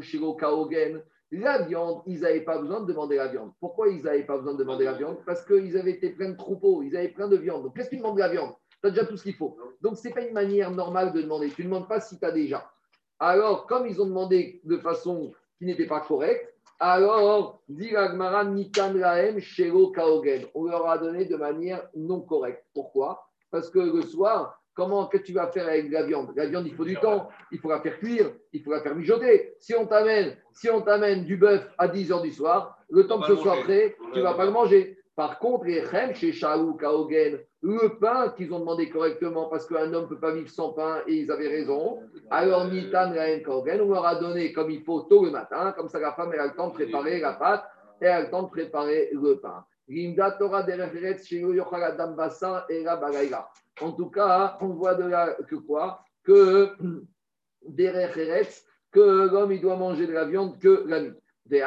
[0.01, 1.01] Shiro Kaogen.
[1.31, 3.51] La viande, ils n'avaient pas besoin de demander la viande.
[3.59, 5.17] Pourquoi ils n'avaient pas besoin de demander la viande?
[5.25, 7.63] Parce qu'ils avaient été plein de troupeaux, ils avaient plein de viande.
[7.63, 8.53] Donc, qu'est-ce que tu demandes de la viande?
[8.87, 9.57] Tu as déjà tout ce qu'il faut.
[9.81, 11.49] Donc, ce n'est pas une manière normale de demander.
[11.49, 12.71] Tu ne demandes pas si tu as déjà.
[13.19, 20.45] Alors, comme ils ont demandé de façon qui n'était pas correcte, alors, Lahem Shelo Kaogen.
[20.53, 22.63] On leur a donné de manière non correcte.
[22.73, 23.27] Pourquoi?
[23.49, 26.31] Parce que le soir, comment que tu vas faire avec la viande?
[26.35, 28.95] La viande, il faut du temps, il faut la faire cuire, il faut la faire
[28.95, 29.55] mijoter.
[29.59, 33.19] Si on t'amène, si on t'amène du bœuf à 10 heures du soir, le temps
[33.19, 34.96] que ce soit prêt, tu va vas pas le manger.
[35.17, 39.91] Par contre, les chem chez Shaou, Kaogen, le pain qu'ils ont demandé correctement parce qu'un
[39.91, 42.03] homme ne peut pas vivre sans pain et ils avaient raison.
[42.29, 43.11] Alors, Nitan
[43.43, 46.29] Kaogen, on leur a donné comme il faut tôt le matin, comme ça la femme
[46.35, 47.65] elle a le temps de préparer la pâte
[47.99, 49.65] et a le temps de préparer le pain.
[53.81, 56.03] En tout cas, on voit de là que quoi?
[56.23, 56.73] Que
[58.91, 61.13] que l'homme il doit manger de la viande que la nuit.
[61.49, 61.61] De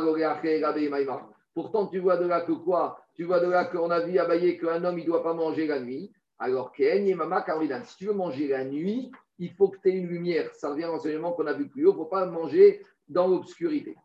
[0.00, 1.31] goreache.
[1.54, 3.00] Pourtant, tu vois de là que quoi?
[3.14, 5.34] Tu vois de là qu'on a vu à Baye qu'un homme il ne doit pas
[5.34, 6.12] manger la nuit.
[6.38, 9.96] Alors, Ken Yemama Karidan, si tu veux manger la nuit, il faut que tu aies
[9.96, 10.54] une lumière.
[10.54, 11.90] Ça revient à l'enseignement qu'on a vu plus haut.
[11.90, 13.96] Il ne faut pas manger dans l'obscurité.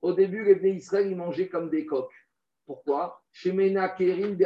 [0.00, 2.14] Au début, les Bnei Israël, ils mangeaient comme des coqs.
[2.64, 3.20] Pourquoi?
[3.32, 4.38] Shemena Kerim.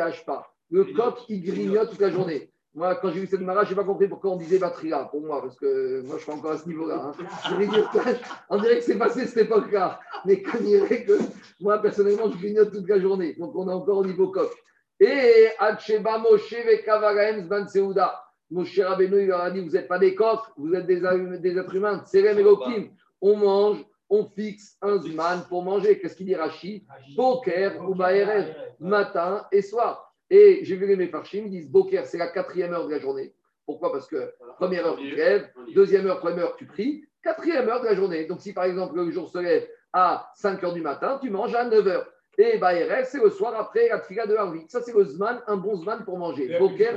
[0.70, 2.51] Le coq, il grignote toute la journée.
[2.74, 5.20] Moi, quand j'ai vu cette mara, je n'ai pas compris pourquoi on disait Batriga pour
[5.20, 7.12] moi, parce que moi, je suis encore à ce niveau-là.
[7.18, 7.24] Hein.
[8.48, 10.00] On dirait que c'est passé cette époque-là.
[10.24, 11.18] Mais quand il dirait que
[11.60, 13.34] moi, personnellement, je grignote toute la journée.
[13.34, 14.50] Donc, on est encore au niveau coq.
[14.98, 18.18] Et Hacheba Moshe Vekavaraem Zban Seuda.
[18.50, 21.00] Moshe Rabbeinu, il leur a dit Vous n'êtes pas des coqs, vous êtes des,
[21.40, 22.02] des êtres humains.
[22.06, 22.88] Serem Elohim.
[23.20, 25.98] On mange, on fixe un Zman pour manger.
[25.98, 26.86] Qu'est-ce qu'il dit Rashi?
[27.16, 30.11] Boker ou Baerev, matin et soir.
[30.34, 33.34] Et j'ai vu les Mefarchim, ils disent Boker, c'est la quatrième heure de la journée.
[33.66, 33.92] Pourquoi?
[33.92, 37.86] Parce que première heure, tu lèves, deuxième heure, première heure, tu pries, quatrième heure de
[37.86, 38.24] la journée.
[38.24, 41.54] Donc, si par exemple le jour se lève à 5 heures du matin, tu manges
[41.54, 42.10] à 9 heures.
[42.38, 44.64] Et Baerev, c'est le soir après la tfila de Harvit.
[44.68, 46.58] Ça, c'est le Zman, un bon Zman pour manger.
[46.58, 46.94] Boker.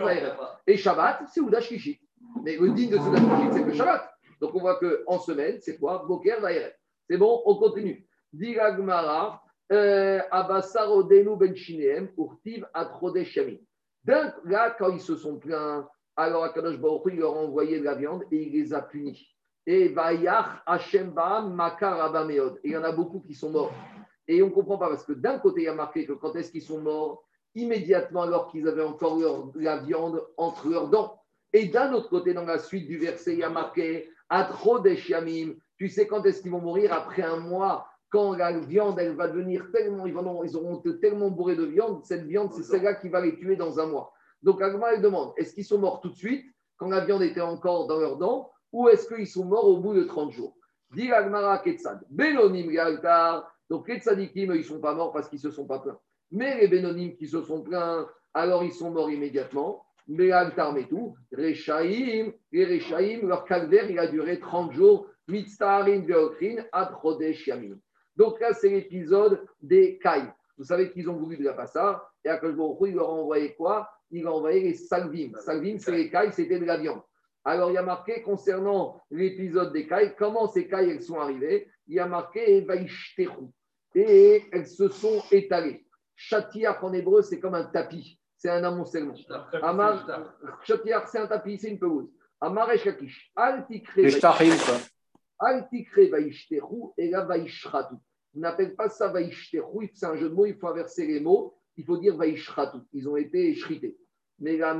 [0.65, 1.99] Et Shabbat, c'est Oudash Kishit.
[2.41, 4.09] Mais le digne de Oudash Kishit, c'est le Shabbat.
[4.39, 6.05] Donc, on voit qu'en semaine, c'est quoi?
[6.07, 6.71] Boker, Baerev.
[7.09, 8.07] C'est bon, on continue.
[8.31, 13.57] Diragmara, Abassarodenu ben Shinem, Urtiv Atrodesh Yamin.
[14.03, 17.83] Donc là, quand ils se sont plaints, alors Akadosh Baruch il leur a envoyé de
[17.83, 19.35] la viande et il les a punis.
[19.65, 22.29] Et Vayach Hashem Baam Makar.
[22.29, 23.73] Et il y en a beaucoup qui sont morts.
[24.27, 26.35] Et on ne comprend pas parce que d'un côté, il y a marqué que quand
[26.35, 27.23] est-ce qu'ils sont morts
[27.55, 31.21] Immédiatement alors qu'ils avaient encore leur, la viande entre leurs dents.
[31.53, 35.53] Et d'un autre côté, dans la suite du verset, il y a marqué Atrodesh Yamim.
[35.77, 36.93] Tu sais quand est-ce qu'ils vont mourir?
[36.93, 41.29] Après un mois quand la viande, elle va devenir tellement, ils, vont, ils auront tellement
[41.29, 44.13] bourrés de viande, cette viande, c'est celle-là qui va les tuer dans un mois.
[44.41, 46.45] Donc, Agma, elle demande, est-ce qu'ils sont morts tout de suite,
[46.77, 49.93] quand la viande était encore dans leurs dents, ou est-ce qu'ils sont morts au bout
[49.93, 50.55] de 30 jours?
[50.93, 53.99] Dit Agmara Ketsad, Benonim Galtar, donc les
[54.35, 55.99] ils ne sont pas morts parce qu'ils se sont pas plaints.
[56.31, 59.85] Mais les Benonim qui se sont plaints, alors ils sont morts immédiatement.
[60.07, 65.07] Mais Altar tout, Rechaim, les Rechaim, leur calvaire, il a duré 30 jours.
[65.27, 67.75] Mitztaharin Veokrin, Adrodesh Yamin.
[68.15, 70.31] Donc là, c'est l'épisode des cailles.
[70.57, 73.53] Vous savez qu'ils ont voulu de la passa, et à Baruch il leur a envoyé
[73.55, 73.89] quoi?
[74.09, 75.33] Il a envoyé les salvim.
[75.39, 77.01] Salvim, c'est les cailles, c'était de la viande.
[77.43, 81.69] Alors, il y a marqué concernant l'épisode des cailles, comment ces cailles elles sont arrivées?
[81.87, 82.65] Il y a marqué.
[83.93, 85.85] Et elles se sont étalées.
[86.15, 88.19] Chatiach en hébreu, c'est comme un tapis.
[88.37, 89.15] C'est un amoncellement.
[90.63, 92.09] Chatiach, c'est un tapis, c'est une pelouse.
[92.41, 93.31] Amar Eshakish.
[93.35, 93.93] Altikre.
[96.97, 97.95] Et la Vaishratu.
[98.35, 101.55] On n'appelle pas ça Vaishterou, c'est un jeu de mots, il faut inverser les mots,
[101.77, 102.77] il faut dire Vaishratu.
[102.93, 103.97] Ils ont été shrités.
[104.39, 104.75] Mais la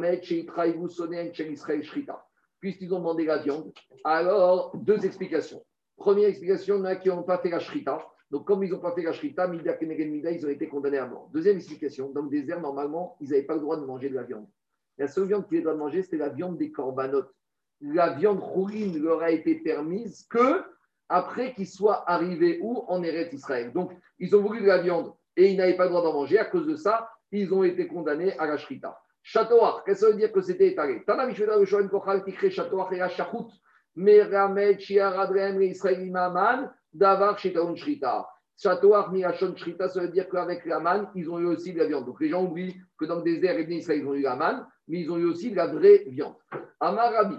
[1.50, 2.26] Israël Shrita.
[2.60, 3.72] Puisqu'ils ont demandé la viande,
[4.04, 5.64] alors deux explications.
[5.96, 8.06] Première explication, il y en a qui n'ont pas fait la Shrita.
[8.32, 11.30] Donc, comme ils n'ont pas fait la Shrita, ils ont été condamnés à mort.
[11.32, 14.24] Deuxième explication, dans le désert, normalement, ils n'avaient pas le droit de manger de la
[14.24, 14.48] viande.
[14.98, 17.34] La seule viande qu'ils avaient le droit de manger, c'était la viande des corbanotes
[17.82, 20.64] la viande rouline leur a été permise que
[21.10, 22.84] après qu'ils soient arrivés où?
[22.88, 23.72] En Eretz Israël.
[23.74, 26.40] Donc, ils ont voulu de la viande et ils n'avaient pas le droit d'en manger.
[26.40, 29.00] À cause de ça, ils ont été condamnés à la shrita.
[29.22, 31.04] Chatoar, qu'est-ce que ça veut dire que c'était étalé?
[36.94, 38.28] Davar Shrita.
[38.58, 41.88] Chatoar Mirachon Shrita, ça veut dire qu'avec la manne, ils ont eu aussi de la
[41.88, 42.06] viande.
[42.06, 44.36] Donc les gens oublient que dans le désert, ils ont eu la
[44.88, 46.36] mais ils ont eu aussi de la vraie viande.
[46.80, 47.38] Amarabi,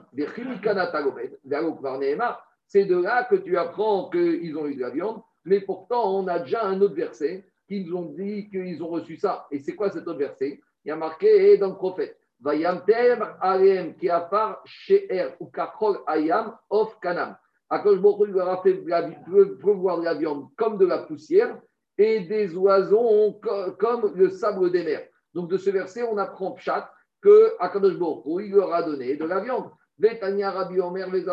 [2.67, 6.27] c'est de là que tu apprends qu'ils ont eu de la viande, mais pourtant on
[6.27, 9.47] a déjà un autre verset qui nous ont dit qu'ils ont reçu ça.
[9.51, 10.61] Et c'est quoi cet autre verset?
[10.85, 16.99] Il y a marqué dans le prophète Vayamter Alem Kiafar She'er ou Kachol Ayam of
[17.01, 17.37] Kanam.
[17.69, 21.59] Akash Bokhu leur a fait pleuvoir de la viande comme de la poussière
[21.99, 23.41] et des oiseaux
[23.79, 25.09] comme le sable des mers.
[25.35, 26.91] Donc de ce verset, on apprend Pshat
[27.23, 29.71] que Akadosh Baruch il leur a donné de la viande.
[30.01, 31.25] Rabbi Omer les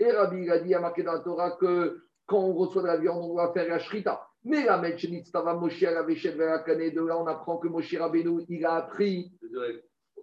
[0.00, 2.86] Et Rabbi il a dit à marqué dans la Torah que quand on reçoit de
[2.88, 4.26] la viande, on doit faire la shrita.
[4.44, 9.32] Mais la Metchenitstava Moshe la de là on apprend que Moshe Rabbeinu il a appris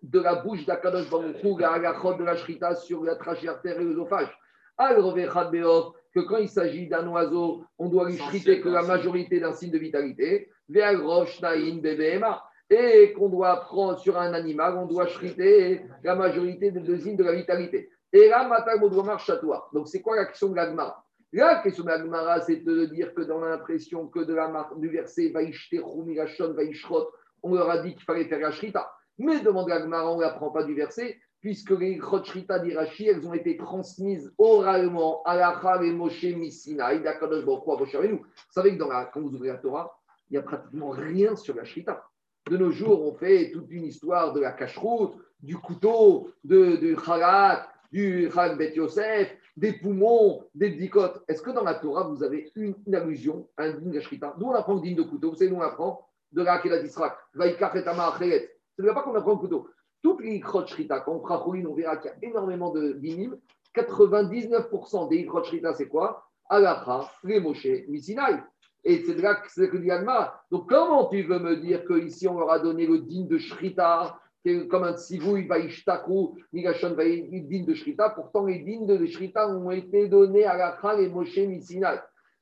[0.01, 4.37] de la bouche d'Akadosh Baruch la halachot de la shrita sur la terre et l'œsophage.
[4.77, 9.51] Alors, que quand il s'agit d'un oiseau, on doit lui shriter que la majorité d'un
[9.51, 10.49] signe de vitalité.
[10.69, 16.71] Ve'agrosh Naïn Bebema et qu'on doit prendre sur un animal, on doit shriter la majorité
[16.71, 17.89] des deux signes de la vitalité.
[18.13, 19.69] Et là, Matal Modromar Chatoir.
[19.73, 21.03] Donc, c'est quoi la question de l'Agmara?
[21.31, 25.31] La question de l'Agmara, c'est de dire que dans l'impression que de la du verset
[27.41, 28.91] on leur a dit qu'il fallait faire la Shrita.
[29.19, 33.33] Mais demande l'Agmara, on ne l'apprend pas du verset, puisque les Shrita d'Irachi, elles ont
[33.33, 38.17] été transmises oralement à la et Moshe Missinaï, d'Akadosh Baruch Hu, à Rabbeinu.
[38.17, 39.99] Vous savez que dans la, quand vous ouvrez la Torah,
[40.29, 42.08] il n'y a pratiquement rien sur la Shrita.
[42.49, 46.95] De nos jours, on fait toute une histoire de la cacheroute, du couteau, de, du
[46.95, 51.23] khalat, du khalat Bet Yosef, des poumons, des bdicotes.
[51.27, 54.01] Est-ce que dans la Torah, vous avez une, allusion à un digne de
[54.39, 56.81] D'où on apprend le digne de couteau Vous savez, nous on apprend de la Akedat
[56.81, 57.11] d'Israël.
[57.35, 58.49] Vaikach et Acheret.
[58.75, 59.69] Ce n'est pas qu'on apprend le couteau.
[60.01, 63.37] Toutes les ikrot quand on fera on verra qu'il y a énormément de dynim.
[63.75, 65.43] 99% des ikrot
[65.75, 66.25] c'est quoi?
[66.49, 68.41] Alacha, les Moshe, Misinaï.
[68.83, 69.77] Et c'est là que c'est que.
[70.51, 74.17] Donc, comment tu veux me dire qu'ici, on leur a donné le digne de Shrita,
[74.69, 78.09] comme un tsivouï, vaishtaku, nigashon, digne de Shrita.
[78.09, 81.99] Pourtant, les dignes de Shrita ont été donnés à la Khan et Moshe Misinaï.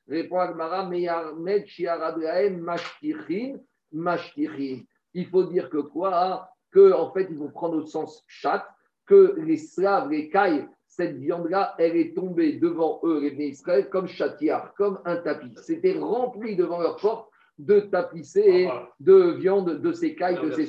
[0.08, 3.58] Répond Agmara, Meyarmed, Shiaradlaem, Mashtichin,
[3.92, 4.82] Mashtichin.
[5.12, 6.48] Il faut dire que quoi?
[6.70, 8.66] Que, en fait, ils vont prendre au sens chat,
[9.06, 10.68] que les Slaves, les Cailles,
[10.98, 15.54] cette viande-là, elle est tombée devant eux, les Israël, comme chatiard, comme un tapis.
[15.62, 18.68] C'était rempli devant leur porte de tapissés et
[18.98, 20.66] de viande de ces cailles, de ces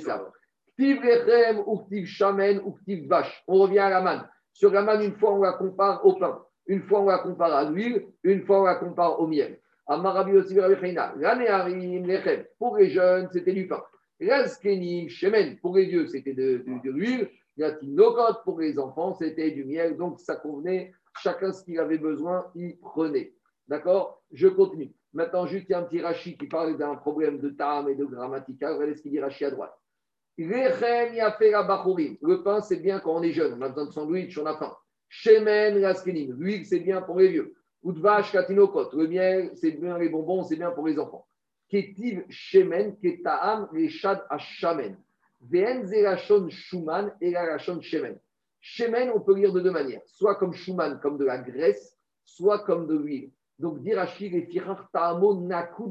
[0.78, 2.62] ktiv shamen
[3.08, 3.44] vache.
[3.48, 4.30] On revient à la manne.
[4.54, 6.40] Sur la manne, une fois, on la compare au pain.
[6.68, 8.06] Une fois, on la compare à l'huile.
[8.24, 9.60] Une fois, on la compare au miel.
[9.88, 10.56] Amarabi aussi.
[12.60, 13.82] Pour les jeunes, c'était du pain.
[14.20, 15.58] L'askenim shemen.
[15.58, 17.30] Pour les vieux, c'était de, de, de l'huile.
[17.60, 18.42] La tinokot.
[18.44, 19.98] Pour les enfants, c'était du miel.
[19.98, 20.94] Donc, ça convenait.
[21.22, 23.34] Chacun ce qu'il avait besoin, il prenait.
[23.68, 24.24] D'accord?
[24.32, 24.94] Je continue.
[25.14, 27.96] Maintenant, juste, il y a un petit Rashi qui parle d'un problème de tam et
[27.96, 28.74] de grammatical.
[28.74, 29.76] Regardez ce qu'il dit Rashi à droite.
[30.38, 33.56] Le pain, c'est bien quand on est jeune.
[33.60, 34.74] On a besoin de sandwich, on a faim.
[35.10, 36.34] Shemen laskenim.
[36.40, 37.56] L'huile, c'est bien pour les vieux.
[37.84, 38.92] Udvash katinokot.
[38.94, 41.28] Le miel, c'est bien les bonbons, c'est bien pour les enfants.
[41.70, 44.96] Ketiv shemen, ketaam, reshad ashamen.
[46.50, 48.20] Shuman et la shemen.
[48.60, 50.02] Shemen, on peut lire de deux manières.
[50.06, 53.32] Soit comme shuman, comme de la graisse, soit comme de l'huile.
[53.58, 53.80] Donc,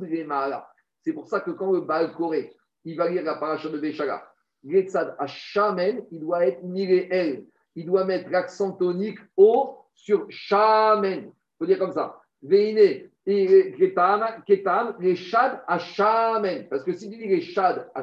[0.01, 0.69] remala.
[1.01, 4.27] C'est pour ça que quand le Baal Koré, il va lire la paracha de Béchala,
[4.65, 7.47] Getzad Shamen, il doit être Miréel.
[7.75, 11.27] Il doit mettre l'accent tonique au sur Shamen.
[11.27, 12.21] Il faut dire comme ça.
[12.43, 16.69] Veine, Ketam, Ketam, les Shad à Shamen.
[16.69, 18.03] Parce que si tu dis les Shad à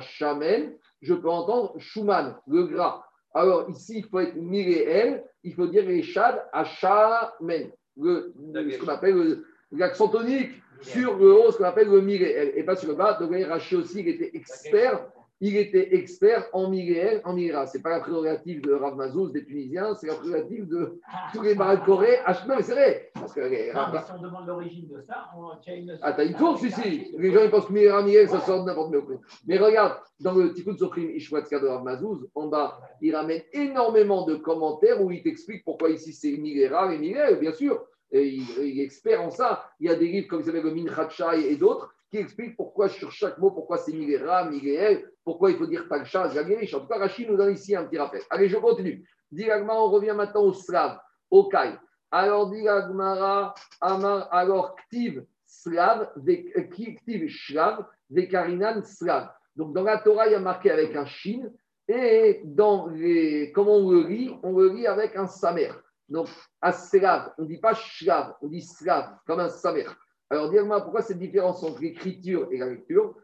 [1.01, 3.03] je peux entendre Shuman, le gras.
[3.33, 7.71] Alors ici, il faut être Miréel, il faut dire les Shad à Shamen.
[7.97, 12.51] Le, ce qu'on appelle le- l'accent tonique sur le haut, ce qu'on appelle le miréel,
[12.55, 13.13] et pas sur le bas.
[13.13, 15.05] Donc, Rachid aussi, il était expert,
[15.41, 17.65] il était expert en miréel, en miréa.
[17.67, 20.99] Ce n'est pas la prérogative de Rav Mazouz, des Tunisiens, c'est la prérogative de
[21.33, 22.17] tous les barres de Corée.
[22.25, 25.25] Ah, non, mais c'est vrai, parce que Non, mais si on demande l'origine de ça,
[25.37, 25.97] on tient une.
[26.01, 27.13] ah, t'as une source ici.
[27.17, 29.15] Les gens ils pensent que Miréa, miréel, ça sort de n'importe quoi.
[29.45, 34.25] Mais regarde, dans le Tikkun Sofrim Ishwatzka de Rav Mazouz, en bas, il ramène énormément
[34.25, 37.83] de commentaires où il t'explique pourquoi ici c'est miréa et miréel, bien sûr.
[38.11, 39.65] Et il, il est expert en ça.
[39.81, 42.87] Il y a des livres comme vous savez, le Minchachai et d'autres qui expliquent pourquoi
[42.87, 46.73] sur chaque mot, pourquoi c'est miréa, miréel, pourquoi il faut dire Taksha, Zagerish.
[46.75, 48.21] En tout cas, Rachid nous donne ici un petit rappel.
[48.29, 49.03] Allez, je continue.
[49.31, 50.99] Diragma, on revient maintenant au Slav,
[51.31, 51.73] au Kai.
[52.11, 59.31] Alors, Diragmara, Amar, alors Ktiv, Slav, euh, Ktiv, Shlav, Vekarinan, Slav.
[59.55, 61.49] Donc, dans la Torah, il y a marqué avec un Shin,
[61.87, 65.71] et dans les, comment on le lit On le lit avec un Samer.
[66.07, 66.27] Donc,
[66.61, 69.87] à Slav, on ne dit pas Shlav, on dit Slav, comme un Samer.
[70.29, 73.15] Alors, dis-moi pourquoi cette différence entre l'écriture et la lecture?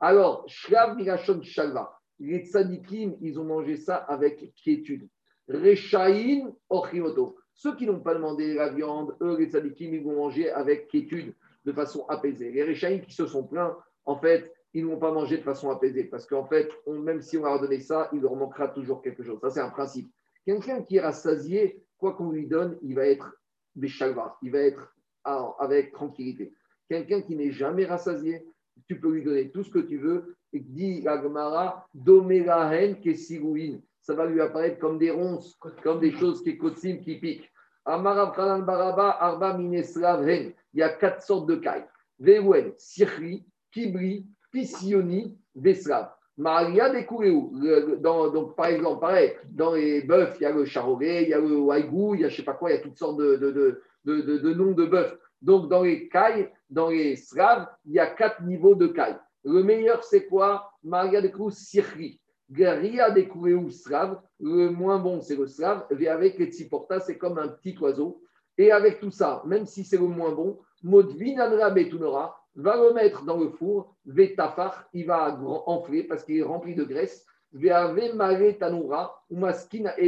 [0.00, 1.98] Alors, Shlav, Milachon, Shalva.
[2.18, 5.08] Les tzadikim, ils ont mangé ça avec quiétude.
[5.48, 7.36] Rechaïn, Ochrin, Oto.
[7.54, 11.34] Ceux qui n'ont pas demandé la viande, eux, les tzadikim, ils vont manger avec quiétude,
[11.64, 12.50] de façon apaisée.
[12.50, 15.70] Les Rechaïn qui se sont plaints, en fait, ils ne vont pas manger de façon
[15.70, 16.04] apaisée.
[16.04, 19.22] Parce qu'en fait, même si on leur a donné ça, il leur manquera toujours quelque
[19.22, 19.40] chose.
[19.40, 20.12] Ça, c'est un principe.
[20.44, 23.34] Quelqu'un qui est rassasié, quoi qu'on lui donne, il va être
[23.74, 24.94] béchalva, il va être
[25.24, 26.52] ah, avec tranquillité.
[26.88, 28.46] Quelqu'un qui n'est jamais rassasié,
[28.86, 30.36] tu peux lui donner tout ce que tu veux.
[30.52, 33.78] Et dit Agmara, domelahen kesirouin.
[34.02, 37.50] Ça va lui apparaître comme des ronces, comme des choses qui kotsim, qui piquent.
[37.84, 40.52] Arba Mineslav Hen.
[40.74, 41.86] Il y a quatre sortes de cailles.
[42.18, 46.10] Vewen, Sirri, Kibri, Pisioni, Veslav.
[46.36, 47.52] Maria Kouréou.
[48.00, 51.40] Donc, par exemple, pareil, dans les bœufs, il y a le charolais, il y a
[51.40, 53.36] le waigou, il y a je sais pas quoi, il y a toutes sortes de,
[53.36, 55.18] de, de, de, de- de de bœufs.
[55.40, 59.18] Donc, dans les cailles, dans les slaves, il y a quatre niveaux de cailles.
[59.44, 60.70] Le meilleur, c'est quoi?
[60.84, 62.20] Maria de Cruz Sirri.
[62.50, 67.16] Garia découvert ou slave, le moins bon c'est le slave, et avec les tsiporta, c'est
[67.16, 68.20] comme un petit oiseau.
[68.58, 73.24] Et avec tout ça, même si c'est le moins bon, Modvinanra Betunora va le mettre
[73.24, 77.24] dans le four, Vetafar, il va enfler parce qu'il est rempli de graisse,
[77.54, 77.70] et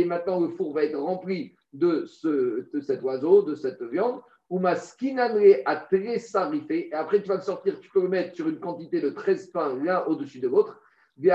[0.04, 4.58] maintenant le four va être rempli de, ce, de cet oiseau, de cette viande, ou
[4.58, 8.48] Maskinanre à très sarifé, et après tu vas le sortir, tu peux le mettre sur
[8.48, 10.80] une quantité de 13 pains l'un au-dessus de l'autre,
[11.16, 11.30] et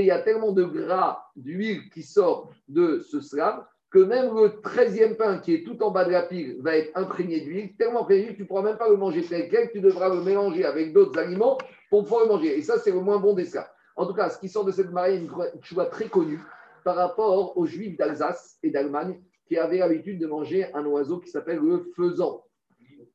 [0.00, 4.48] il y a tellement de gras, d'huile qui sort de ce slave que même le
[4.48, 8.02] 13e pain qui est tout en bas de la pile va être imprégné d'huile, tellement
[8.02, 10.64] imprégné que tu ne pourras même pas le manger tel quel, tu devras le mélanger
[10.64, 11.56] avec d'autres aliments
[11.88, 12.58] pour pouvoir le manger.
[12.58, 13.70] Et ça, c'est le moins bon des cas.
[13.96, 15.30] En tout cas, ce qui sort de cette mariée, une
[15.62, 16.38] choix très connu
[16.84, 21.30] par rapport aux juifs d'Alsace et d'Allemagne qui avaient l'habitude de manger un oiseau qui
[21.30, 22.42] s'appelle le faisan.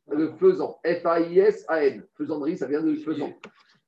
[0.09, 2.05] Le faisan, F-A-I-S-A-N.
[2.17, 3.31] Faisanderie, ça vient de faisan.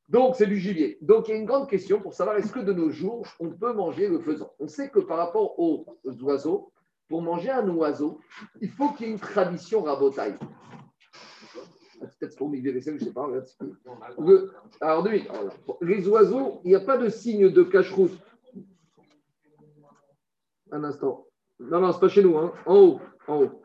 [0.09, 0.97] Donc, c'est du gibier.
[1.01, 3.49] Donc, il y a une grande question pour savoir est-ce que de nos jours, on
[3.49, 4.51] peut manger le faisan?
[4.59, 5.86] On sait que par rapport aux
[6.21, 6.71] oiseaux,
[7.09, 8.19] pour manger un oiseau,
[8.61, 10.36] il faut qu'il y ait une tradition rabotaille.
[12.01, 13.28] Ah, peut-être pour je ne sais pas.
[14.82, 15.07] alors,
[15.82, 18.17] les oiseaux, il n'y a pas de signe de cache-route.
[20.72, 21.26] Un instant.
[21.59, 22.38] Non, non, c'est pas chez nous.
[22.38, 22.53] Hein.
[22.66, 22.99] En haut.
[23.28, 23.61] En haut.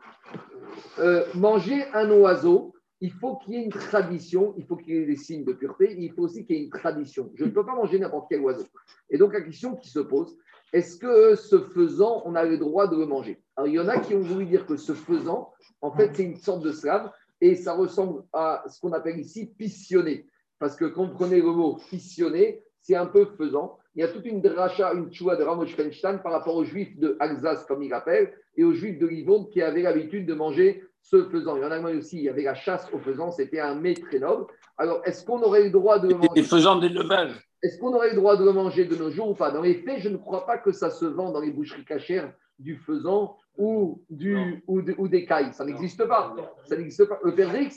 [0.99, 4.97] Euh, manger un oiseau, il faut qu'il y ait une tradition, il faut qu'il y
[4.97, 7.31] ait des signes de pureté, il faut aussi qu'il y ait une tradition.
[7.35, 8.65] Je ne peux pas manger n'importe quel oiseau.
[9.09, 10.37] Et donc, la question qui se pose,
[10.71, 13.41] est-ce que ce faisant, on a le droit de le manger?
[13.57, 16.23] Alors, il y en a qui ont voulu dire que ce faisant, en fait, c'est
[16.23, 20.27] une sorte de slave et ça ressemble à ce qu'on appelle ici pissionner.
[20.59, 23.79] Parce que quand vous prenez le mot pissionner, c'est un peu faisant.
[23.95, 26.97] Il y a toute une dracha, une choua de Ramosh Feinstein par rapport aux juifs
[26.97, 30.83] de Alsace, comme il appelle, et aux juifs de Livourne qui avaient l'habitude de manger
[31.01, 31.57] ce faisant.
[31.57, 33.95] Il y en a aussi, il y avait la chasse au faisant, c'était un mets
[33.95, 34.45] très noble.
[34.77, 37.31] Alors, est-ce qu'on aurait le droit de le manger Des faisans d'élevage.
[37.63, 39.51] Est-ce qu'on aurait le droit de le manger de nos jours ou pas?
[39.51, 42.33] Dans les faits, je ne crois pas que ça se vend dans les boucheries cachères
[42.57, 45.53] du faisan ou, du, ou, ou, des cailles.
[45.53, 46.35] Ça n'existe pas.
[46.65, 47.19] Ça n'existe pas.
[47.23, 47.71] Le perdrix,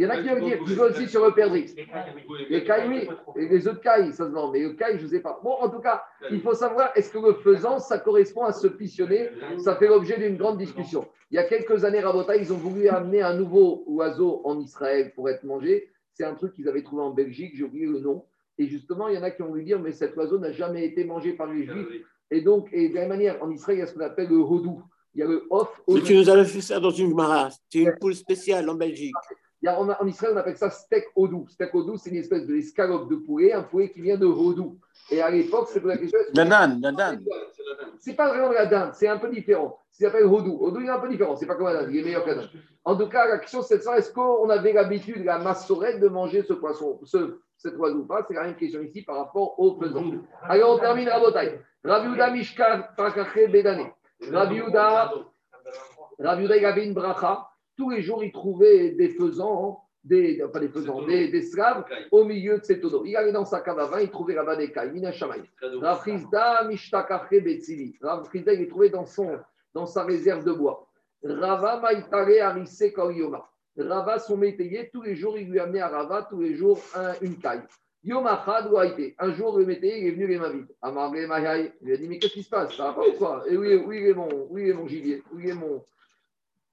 [0.00, 1.74] il y en a qui veulent dire qu'ils aussi sur le perdrix.
[2.48, 3.08] Les cailles, oui.
[3.36, 4.50] Et les autres cailles, ça se vend.
[4.50, 5.38] Mais le caille, je ne sais pas.
[5.44, 8.66] Bon, en tout cas, il faut savoir est-ce que le faisan, ça correspond à se
[8.66, 9.28] pissionner?
[9.58, 11.06] Ça fait l'objet d'une grande discussion.
[11.30, 15.12] Il y a quelques années, Rabota, ils ont voulu amener un nouveau oiseau en Israël
[15.14, 15.90] pour être mangé.
[16.14, 18.24] C'est un truc qu'ils avaient trouvé en Belgique, j'ai oublié le nom.
[18.56, 20.86] Et justement, il y en a qui ont voulu dire, mais cet oiseau n'a jamais
[20.86, 22.06] été mangé par les Juifs.
[22.30, 24.30] Et donc, et de la même manière, en Israël, il y a ce qu'on appelle
[24.30, 24.82] le hodou.
[25.14, 25.68] Il y a le off.
[25.88, 27.50] Mais tu nous avais fait ça dans une mara.
[27.68, 29.12] C'est une poule spéciale en Belgique.
[29.66, 31.46] En, Israël, on appelle ça steak hodou.
[31.48, 34.78] Steak hodou, c'est une espèce de escalope de poulet, un poulet qui vient de hodou.
[35.10, 36.18] Et à l'époque, c'est pour la question.
[36.34, 37.20] La dinde, la dinde.
[37.98, 39.78] C'est pas vraiment la dinde, c'est un peu différent.
[39.90, 40.58] Ça s'appelle hodou.
[40.62, 41.36] Hodou, il est un peu différent.
[41.36, 42.50] C'est pas comme la dinde, il est meilleur que la dinde.
[42.84, 46.42] En tout cas, la question, c'est ça est-ce qu'on avait l'habitude, la massorette, de manger
[46.42, 48.24] ce poisson, ce, cet oiseau pas?
[48.26, 50.04] C'est la même question ici par rapport au faisant.
[50.44, 51.60] Alors, on termine à Botaï.
[51.84, 53.90] Rabiuda Mishkar Takache Bedane.
[54.32, 55.12] Rabiuda,
[56.18, 57.49] Rabiuda, il avait une bracha.
[57.80, 62.24] Tous les jours, il trouvait des faisans, des, pas des faisans, des, des slaves au
[62.24, 63.04] milieu de cet eau.
[63.06, 64.92] Il allait dans sa cave à vin, il trouvait là-bas des cailles.
[64.92, 65.40] Mina Shamay.
[65.80, 67.96] Rafrizda Mishtakache Betsili.
[68.02, 69.38] Rafrizda, il trouvait dans, son,
[69.72, 70.88] dans sa réserve de bois.
[71.24, 73.48] Rava Maïtare Arise Koryoma.
[73.78, 77.14] Rava, son métayer, tous les jours, il lui amenait à Rava, tous les jours, un,
[77.22, 77.62] une caille.
[78.04, 80.76] Yom Un jour, le métayer, il est venu les mains vides.
[80.82, 82.76] Amaré Mahai, il a dit Mais qu'est-ce qui se passe?
[82.76, 83.42] Ça va pas ou quoi?
[83.48, 85.82] Et où, où, est mon, où est mon gibier est mon,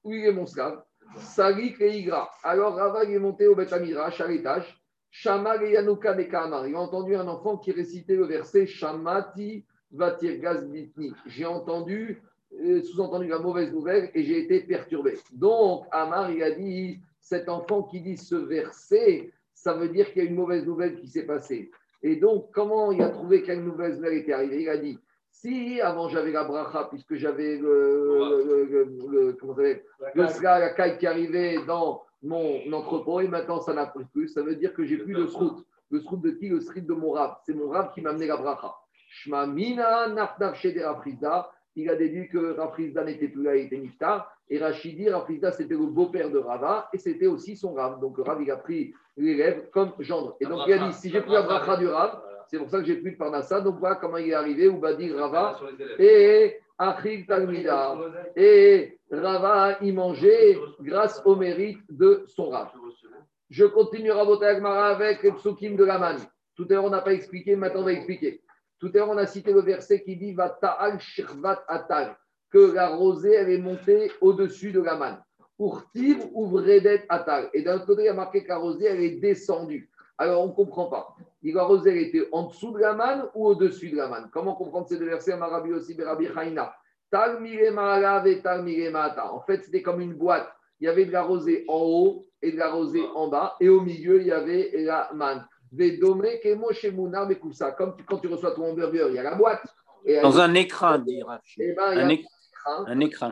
[0.03, 0.84] où est mon slave
[1.16, 2.30] Salik et Igra.
[2.43, 4.82] Alors Rava, il est monté au Beth à l'étage.
[5.26, 6.68] Et Yanouka de Kamar.
[6.68, 11.14] Il a entendu un enfant qui récitait le verset Shamati Vatir Gazbitni.
[11.26, 12.22] J'ai entendu
[12.53, 15.18] euh, sous-entendu la mauvaise nouvelle et j'ai été perturbé.
[15.34, 20.24] Donc, Amar, il a dit, cet enfant qui dit ce verset, ça veut dire qu'il
[20.24, 21.72] y a une mauvaise nouvelle qui s'est passée.
[22.03, 24.62] Et donc, comment il a trouvé quelle mauvaise nouvelle était arrivée?
[24.62, 24.99] Il a dit,
[25.42, 28.66] si avant j'avais la bracha, puisque j'avais le,
[29.12, 29.82] le, comment le,
[30.16, 34.74] la caille qui arrivait dans mon entrepôt, et maintenant ça n'a plus, ça veut dire
[34.74, 35.66] que j'ai plus le srout.
[35.90, 36.50] Le srout de qui?
[36.50, 37.36] Le srout de mon rab.
[37.46, 38.74] C'est mon rab qui m'a amené la bracha.
[39.10, 40.08] Shma mina
[41.78, 44.32] il a déduit que Rafrizda n'était plus là, il était Niftar.
[44.50, 48.00] Et Rachidi, Rafrizda, c'était le beau-père de Rava et c'était aussi son Rav.
[48.00, 50.36] Donc Rav, il a pris l'élève comme gendre.
[50.40, 52.20] Et donc il a dit si j'ai pris la bracha du Rav,
[52.50, 53.62] c'est pour ça que j'ai pris le Parnassa.
[53.62, 55.60] Donc voilà comment il est arrivé, ou dire Rava.
[56.00, 57.95] Et Achik Talmida.
[58.36, 62.70] Et Rava, il mangeait grâce au mérite de son Rav.
[63.50, 66.20] Je continue à voter avec le psukim de la manne.
[66.56, 68.41] Tout à l'heure, on n'a pas expliqué, maintenant on va expliquer.
[68.80, 72.18] Tout à l'heure, on a cité le verset qui dit ta'al shirvat atal,
[72.52, 75.22] que la rosée, elle est montée au-dessus de la manne.
[75.60, 77.50] Urtiv ouvredet atal.
[77.54, 79.89] Et d'un côté, il y a marqué que la rosée, elle est descendue.
[80.18, 81.15] Alors on ne comprend pas.
[81.43, 84.30] Il elle était en dessous de la manne ou au-dessus de la manne?
[84.34, 86.28] Comment comprendre ces deux versets Marabi aussi, Berabi
[88.89, 89.32] ma'ata.
[89.34, 90.49] En fait, c'était comme une boîte.
[90.80, 93.55] Il y avait de la rosée en haut et de la rosée en bas.
[93.59, 95.45] Et au milieu, il y avait la manne.
[97.78, 99.63] Comme quand tu reçois ton hamburger, il y a la boîte.
[100.05, 101.22] Et Dans un écran, dit
[101.59, 103.32] eh ben, Un, un éc- écran un écran.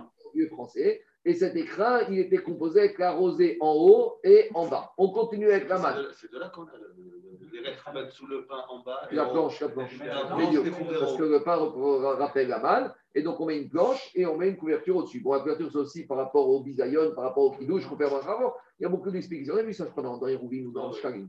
[0.51, 1.01] français.
[1.27, 4.91] Et cet écrin, il était composé avec la rosée en haut et en bas.
[4.97, 6.05] On continue avec la manne.
[6.13, 9.07] C'est de- là qu'on a le- le- les mettre sous le pain en bas.
[9.09, 9.97] et La planche, la planche.
[9.97, 11.55] Parce que le pain
[12.17, 12.93] rappelle la manne.
[13.15, 15.21] Et donc, on met une planche et on met une couverture au-dessus.
[15.21, 18.05] Bon, la couverture, c'est aussi par rapport au bisayon, par rapport au kidouche, qu'on fait
[18.05, 18.53] avant.
[18.77, 19.55] Il y a beaucoup d'explications.
[19.55, 21.27] On a vu ça, je crois, dans, les rouvines ou dans le shkarim.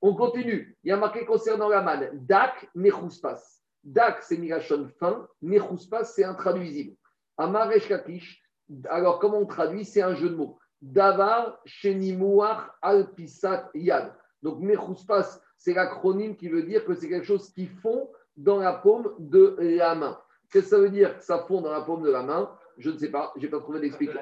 [0.00, 0.78] On continue.
[0.84, 2.10] Il y a marqué concernant la manne.
[2.14, 3.40] Dak, mechuspas.
[3.84, 5.28] Dak, c'est mirachon fin.
[5.42, 6.94] Mechuspas, c'est intraduisible.
[7.36, 8.40] Amaresh kakish.
[8.88, 10.58] Alors, comment on traduit C'est un jeu de mots.
[10.82, 14.12] Davar, shenimouach, alpisat, yad.
[14.42, 18.72] Donc, mechuspas, c'est l'acronyme qui veut dire que c'est quelque chose qui fond dans la
[18.72, 20.18] paume de la main.
[20.50, 22.50] Qu'est-ce que ça veut dire que ça fond dans la paume de la main?
[22.78, 24.20] Je ne sais pas, je n'ai pas trouvé d'explication.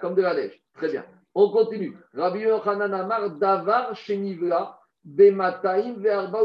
[0.00, 0.60] Comme de la neige.
[0.74, 1.04] Très bien.
[1.34, 1.96] On continue.
[2.14, 6.40] Rabbi Yochanan Amar, Davar, Shenivla, Bemataim, Verba.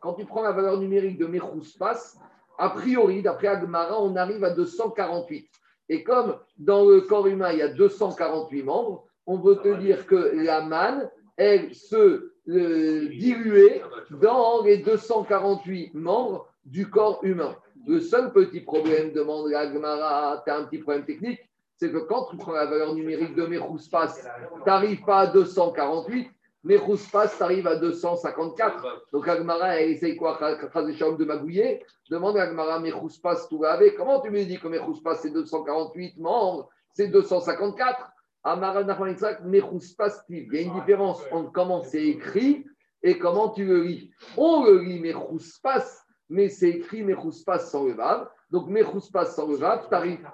[0.00, 2.16] Quand tu prends la valeur numérique de Mechuspas,
[2.58, 5.48] a priori, d'après Agmara, on arrive à 248.
[5.88, 10.06] Et comme dans le corps humain, il y a 248 membres, on veut te dire
[10.06, 17.56] que la manne, elle se euh, diluait dans les 248 membres du corps humain.
[17.86, 21.40] Le seul petit problème, demande la Gemara, tu as un petit problème technique,
[21.76, 26.30] c'est que quand tu prends la valeur numérique de Mechuspas, tu n'arrives pas à 248,
[26.64, 29.08] Mechuspas, tu arrives à 254.
[29.12, 30.38] Donc Agmara, elle essaye quoi?
[30.40, 33.96] De magouiller Demande à Agmara, Mechuspas, tout avec?
[33.96, 38.10] Comment tu me dis que Mechuspas, c'est 248 membres C'est 254
[38.44, 42.64] Amara Nachman Yitzhak, Mechuspas, il y a une différence entre comment c'est écrit
[43.02, 44.10] et comment tu le lis.
[44.36, 45.84] On le lit Mechuspas,
[46.30, 48.28] mais c'est écrit Mechuspas sans le vav.
[48.50, 50.26] Donc Mechuspas sans le vav, tu arrives.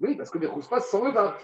[0.00, 1.34] Oui, parce que Mechuspas sans le vav.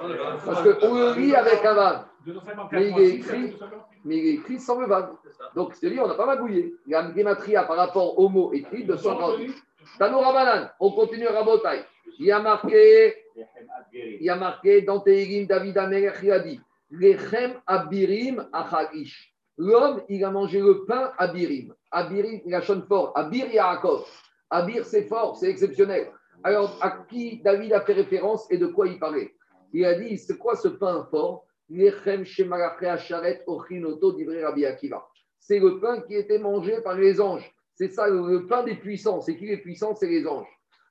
[0.45, 2.05] Parce qu'on le lit avec un vav.
[2.25, 3.99] 254 Mais il est écrit- fait 258.
[4.05, 5.11] mais il est écrit sans le vav.
[5.57, 6.75] Donc, c'est lui, on n'a pas magouillé.
[6.87, 9.55] Il y a une gématria par rapport au mot écrit de 138.
[9.99, 11.85] Tanoura Banan, on continue à Rabotai.
[12.19, 13.15] Il y a marqué,
[13.93, 18.47] il y a marqué dans Tehillim, David Amelech, il a dit Lechem abirim.
[19.57, 21.75] L'homme, il a mangé le pain abirim.
[21.91, 23.13] Abirim, il a fort.
[23.17, 24.05] Abir Yaakov.
[24.51, 26.11] Abir, c'est fort, c'est exceptionnel.
[26.45, 29.33] Alors, à qui David a fait référence et de quoi il parlait
[29.73, 31.47] Il a dit c'est quoi ce pain fort.
[31.71, 31.77] C'est
[35.59, 37.51] le pain qui était mangé par les anges.
[37.75, 39.23] C'est ça, le, pain des puissants.
[39.23, 39.95] C'est qui les puissants?
[39.95, 40.47] C'est les anges.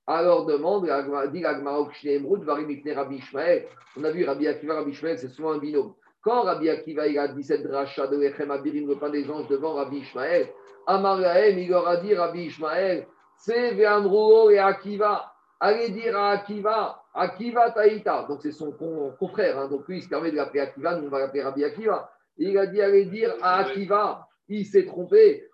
[0.08, 0.90] Alors demande,
[1.32, 3.68] dit Rabbi Ishmael.
[3.96, 5.94] On a vu Rabbi Akiva, Rabbi Ishmael, c'est souvent un binôme.
[6.24, 9.76] Quand Rabbi Akiva il a 17 drachas de Lechem Abirim, le pain des anges, devant
[9.76, 10.50] Rabbi Ishmael,
[10.88, 13.06] Amar il leur a dit, Rabbi Ishmael,
[13.38, 15.33] c'est Ve'amruo et Akiva.
[15.66, 18.26] Allez dire à Akiva, Akiva Taïta.
[18.28, 19.70] Donc c'est son con- confrère, hein.
[19.70, 22.10] donc lui il se permet de l'appeler Akiva, nous on va l'appeler Rabbi Akiva.
[22.38, 25.48] Il a dit, allez dire à Akiva, il s'est trompé.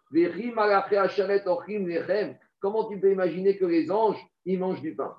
[2.62, 5.14] Comment tu peux imaginer que les anges, ils mangent du pain.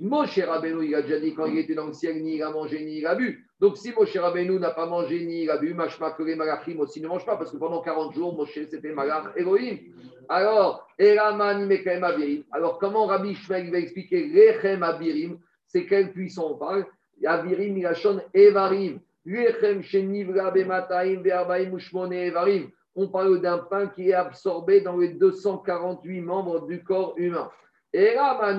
[0.00, 2.50] Moshe Rabbeinu, il a déjà dit quand il était dans le ciel, ni il a
[2.50, 3.46] mangé, ni il a bu.
[3.60, 7.00] Donc si Moshe Rabbeinu n'a pas mangé, ni il a bu, machma que malachim aussi
[7.00, 9.78] ne mangent pas, parce que pendant 40 jours, Moshe c'était malach Elohim.
[10.28, 10.88] Alors.
[12.52, 15.38] Alors comment Rabbi Ishmael va expliquer Rechem Abirim?
[15.66, 16.86] C'est quelle puissance on parle?
[17.24, 19.00] Abirim, il a shon Evarim.
[19.26, 22.70] Lechem Shenivra Bemataim, Be'arbaim, Ushmone Evarim.
[22.96, 27.50] On parle d'un pain qui est absorbé dans les 248 membres du corps humain.
[27.92, 28.54] Et là,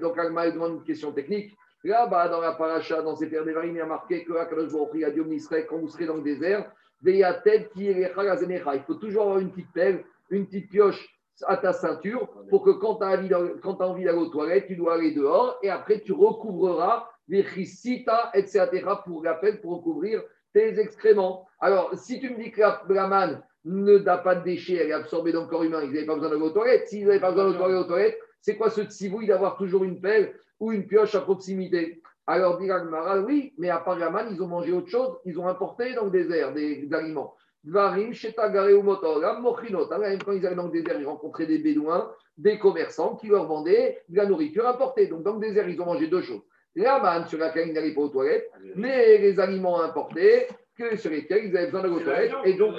[0.00, 1.56] donc Agma demande une question technique.
[1.86, 4.46] Là, bah, dans la paracha, dans ces terres d'Evarim, il y a marqué que a
[4.46, 6.68] quand vous serez dans le désert,
[7.04, 11.08] il faut toujours avoir une petite pelle, une petite pioche
[11.46, 15.12] à ta ceinture pour que quand tu as envie d'aller aux toilettes, tu dois aller
[15.12, 18.66] dehors et après tu recouvreras les chisita, etc.
[19.04, 21.46] pour pelle, pour recouvrir tes excréments.
[21.60, 24.88] Alors, si tu me dis que la, la manne ne n'a pas de déchets, elle
[24.88, 26.88] est absorbée dans le corps humain, ils n'avaient pas besoin d'aller aux toilettes.
[26.88, 30.32] S'ils n'avaient pas besoin d'aller aux toilettes, c'est quoi ce tsivouille d'avoir toujours une pelle
[30.60, 32.00] ou une pioche à proximité?
[32.28, 35.94] Alors, dit Agmara, oui, mais à manne, ils ont mangé autre chose, ils ont importé
[35.94, 37.34] dans le désert des, des aliments.
[37.64, 39.92] Dvarim, Shetagare ou Motor, Mochinot.
[39.92, 42.08] Hein, Quand ils allaient dans le désert, ils rencontraient des bédouins,
[42.38, 45.08] des commerçants qui leur vendaient de la nourriture importée.
[45.08, 46.42] Donc, dans le désert, ils ont mangé deux choses.
[46.76, 51.10] La manne sur laquelle ils n'allaient pas aux toilettes, mais les aliments importés que sur
[51.10, 52.32] lesquels ils avaient besoin d'aller aux toilettes.
[52.44, 52.74] Et donc,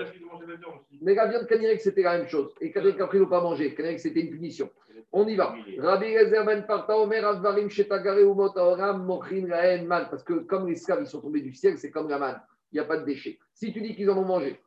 [1.01, 2.53] mais la viande canirek, c'était la même chose.
[2.61, 3.73] Et canirek, après, ils n'ont pas mangé.
[3.73, 4.69] Canirek, c'était une punition.
[5.11, 5.55] On y va.
[5.79, 10.07] Rabbi Eliezer ben Parta Omer Advarim Shetagare ou Motaoram Mochin Laen Man.
[10.09, 12.41] Parce que comme les esclaves, ils sont tombés du ciel, c'est comme la manne.
[12.71, 13.39] il n'y a pas de déchets.
[13.53, 14.59] Si tu dis qu'ils en ont mangé,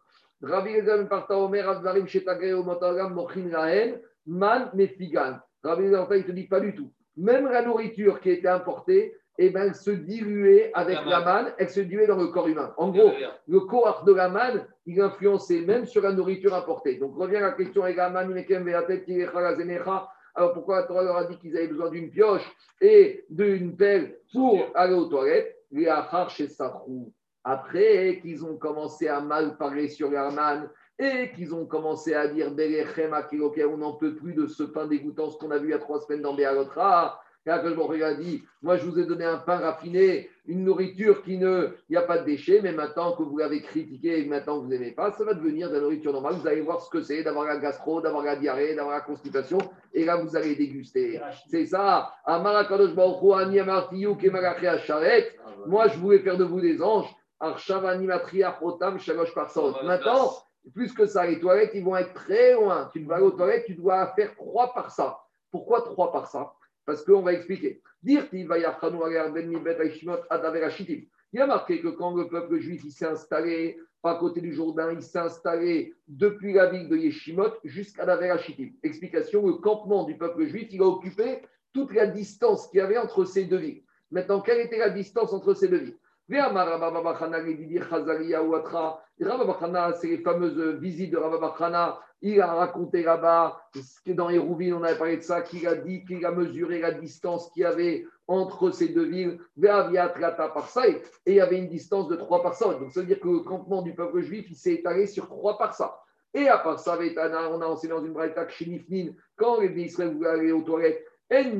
[0.42, 5.38] Rabbi Elazar parta Omer Advarim Shetagre Motagam Mochin Lahen Man Mefigan.
[5.62, 6.90] Rabbi Elazar il te dit pas du tout.
[7.16, 11.54] Même la nourriture qui était importée, eh ben, elle se diluait avec La la manne.
[11.58, 12.74] elle se diluait dans le corps humain.
[12.76, 13.10] En gros,
[13.48, 16.96] le corps de la manne, il influençait même sur la nourriture importée.
[16.96, 20.08] Donc revient la question avec la Zenecha.
[20.34, 22.48] Alors pourquoi la Torah leur a dit qu'ils avaient besoin d'une pioche
[22.80, 25.56] et d'une pelle pour aller aux toilettes?
[27.42, 32.28] Après qu'ils ont commencé à mal parler sur la manne et qu'ils ont commencé à
[32.28, 33.16] dire Belechem,
[33.68, 35.78] on n'en peut plus de ce pain dégoûtant, ce qu'on a vu il y a
[35.78, 37.20] trois semaines dans Béalotra.
[37.46, 41.38] Après, je a dit Moi, je vous ai donné un pain raffiné, une nourriture qui
[41.38, 41.68] ne.
[41.88, 44.58] Il n'y a pas de déchets, mais maintenant que vous l'avez critiqué et que maintenant
[44.58, 46.34] vous n'aimez pas, ça va devenir de la nourriture normale.
[46.34, 49.58] Vous allez voir ce que c'est d'avoir la gastro, d'avoir la diarrhée, d'avoir la constipation.
[49.94, 51.20] Et là, vous allez déguster.
[51.48, 52.12] C'est ça.
[54.66, 55.32] Asharet.
[55.66, 57.08] Moi, je voulais faire de vous des anges.
[59.84, 60.30] Maintenant,
[60.74, 62.90] plus que ça, les toilettes, ils vont être très loin.
[62.92, 65.18] Tu vas aller aux toilettes, tu dois faire trois par ça.
[65.50, 66.52] Pourquoi trois par ça?
[66.90, 67.80] Parce qu'on va expliquer.
[68.02, 68.56] Dire ben
[71.32, 75.00] il a marqué que quand le peuple juif s'est installé à côté du Jourdain, il
[75.00, 78.72] s'est installé depuis la ville de Yeshimot jusqu'à la Verachitim.
[78.82, 81.42] Explication le campement du peuple juif, il a occupé
[81.72, 83.84] toute la distance qu'il y avait entre ces deux villes.
[84.10, 85.98] Maintenant, quelle était la distance entre ces deux villes?
[89.96, 91.98] C'est les fameuses visites de Rababachana.
[92.22, 93.60] Il a raconté là-bas,
[94.06, 97.50] dans Hérouville, on avait parlé de ça, qu'il a dit qu'il a mesuré la distance
[97.50, 99.68] qu'il y avait entre ces deux villes, et
[101.26, 103.82] il y avait une distance de 3 par Donc ça veut dire que le campement
[103.82, 105.98] du peuple juif, il s'est étalé sur 3 par
[106.32, 108.54] Et à part ça, on a enseigné dans une braïta que
[109.36, 111.56] quand les Israël voulaient aller aux toilettes, Ils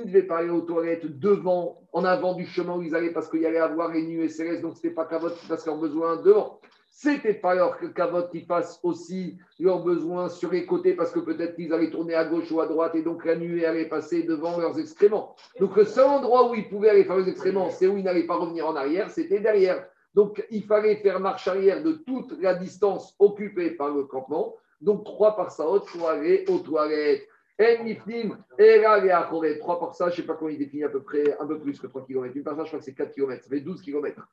[0.00, 3.28] ne devaient pas aller aux toilettes devant, en avant du chemin où ils allaient parce
[3.28, 6.16] qu'il y allait avoir nuées célestes, donc ce n'était pas Kavot qui fasse leurs besoins
[6.16, 6.60] devant.
[6.88, 11.54] C'était pas leur Kavot qui fasse aussi leurs besoins sur les côtés parce que peut-être
[11.56, 14.58] qu'ils allaient tourner à gauche ou à droite et donc la nuée allait passer devant
[14.58, 15.36] leurs excréments.
[15.60, 18.26] Donc le seul endroit où ils pouvaient aller faire leurs excréments, c'est où ils n'allaient
[18.26, 19.86] pas revenir en arrière, c'était derrière.
[20.14, 24.54] Donc il fallait faire marche arrière de toute la distance occupée par le campement.
[24.80, 27.26] Donc trois par sa haute pour aller aux toilettes.
[27.60, 29.44] En Nifnim, Era et Achore.
[29.60, 31.58] Trois par ça, je ne sais pas comment il définit à peu près, un peu
[31.60, 32.34] plus que 3 km.
[32.34, 34.26] Une par ça, je crois que c'est 4 km, ça fait 12 km.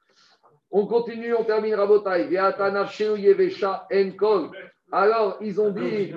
[0.71, 2.29] On continue, on termine Rabotai.
[4.91, 6.13] Alors, ils ont dit,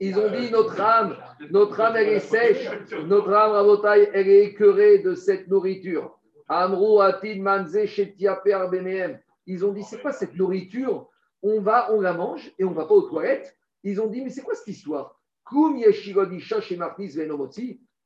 [0.00, 1.16] ils ont dit, notre âme,
[1.50, 2.68] notre âme, elle est sèche.
[3.06, 6.18] Notre âme, Rabotai, elle est écœurée de cette nourriture.
[6.48, 8.68] Amrou Atid Manze Shetiaper.
[9.46, 11.08] Ils ont dit, c'est quoi cette nourriture?
[11.42, 13.56] On va, on la mange et on ne va pas aux toilettes.
[13.82, 15.15] Ils ont dit, mais c'est quoi cette histoire?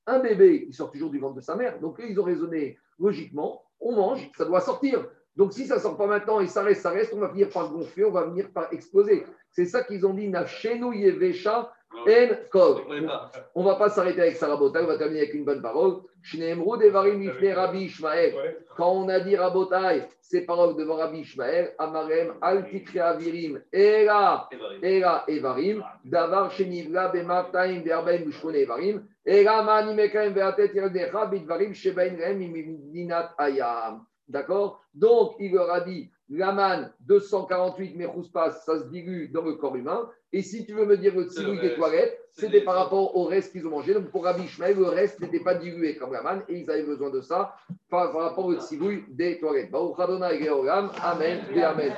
[0.07, 1.79] Un bébé, il sort toujours du ventre de sa mère.
[1.81, 3.63] Donc, ils ont raisonné logiquement.
[3.81, 5.07] On mange, ça doit sortir.
[5.37, 7.49] Donc, si ça ne sort pas maintenant et ça reste, ça reste, on va finir
[7.49, 9.25] par gonfler, on va venir par exploser.
[9.51, 11.73] C'est ça qu'ils ont dit, Nafshenu Yevesha.
[11.93, 16.03] On ne va pas s'arrêter avec Sarabota, on va terminer avec une bonne parole.
[16.23, 18.57] Ifne Rabbi Ishmael.
[18.77, 22.65] Quand on a dit Rabotai, ces paroles devant Rabbi Ishmael, Amarem, Al
[23.01, 24.49] Avirim, Era,
[24.83, 32.17] Era Evarim, Davar Shenivla Bemataim Verbaim Ushkone Evarim, Era Mani Mekaim Veatet Yerdecha Bidvarim Shebain
[32.17, 34.07] Rem Imidinat Ayam.
[34.29, 34.81] D'accord?
[34.95, 40.09] Donc, il leur a dit, Laman 248 Mechouspas, ça se dilue dans le corps humain.
[40.33, 43.51] Et si tu veux me dire le le des toilettes, c'était par rapport au reste
[43.51, 43.95] qu'ils ont mangé.
[43.95, 47.11] Donc, pour Rabbi Ishmael, le reste n'était pas dilué comme Laman et ils avaient besoin
[47.11, 47.57] de ça
[47.89, 49.75] par, rapport au tsilou des toilettes.
[49.75, 51.93] Amen et Amen.